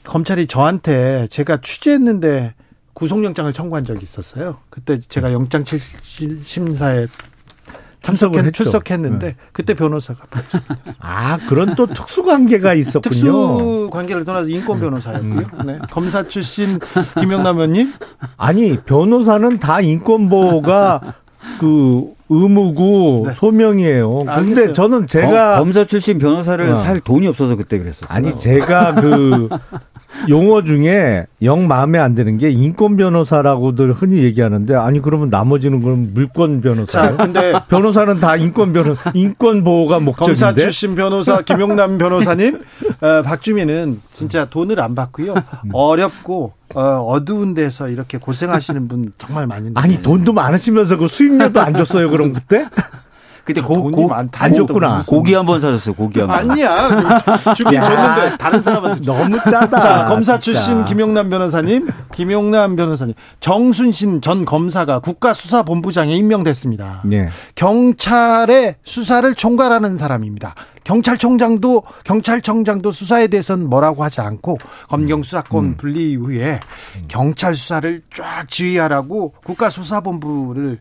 검찰이 0.03 0.49
저한테 0.49 1.29
제가 1.31 1.59
취재했는데 1.59 2.55
구속영장을 2.95 3.53
청구한 3.53 3.85
적이 3.85 4.03
있었어요. 4.03 4.59
그때 4.69 4.99
제가 4.99 5.33
영장 5.33 5.63
심사에 6.43 7.07
참석을 8.03 8.45
했죠. 8.47 8.65
출석했는데 8.65 9.37
그때 9.53 9.75
변호사가 9.75 10.25
아, 11.01 11.39
그런 11.49 11.75
또 11.75 11.87
특수 11.87 12.23
관계가 12.23 12.75
있었군요. 12.75 13.01
특수 13.01 13.89
관계를 13.93 14.25
떠나서 14.25 14.49
인권 14.49 14.81
변호사였고요. 14.81 15.47
네. 15.65 15.79
검사 15.91 16.27
출신 16.27 16.79
김영남 17.19 17.57
의원님 17.57 17.93
아니 18.37 18.77
변호사는 18.79 19.59
다 19.59 19.81
인권 19.81 20.29
보호가 20.29 21.15
그 21.61 22.18
의무고 22.29 23.25
네. 23.27 23.33
소명이에요. 23.35 24.19
근데 24.19 24.31
알겠어요. 24.33 24.73
저는 24.73 25.07
제가 25.07 25.59
검, 25.59 25.73
사 25.73 25.85
출신 25.85 26.19
변호사를 26.19 26.69
어. 26.69 26.79
살 26.79 27.01
돈이 27.01 27.27
없어서 27.27 27.57
그때 27.57 27.79
그랬었어요. 27.79 28.09
아니 28.11 28.37
제가 28.39 28.95
그 28.95 29.49
용어 30.29 30.63
중에 30.63 31.27
영 31.43 31.69
마음에 31.69 31.99
안 31.99 32.15
드는 32.15 32.39
게 32.39 32.51
인권 32.51 32.97
변호사라고들 32.97 33.93
흔히 33.93 34.23
얘기하는데 34.23 34.75
아니 34.75 35.01
그러면 35.01 35.31
나머지는 35.31 35.81
그럼 35.81 36.11
물권 36.15 36.61
변호사. 36.61 37.03
자, 37.03 37.17
근데 37.17 37.53
변호사는 37.69 38.19
다 38.19 38.37
인권 38.37 38.73
변호 38.73 38.95
인권 39.15 39.65
보호가 39.65 40.01
목적인데. 40.01 40.41
검사 40.41 40.55
출신 40.55 40.95
변호사 40.95 41.43
김용남 41.43 41.99
변호사님, 41.99 42.61
어, 43.01 43.23
박주민은 43.23 44.01
진짜 44.19 44.45
돈을 44.47 44.81
안 44.81 44.95
받고요. 44.95 45.35
어렵고 45.73 46.53
어, 46.75 46.81
어두운 46.81 47.55
데서 47.55 47.89
이렇게 47.89 48.19
고생하시는 48.19 48.89
분 48.89 49.13
정말 49.17 49.47
많은데. 49.47 49.81
아니 49.81 50.03
돈도 50.03 50.33
많으시면서 50.33 50.97
그 50.97 51.07
수입료도 51.09 51.61
안 51.61 51.77
줬어요 51.77 52.11
그럼 52.11 52.33
그때? 52.33 52.67
그때 53.49 53.61
고, 53.61 53.75
돈이 53.75 53.97
고, 53.97 54.09
많다. 54.09 54.45
안 54.45 54.55
줬구나. 54.55 55.01
고기 55.09 55.35
한 55.35 55.47
번 55.47 55.61
사줬어요. 55.61 55.95
고기 55.95 56.21
한 56.21 56.29
번. 56.29 56.51
아니야. 56.51 56.89
주긴 57.57 57.75
야. 57.75 57.83
줬는데 57.83 58.37
다른 58.39 58.63
사람한테 58.63 59.03
줬- 59.03 59.17
너무 59.17 59.39
짜다. 59.51 59.81
자, 59.81 60.07
검사 60.07 60.39
진짜. 60.39 60.59
출신 60.61 60.85
김용남 60.85 61.31
변호사님, 61.31 61.89
김용남 62.15 62.77
변호사님, 62.77 63.15
정순신 63.41 64.21
전 64.21 64.45
검사가 64.45 64.99
국가수사본부장에 65.01 66.15
임명됐습니다. 66.15 67.03
네. 67.07 67.29
경찰의 67.55 68.77
수사를 68.85 69.35
총괄하는 69.35 69.97
사람입니다. 69.97 70.55
경찰청장도 70.85 71.83
경찰청장도 72.05 72.93
수사에 72.93 73.27
대해서는 73.29 73.69
뭐라고 73.69 74.05
하지 74.05 74.21
않고 74.23 74.59
검경 74.89 75.23
수사권 75.23 75.77
분리 75.77 76.13
이후에 76.13 76.61
경찰 77.09 77.55
수사를 77.55 78.03
쫙 78.15 78.47
지휘하라고 78.49 79.35
국가수사본부를 79.45 80.79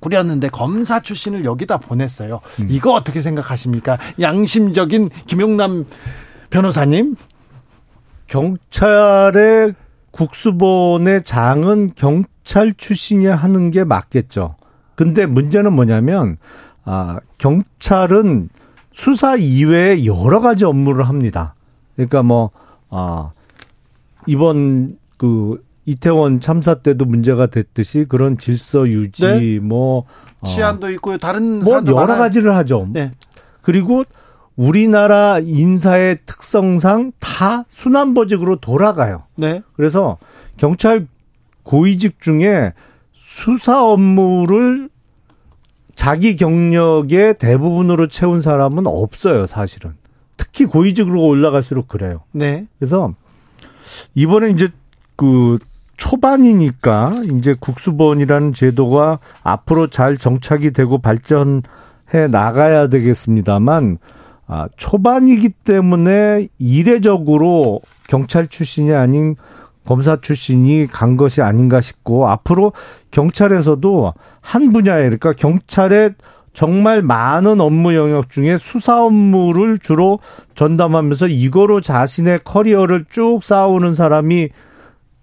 꾸렸는데 0.00 0.48
검사 0.48 1.00
출신을 1.00 1.44
여기다 1.44 1.78
보냈어요. 1.78 2.40
이거 2.68 2.92
어떻게 2.94 3.20
생각하십니까? 3.20 3.98
양심적인 4.18 5.10
김용남 5.26 5.86
변호사님? 6.50 7.16
경찰의 8.26 9.74
국수본의 10.10 11.24
장은 11.24 11.92
경찰 11.94 12.72
출신이 12.72 13.26
하는 13.26 13.70
게 13.70 13.84
맞겠죠. 13.84 14.56
근데 14.94 15.26
문제는 15.26 15.72
뭐냐면 15.72 16.36
아 16.84 17.20
경찰은 17.38 18.48
수사 18.92 19.36
이외에 19.36 20.04
여러 20.04 20.40
가지 20.40 20.64
업무를 20.64 21.08
합니다. 21.08 21.54
그러니까 21.96 22.22
뭐 22.22 22.50
아, 22.90 23.30
이번 24.26 24.98
그 25.16 25.62
이태원 25.90 26.40
참사 26.40 26.74
때도 26.74 27.04
문제가 27.04 27.46
됐듯이 27.46 28.06
그런 28.08 28.38
질서 28.38 28.86
유지 28.86 29.22
네. 29.22 29.58
뭐 29.58 30.04
어, 30.40 30.46
치안도 30.46 30.90
있고 30.92 31.18
다른 31.18 31.64
뭐 31.64 31.74
여러 31.74 31.94
많아요. 31.94 32.18
가지를 32.18 32.54
하죠. 32.56 32.88
네. 32.90 33.10
그리고 33.60 34.04
우리나라 34.54 35.40
인사의 35.40 36.18
특성상 36.26 37.12
다 37.18 37.64
순환보직으로 37.68 38.56
돌아가요. 38.60 39.24
네. 39.36 39.62
그래서 39.74 40.18
경찰 40.56 41.08
고위직 41.64 42.20
중에 42.20 42.72
수사 43.14 43.82
업무를 43.82 44.88
자기 45.96 46.36
경력의 46.36 47.38
대부분으로 47.38 48.06
채운 48.06 48.42
사람은 48.42 48.86
없어요, 48.86 49.46
사실은. 49.46 49.94
특히 50.36 50.64
고위직으로 50.64 51.22
올라갈수록 51.22 51.88
그래요. 51.88 52.22
네. 52.32 52.66
그래서 52.78 53.12
이번에 54.14 54.50
이제 54.50 54.68
그 55.16 55.58
초반이니까 56.00 57.12
이제 57.36 57.54
국수본이라는 57.60 58.54
제도가 58.54 59.18
앞으로 59.44 59.88
잘 59.88 60.16
정착이 60.16 60.72
되고 60.72 60.98
발전해 60.98 61.62
나가야 62.30 62.88
되겠습니다만 62.88 63.98
아, 64.46 64.66
초반이기 64.76 65.50
때문에 65.50 66.48
이례적으로 66.58 67.82
경찰 68.08 68.48
출신이 68.48 68.92
아닌 68.92 69.36
검사 69.84 70.20
출신이 70.20 70.86
간 70.86 71.16
것이 71.16 71.42
아닌가 71.42 71.80
싶고 71.80 72.28
앞으로 72.28 72.72
경찰에서도 73.10 74.14
한 74.40 74.72
분야에 74.72 75.02
그러니까 75.02 75.32
경찰의 75.32 76.14
정말 76.54 77.02
많은 77.02 77.60
업무 77.60 77.94
영역 77.94 78.30
중에 78.30 78.56
수사 78.58 79.04
업무를 79.04 79.78
주로 79.78 80.18
전담하면서 80.56 81.28
이거로 81.28 81.80
자신의 81.80 82.40
커리어를 82.44 83.04
쭉 83.10 83.40
쌓아오는 83.42 83.94
사람이 83.94 84.48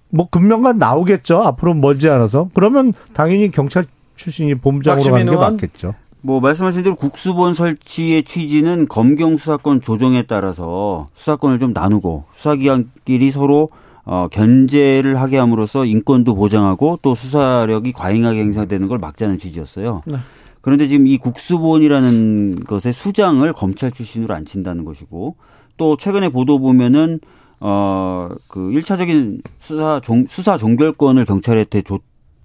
뭐 0.10 0.28
금명간 0.30 0.78
나오겠죠. 0.78 1.42
앞으로 1.42 1.74
멀지 1.74 2.10
않아서. 2.10 2.50
그러면 2.54 2.94
당연히 3.14 3.52
경찰 3.52 3.86
출신이 4.16 4.56
본부장으로 4.56 5.12
가는 5.12 5.26
게. 5.26 5.36
맞겠죠. 5.36 5.94
뭐 6.22 6.40
말씀하신 6.40 6.84
대로 6.84 6.96
국수본 6.96 7.54
설치의 7.54 8.24
취지는 8.24 8.88
검경 8.88 9.38
수사권 9.38 9.82
조정에 9.82 10.24
따라서 10.24 11.06
수사권을 11.16 11.60
좀 11.60 11.74
나누고 11.74 12.26
수사기관끼리 12.36 13.32
서로 13.32 13.70
어, 14.04 14.28
견제를 14.32 15.20
하게 15.20 15.38
함으로써 15.38 15.86
인권도 15.86 16.36
보장하고 16.36 17.00
또 17.02 17.14
수사력이 17.14 17.92
과잉하게 17.92 18.40
행사되는 18.40 18.88
걸 18.88 18.98
막자는 18.98 19.38
취지였어요. 19.38 20.02
네. 20.06 20.18
그런데 20.62 20.88
지금 20.88 21.08
이 21.08 21.18
국수본이라는 21.18 22.64
것의 22.66 22.94
수장을 22.94 23.52
검찰 23.54 23.92
출신으로 23.92 24.34
안 24.34 24.46
친다는 24.46 24.86
것이고 24.86 25.36
또 25.78 25.98
최근에 25.98 26.30
보도 26.30 26.60
보면은 26.60 27.20
어, 27.60 28.30
그 28.48 28.60
1차적인 28.70 29.42
수사 29.60 30.00
종, 30.04 30.26
수사 30.30 30.58
종결권을 30.58 31.26
경찰한테 31.26 31.84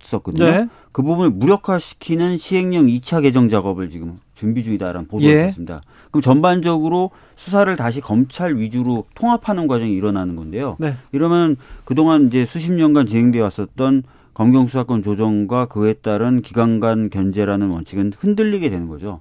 줬었거든요. 0.01 0.45
네. 0.45 0.69
그 0.93 1.03
부분을 1.03 1.31
무력화시키는 1.31 2.39
시행령 2.39 2.87
2차 2.87 3.23
개정 3.23 3.49
작업을 3.49 3.89
지금 3.89 4.17
준비 4.35 4.63
중이다라는 4.63 5.09
보도가 5.09 5.33
예. 5.33 5.49
있습니다. 5.49 5.81
그럼 6.11 6.21
전반적으로 6.21 7.11
수사를 7.37 7.75
다시 7.77 8.01
검찰 8.01 8.57
위주로 8.57 9.07
통합하는 9.15 9.67
과정이 9.67 9.93
일어나는 9.95 10.37
건데요. 10.37 10.77
네. 10.79 10.97
이러면 11.13 11.57
그동안 11.85 12.27
이제 12.27 12.45
수십 12.45 12.73
년간 12.73 13.07
진행되어 13.07 13.43
왔었던 13.43 14.03
검경 14.35 14.67
수사권 14.67 15.03
조정과 15.03 15.67
그에 15.67 15.95
따른 15.95 16.43
기관 16.43 16.81
간 16.81 17.11
견제라는 17.11 17.73
원칙은 17.73 18.13
흔들리게 18.19 18.71
되는 18.71 18.89
거죠. 18.89 19.21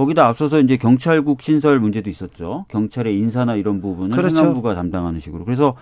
거기다 0.00 0.26
앞서서 0.26 0.60
이제 0.60 0.78
경찰국 0.78 1.42
신설 1.42 1.78
문제도 1.78 2.08
있었죠. 2.08 2.64
경찰의 2.68 3.18
인사나 3.18 3.56
이런 3.56 3.82
부분을 3.82 4.16
그렇죠. 4.16 4.36
행안부가 4.36 4.74
담당하는 4.74 5.20
식으로. 5.20 5.44
그래서 5.44 5.74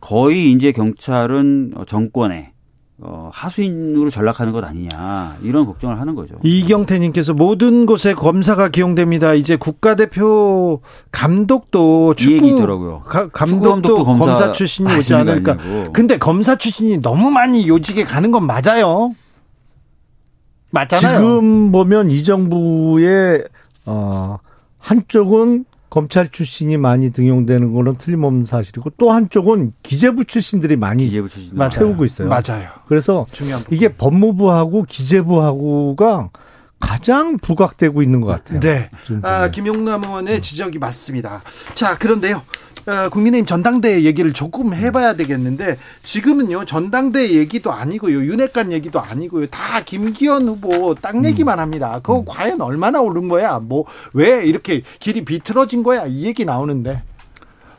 거의 0.00 0.52
이제 0.52 0.72
경찰은 0.72 1.74
정권에 1.86 2.52
어, 3.00 3.28
하수인으로 3.32 4.08
전락하는 4.08 4.52
것 4.52 4.64
아니냐 4.64 5.36
이런 5.42 5.66
걱정을 5.66 6.00
하는 6.00 6.14
거죠. 6.14 6.36
이경태님께서 6.42 7.34
모든 7.34 7.84
곳에 7.84 8.14
검사가 8.14 8.70
기용됩니다. 8.70 9.34
이제 9.34 9.56
국가대표 9.56 10.80
감독도 11.12 12.14
이 12.18 12.22
축구 12.22 12.56
축구 12.56 13.30
감독도 13.32 14.02
검사, 14.02 14.24
검사 14.24 14.52
출신이 14.52 14.92
오지 14.96 15.14
않을까. 15.14 15.52
아니고. 15.52 15.92
근데 15.92 16.16
검사 16.16 16.56
출신이 16.56 17.02
너무 17.02 17.30
많이 17.30 17.68
요직에 17.68 18.04
가는 18.04 18.30
건 18.30 18.46
맞아요. 18.46 19.12
맞잖아요. 20.70 21.18
지금 21.18 21.72
보면 21.72 22.10
이 22.10 22.22
정부의 22.22 23.44
어 23.86 24.38
한쪽은 24.78 25.64
검찰 25.90 26.28
출신이 26.28 26.76
많이 26.76 27.10
등용되는 27.10 27.72
거는 27.72 27.94
틀림없는 27.96 28.44
사실이고 28.44 28.90
또 28.98 29.10
한쪽은 29.10 29.72
기재부 29.82 30.26
출신들이 30.26 30.76
많이 30.76 31.06
기재부 31.06 31.28
출신 31.28 31.52
맞아요. 31.54 31.70
채우고 31.70 32.04
있어요. 32.04 32.28
맞아요. 32.28 32.68
그래서 32.86 33.26
중요한 33.30 33.62
부분. 33.62 33.76
이게 33.76 33.88
법무부하고 33.88 34.84
기재부하고가 34.84 36.28
가장 36.80 37.38
부각되고 37.38 38.02
있는 38.02 38.20
것 38.20 38.28
같아요. 38.28 38.60
네. 38.60 38.90
아. 39.22 39.48
김용남 39.50 40.02
의원의 40.04 40.40
지적이 40.42 40.78
맞습니다. 40.78 41.42
자, 41.74 41.96
그런데요. 41.98 42.42
어, 42.86 43.08
국민의힘 43.10 43.44
전당대회 43.44 44.02
얘기를 44.04 44.32
조금 44.32 44.72
해봐야 44.72 45.12
되겠는데 45.14 45.76
지금은요 46.02 46.64
전당대회 46.64 47.32
얘기도 47.34 47.70
아니고요 47.70 48.24
윤핵관 48.24 48.72
얘기도 48.72 48.98
아니고요 48.98 49.46
다 49.48 49.82
김기현 49.84 50.48
후보 50.48 50.94
땅 50.94 51.22
얘기만 51.26 51.58
합니다. 51.58 52.00
그거 52.02 52.24
과연 52.26 52.62
얼마나 52.62 53.02
오른 53.02 53.28
거야? 53.28 53.58
뭐 53.58 53.84
왜 54.14 54.42
이렇게 54.46 54.80
길이 55.00 55.22
비틀어진 55.22 55.82
거야? 55.82 56.06
이 56.06 56.24
얘기 56.24 56.46
나오는데 56.46 57.02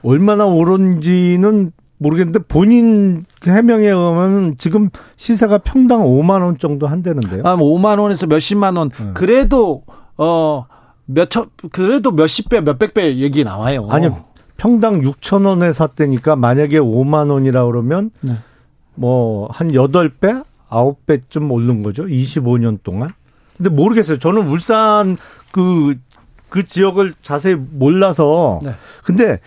얼마나 0.04 0.46
오른지는 0.46 1.72
모르겠는데 2.00 2.40
본인 2.48 3.26
해명에 3.46 3.88
의하면 3.88 4.56
지금 4.58 4.90
시세가 5.18 5.60
평당 5.60 6.02
5만 6.02 6.42
원 6.42 6.58
정도 6.58 6.88
한다는데요. 6.88 7.44
아, 7.46 7.56
5만 7.56 8.00
원에서 8.00 8.26
몇십만 8.26 8.76
원 8.78 8.90
네. 8.90 9.12
그래도 9.14 9.84
어 10.18 10.66
몇천 11.06 11.48
그래도 11.72 12.12
몇십 12.12 12.50
배 12.50 12.62
몇백 12.62 12.94
배 12.94 13.16
얘기 13.18 13.44
나와요. 13.44 13.88
아니 13.90 14.10
평당 14.58 15.02
6천 15.02 15.46
원에 15.46 15.72
샀다니까 15.72 16.36
만약에 16.36 16.80
5만 16.80 17.32
원이라 17.32 17.66
그러면 17.66 18.12
네. 18.22 18.38
뭐한 18.96 19.72
8배, 19.72 20.44
9배쯤 20.70 21.52
오른 21.52 21.82
거죠. 21.84 22.06
25년 22.06 22.80
동안. 22.84 23.14
근데 23.58 23.70
모르겠어요. 23.70 24.20
저는 24.20 24.48
울산 24.48 25.18
그, 25.52 25.96
그 26.50 26.64
지역을 26.64 27.14
자세히 27.22 27.56
몰라서. 27.56 28.60
네. 28.64 28.72
근데 29.04 29.40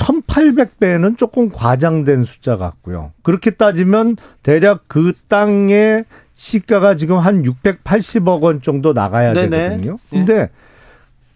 1800배는 0.00 1.18
조금 1.18 1.50
과장된 1.50 2.24
숫자 2.24 2.56
같고요. 2.56 3.12
그렇게 3.22 3.50
따지면 3.50 4.16
대략 4.42 4.84
그 4.88 5.12
땅의 5.28 6.06
시가가 6.34 6.96
지금 6.96 7.18
한 7.18 7.42
680억 7.42 8.40
원 8.40 8.62
정도 8.62 8.92
나가야 8.94 9.34
네네. 9.34 9.50
되거든요. 9.50 9.98
근데 10.08 10.48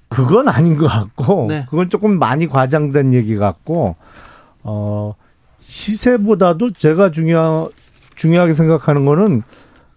그건 0.09 0.49
아닌 0.49 0.77
것 0.79 0.87
같고 0.87 1.47
네. 1.49 1.67
그건 1.69 1.91
조금 1.91 2.19
많이 2.19 2.47
과장된 2.47 3.13
얘기 3.13 3.37
같고 3.37 3.97
어 4.63 5.15
시세보다도 5.59 6.73
제가 6.73 7.11
중요 7.11 7.69
중요하게 8.15 8.55
생각하는 8.55 9.05
거는 9.05 9.43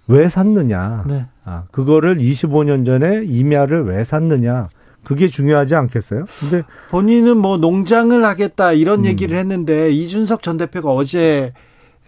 왜 0.07 0.28
샀느냐. 0.28 1.05
네. 1.07 1.26
아, 1.45 1.63
그거를 1.72 2.18
25년 2.18 2.86
전에 2.86 3.24
임야를 3.26 3.86
왜 3.86 4.03
샀느냐. 4.03 4.70
그게 5.08 5.30
중요하지 5.30 5.74
않겠어요? 5.74 6.26
근데 6.41 6.64
본인은 6.89 7.38
뭐 7.38 7.55
농장을 7.55 8.26
하겠다 8.26 8.72
음. 8.72 8.76
이런 8.76 9.05
얘기를 9.05 9.38
했는데 9.38 9.89
이준석 9.89 10.43
전 10.43 10.58
대표가 10.58 10.91
어제 10.91 11.53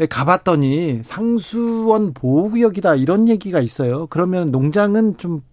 가봤더니 0.10 1.00
상수원 1.06 2.14
보호구역이다 2.14 2.95
이런 2.95 3.30
얘기가 3.30 3.62
있어요. 3.62 4.08
그러면 4.08 4.52
농장은 4.52 5.16
좀 5.16 5.43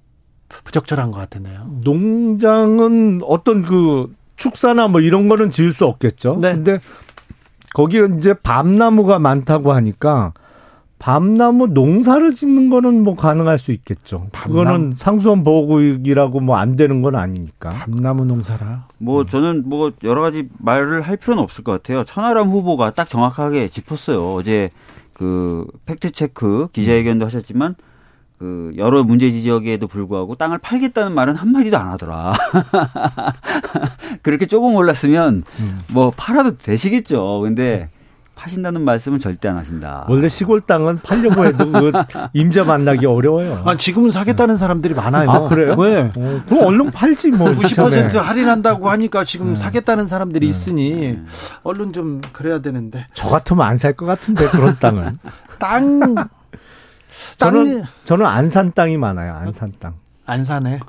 부적절한 0.48 1.12
것 1.12 1.20
같았네요. 1.20 1.78
농장은 1.84 3.20
어떤 3.22 3.62
그 3.62 4.12
축사나 4.34 4.88
뭐 4.88 5.00
이런 5.00 5.28
거는 5.28 5.50
지을 5.50 5.72
수 5.72 5.84
없겠죠. 5.84 6.38
네. 6.42 6.52
근데 6.52 6.80
거기에 7.74 8.08
이제 8.18 8.34
밤나무가 8.34 9.20
많다고 9.20 9.72
하니까 9.72 10.32
밤나무 11.06 11.68
농사를 11.68 12.34
짓는 12.34 12.68
거는 12.68 13.04
뭐 13.04 13.14
가능할 13.14 13.58
수 13.58 13.70
있겠죠. 13.70 14.26
밤나무? 14.32 14.64
그거는 14.64 14.94
상수원 14.96 15.44
보호구역이라고 15.44 16.40
뭐 16.40 16.56
안 16.56 16.74
되는 16.74 17.00
건 17.00 17.14
아니니까. 17.14 17.68
밤나무 17.70 18.24
농사라. 18.24 18.88
뭐 18.98 19.24
저는 19.24 19.68
뭐 19.68 19.92
여러 20.02 20.20
가지 20.20 20.48
말을 20.58 21.02
할 21.02 21.16
필요는 21.16 21.40
없을 21.40 21.62
것 21.62 21.70
같아요. 21.70 22.02
천하람 22.02 22.48
후보가 22.48 22.94
딱 22.94 23.08
정확하게 23.08 23.68
짚었어요. 23.68 24.34
어제 24.34 24.70
그 25.12 25.64
팩트 25.84 26.10
체크 26.10 26.66
기자회견도 26.72 27.24
하셨지만 27.26 27.76
그 28.40 28.72
여러 28.76 29.04
문제 29.04 29.30
지적에도 29.30 29.86
불구하고 29.86 30.34
땅을 30.34 30.58
팔겠다는 30.58 31.12
말은 31.12 31.36
한 31.36 31.52
마디도 31.52 31.78
안 31.78 31.86
하더라. 31.90 32.34
그렇게 34.22 34.46
조금 34.46 34.74
올랐으면 34.74 35.44
뭐 35.92 36.10
팔아도 36.16 36.58
되시겠죠. 36.58 37.42
근데 37.44 37.90
파신다는 38.46 38.82
말씀은 38.82 39.18
절대 39.18 39.48
안 39.48 39.58
하신다. 39.58 40.06
원래 40.08 40.28
시골 40.28 40.60
땅은 40.60 41.00
팔려고 41.00 41.44
해도 41.44 41.70
그 41.72 41.90
임자 42.32 42.62
만나기 42.62 43.04
어려워요. 43.04 43.62
아, 43.66 43.76
지금은 43.76 44.12
사겠다는 44.12 44.56
사람들이 44.56 44.94
많아요. 44.94 45.28
아, 45.28 45.48
그래요? 45.48 45.74
왜? 45.76 46.12
어, 46.16 46.42
그럼 46.46 46.64
얼른 46.64 46.90
팔지 46.92 47.32
뭐. 47.32 47.48
90% 47.50 47.64
이참에. 48.08 48.08
할인한다고 48.24 48.88
하니까 48.88 49.24
지금 49.24 49.56
사겠다는 49.56 50.06
사람들이 50.06 50.46
네. 50.46 50.50
있으니 50.50 51.18
얼른 51.64 51.92
좀 51.92 52.20
그래야 52.32 52.60
되는데 52.60 53.06
저 53.14 53.28
같으면 53.28 53.66
안 53.66 53.76
살 53.76 53.92
것 53.94 54.06
같은데 54.06 54.46
그런 54.48 54.76
땅은. 54.78 55.18
땅 55.58 56.14
땅 57.38 57.52
저는 57.52 57.82
저는 58.04 58.24
안산 58.26 58.72
땅이 58.72 58.96
많아요. 58.96 59.34
안산 59.34 59.72
땅. 59.80 59.94
안산에 60.24 60.80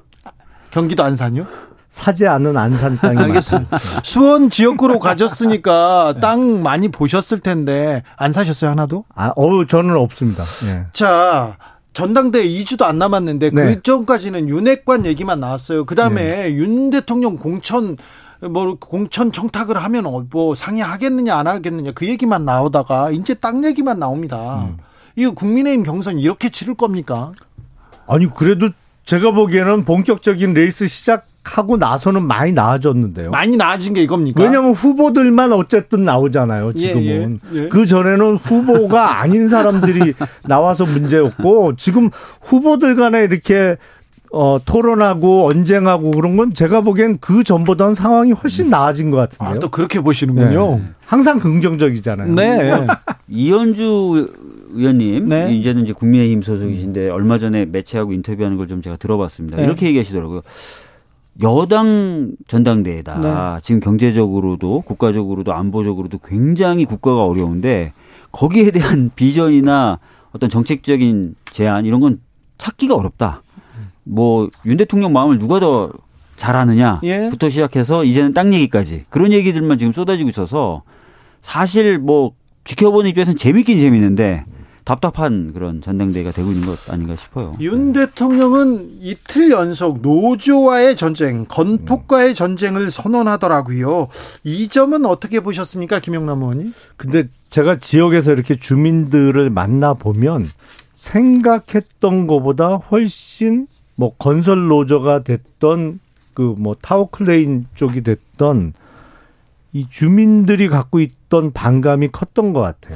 경기도 0.72 1.04
안산요? 1.04 1.46
사지 1.90 2.28
않은 2.28 2.58
안산 2.58 2.98
땅이 2.98 3.18
알겠습니다. 3.18 3.80
수원 4.04 4.50
지역구로 4.50 5.00
가졌으니까 5.00 6.16
땅 6.22 6.62
많이 6.62 6.90
보셨을 6.90 7.40
텐데 7.40 8.04
안 8.18 8.34
사셨어요 8.34 8.72
하나도? 8.72 9.06
아, 9.16 9.32
어, 9.36 9.66
저는 9.66 9.96
없습니다. 9.96 10.44
예. 10.66 10.86
자 10.94 11.58
전당대회 11.94 12.48
2주도 12.48 12.84
안 12.84 13.00
남았는데 13.00 13.50
네. 13.52 13.64
그 13.76 13.82
전까지는 13.82 14.50
윤핵관 14.50 15.06
얘기만 15.06 15.40
나왔어요. 15.40 15.86
그 15.86 15.96
다음에 15.96 16.52
윤 16.54 16.90
대통령 16.90 17.38
공천 17.38 17.98
뭐 18.40 18.78
공천 18.80 19.32
청탁을 19.32 19.78
하면 19.78 20.06
어, 20.06 20.24
뭐 20.30 20.54
상의하겠느냐 20.54 21.36
안 21.36 21.48
하겠느냐 21.48 21.94
그 21.96 22.06
얘기만 22.06 22.46
나오다가 22.46 23.10
이제 23.12 23.34
땅 23.34 23.64
얘기만 23.64 23.98
나옵니다. 23.98 24.68
음. 24.70 24.78
이거 25.16 25.32
국민의힘 25.32 25.84
경선 25.84 26.20
이렇게 26.20 26.50
치를 26.50 26.76
겁니까? 26.76 27.32
아니 28.08 28.32
그래도 28.32 28.70
제가 29.06 29.32
보기에는 29.32 29.86
본격적인 29.86 30.54
레이스 30.54 30.88
시작 30.88 31.26
하고 31.48 31.78
나서는 31.78 32.26
많이 32.26 32.52
나아졌는데요. 32.54 33.32
많이 33.32 33.58
나아진 33.58 33.94
게 33.94 34.02
이겁니까? 34.04 34.42
왜냐하면 34.44 34.72
후보들만 34.74 35.54
어쨌든 35.54 36.04
나오잖아요. 36.04 36.72
예, 36.76 36.80
지금은 36.80 37.40
예, 37.54 37.64
예. 37.64 37.70
그 37.70 37.86
전에는 37.86 38.36
후보가 38.38 39.20
아닌 39.22 39.48
사람들이 39.48 40.14
나와서 40.46 40.86
문제였고 40.86 41.76
지금 41.78 42.10
후보들 42.42 42.96
간에 42.96 43.24
이렇게 43.24 43.78
어, 44.34 44.60
토론하고 44.66 45.48
언쟁하고 45.48 46.12
그런 46.12 46.36
건 46.36 46.54
제가 46.54 46.82
보기엔 46.82 47.18
그 47.22 47.46
전보다는 47.46 47.94
상황이 47.94 48.34
훨씬 48.34 48.70
나아진 48.70 49.10
것 49.10 49.16
같은데요. 49.18 49.56
아, 49.56 49.60
또 49.60 49.70
그렇게 49.70 50.02
보시는군요. 50.02 50.78
네. 50.78 50.84
항상 51.06 51.40
긍정적이잖아요. 51.40 52.34
네. 52.34 52.86
이현주 53.30 54.34
의원님 54.74 55.30
네. 55.30 55.56
이제는 55.56 55.84
이제 55.86 55.94
국민의힘 55.94 56.42
소속이신데 56.42 57.10
얼마 57.10 57.40
전에 57.40 57.64
매체하고 57.66 58.12
인터뷰하는 58.12 58.58
걸 58.58 58.68
좀 58.68 58.82
제가 58.82 58.98
들어봤습니다. 58.98 59.58
네. 59.58 59.64
이렇게 59.64 59.88
얘기하시더라고요. 59.88 60.42
여당 61.44 62.32
전당대회다. 62.48 63.20
네. 63.20 63.62
지금 63.64 63.80
경제적으로도 63.80 64.82
국가적으로도 64.82 65.54
안보적으로도 65.54 66.20
굉장히 66.20 66.86
국가가 66.86 67.26
어려운데 67.26 67.94
거기에 68.32 68.72
대한 68.72 69.12
비전이나 69.16 70.00
어떤 70.32 70.50
정책적인 70.50 71.36
제안 71.52 71.86
이런 71.86 72.00
건 72.00 72.20
찾기가 72.58 72.96
어렵다. 72.96 73.42
뭐 74.04 74.50
윤 74.66 74.78
대통령 74.78 75.14
마음을 75.14 75.38
누가 75.38 75.60
더 75.60 75.92
잘하느냐부터 76.38 77.48
예. 77.48 77.50
시작해서 77.50 78.04
이제는 78.04 78.34
땅 78.34 78.54
얘기까지 78.54 79.06
그런 79.10 79.34
얘기들만 79.34 79.78
지금 79.80 79.92
쏟아지고 79.94 80.30
있어서 80.30 80.84
사실 81.42 81.98
뭐 81.98 82.34
지켜보는 82.64 83.10
입장에서는 83.10 83.38
재밌긴 83.38 83.80
재밌는데 83.80 84.46
답답한 84.88 85.52
그런 85.52 85.82
전당대회가 85.82 86.32
되고 86.32 86.50
있는 86.50 86.66
것 86.66 86.90
아닌가 86.90 87.18
싶어요. 87.18 87.58
윤 87.60 87.92
대통령은 87.92 89.00
이틀 89.02 89.52
연속 89.52 90.02
노조와의 90.02 90.96
전쟁, 90.96 91.44
건폭과의 91.46 92.34
전쟁을 92.34 92.90
선언하더라고요. 92.90 94.08
이 94.46 94.70
점은 94.70 95.06
어떻게 95.06 95.42
보셨습니까, 95.42 96.00
김영남 96.00 96.42
의원님? 96.42 96.74
근데 96.96 97.28
제가 97.50 97.80
지역에서 97.80 98.32
이렇게 98.32 98.58
주민들을 98.58 99.50
만나 99.50 99.94
보면 99.94 100.50
생각했던 100.96 102.26
것보다 102.26 102.76
훨씬 102.78 103.68
뭐 103.96 104.14
건설 104.18 104.68
노조가 104.70 105.24
됐던 105.24 106.00
그 106.34 106.56
뭐 106.58 106.78
타워크레인 106.82 107.66
쪽이 107.76 108.04
됐던 108.04 108.74
이 109.74 109.88
주민들이 109.90 110.70
갖고 110.70 111.02
있던 111.02 111.52
반감이 111.52 112.08
컸던 112.10 112.54
것 112.54 112.62
같아요. 112.62 112.96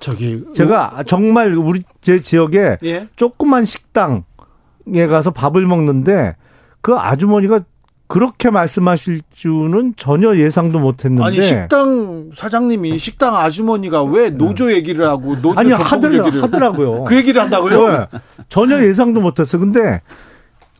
저기 0.00 0.42
제가 0.54 1.04
정말 1.06 1.54
우리 1.56 1.82
제 2.02 2.20
지역에 2.20 2.78
예. 2.82 3.08
조그만 3.16 3.64
식당에 3.64 5.06
가서 5.08 5.30
밥을 5.30 5.66
먹는데 5.66 6.36
그 6.80 6.94
아주머니가 6.94 7.60
그렇게 8.08 8.50
말씀하실 8.50 9.20
줄은 9.32 9.94
전혀 9.96 10.36
예상도 10.36 10.80
못했는데 10.80 11.22
아니 11.22 11.42
식당 11.42 12.30
사장님이 12.34 12.98
식당 12.98 13.36
아주머니가 13.36 14.02
왜 14.02 14.30
노조 14.30 14.72
얘기를 14.72 15.06
하고 15.06 15.36
노조 15.40 15.60
아니 15.60 15.70
하들, 15.70 16.18
얘기를 16.18 16.42
하더라고요. 16.42 17.04
그 17.04 17.14
얘기를 17.14 17.40
한다고요? 17.40 17.88
네. 17.88 18.06
전혀 18.48 18.82
예상도 18.82 19.20
못했어. 19.20 19.58
근데 19.58 20.00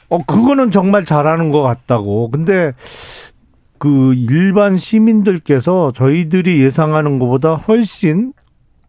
어 0.09 0.19
그거는 0.25 0.73
정말 0.73 1.05
잘하는 1.05 1.53
것 1.53 1.63
같다고. 1.63 2.33
근데 2.33 2.73
그 3.79 4.13
일반 4.15 4.77
시민들께서 4.77 5.93
저희들이 5.95 6.61
예상하는 6.61 7.21
것보다 7.21 7.55
훨씬 7.55 8.33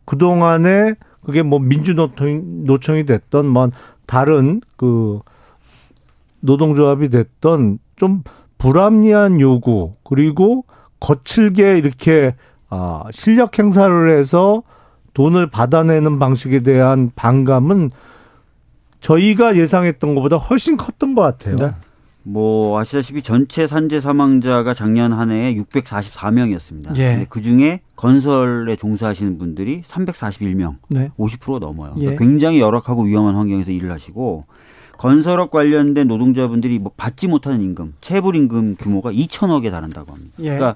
그 0.06 0.18
동안에 0.18 0.96
그게 1.24 1.42
뭐 1.42 1.60
민주노총 1.60 2.66
노총이 2.66 3.06
됐던 3.06 3.48
뭐 3.48 3.70
다른 4.06 4.62
그 4.76 5.20
노동조합이 6.40 7.10
됐던 7.10 7.80
좀 7.96 8.24
불합리한 8.58 9.40
요구 9.40 9.96
그리고 10.04 10.66
거칠게 11.00 11.78
이렇게 11.78 12.36
아 12.70 13.04
실력 13.12 13.58
행사를 13.58 14.18
해서 14.18 14.64
돈을 15.14 15.50
받아내는 15.50 16.20
방식에 16.20 16.62
대한 16.62 17.12
반감은 17.16 17.92
저희가 19.02 19.56
예상했던 19.56 20.16
것보다 20.16 20.38
훨씬 20.38 20.78
컸던 20.78 21.16
것 21.16 21.22
같아요. 21.22 21.56
네. 21.56 21.72
뭐 22.24 22.80
아시다시피 22.80 23.22
전체 23.24 23.66
산재 23.66 24.00
사망자가 24.00 24.74
작년 24.74 25.12
한 25.14 25.32
해에 25.32 25.56
644명이었습니다. 25.56 26.96
예. 26.98 27.26
그 27.30 27.42
중에 27.42 27.82
건설에 27.96 28.76
종사하시는 28.76 29.38
분들이 29.38 29.82
341명, 29.82 30.76
네. 30.90 31.12
50% 31.18 31.60
넘어요. 31.60 31.94
예. 31.98 32.02
그러니까 32.02 32.24
굉장히 32.24 32.60
열악하고 32.60 33.04
위험한 33.04 33.36
환경에서 33.36 33.72
일을 33.72 33.92
하시고 33.92 34.46
건설업 34.98 35.50
관련된 35.50 36.08
노동자분들이 36.08 36.78
뭐 36.78 36.92
받지 36.96 37.28
못하는 37.28 37.62
임금, 37.62 37.96
체불 38.02 38.36
임금 38.36 38.76
규모가 38.78 39.12
2천억에 39.12 39.72
달한다고 39.72 40.12
합니다. 40.14 40.34
예. 40.40 40.44
그러니까 40.44 40.76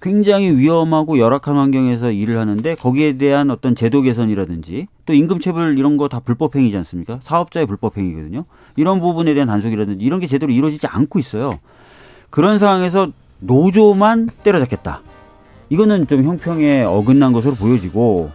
굉장히 0.00 0.50
위험하고 0.54 1.18
열악한 1.18 1.56
환경에서 1.56 2.10
일을 2.10 2.38
하는데 2.38 2.74
거기에 2.74 3.16
대한 3.16 3.50
어떤 3.50 3.74
제도 3.74 4.02
개선이라든지 4.02 4.86
또 5.04 5.12
임금 5.12 5.40
체불 5.40 5.78
이런 5.78 5.96
거 5.96 6.08
다 6.08 6.20
불법 6.20 6.54
행위지 6.56 6.76
않습니까? 6.78 7.18
사업자의 7.22 7.66
불법 7.66 7.96
행위거든요. 7.98 8.44
이런 8.76 9.00
부분에 9.00 9.34
대한 9.34 9.48
단속이라든지 9.48 10.04
이런 10.04 10.20
게 10.20 10.26
제대로 10.26 10.52
이루어지지 10.52 10.86
않고 10.86 11.18
있어요. 11.18 11.50
그런 12.30 12.58
상황에서 12.58 13.08
노조만 13.40 14.28
때려잡겠다. 14.42 15.00
이거는 15.68 16.06
좀 16.06 16.22
형평에 16.22 16.82
어긋난 16.82 17.32
것으로 17.32 17.54
보여지고 17.54 18.30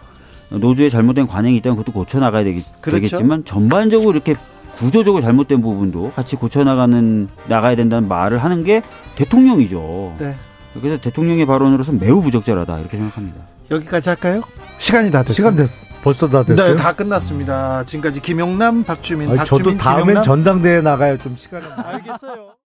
노조의 0.49 0.89
잘못된 0.89 1.27
관행이 1.27 1.57
있다면 1.57 1.77
그것도 1.77 1.93
고쳐 1.93 2.19
나가야 2.19 2.43
되겠, 2.43 2.63
그렇죠. 2.81 3.17
지만 3.17 3.45
전반적으로 3.45 4.11
이렇게 4.11 4.35
구조적으로 4.73 5.21
잘못된 5.21 5.61
부분도 5.61 6.11
같이 6.11 6.35
고쳐 6.35 6.63
나가는 6.63 7.29
나가야 7.47 7.75
된다는 7.75 8.07
말을 8.07 8.43
하는 8.43 8.63
게 8.63 8.81
대통령이죠. 9.15 10.15
네. 10.19 10.35
그래서 10.79 11.01
대통령의 11.01 11.45
발언으로서 11.45 11.91
매우 11.91 12.21
부적절하다 12.21 12.79
이렇게 12.79 12.97
생각합니다. 12.97 13.41
여기까지 13.69 14.09
할까요? 14.09 14.41
시간이 14.77 15.11
다 15.11 15.23
됐어요. 15.23 15.33
시간 15.35 15.55
됐, 15.55 15.69
벌써 16.03 16.27
다 16.27 16.43
됐어요. 16.43 16.75
네, 16.75 16.75
다 16.75 16.93
끝났습니다. 16.93 17.83
지금까지 17.85 18.21
김용남, 18.21 18.83
박주민, 18.83 19.29
아니, 19.29 19.37
박주민, 19.37 19.63
저도 19.63 19.77
다음엔 19.77 20.05
김용남. 20.05 20.23
전당대회 20.23 20.81
나가요. 20.81 21.17
좀 21.17 21.35
시간을. 21.35 21.67
알겠어요. 21.85 22.60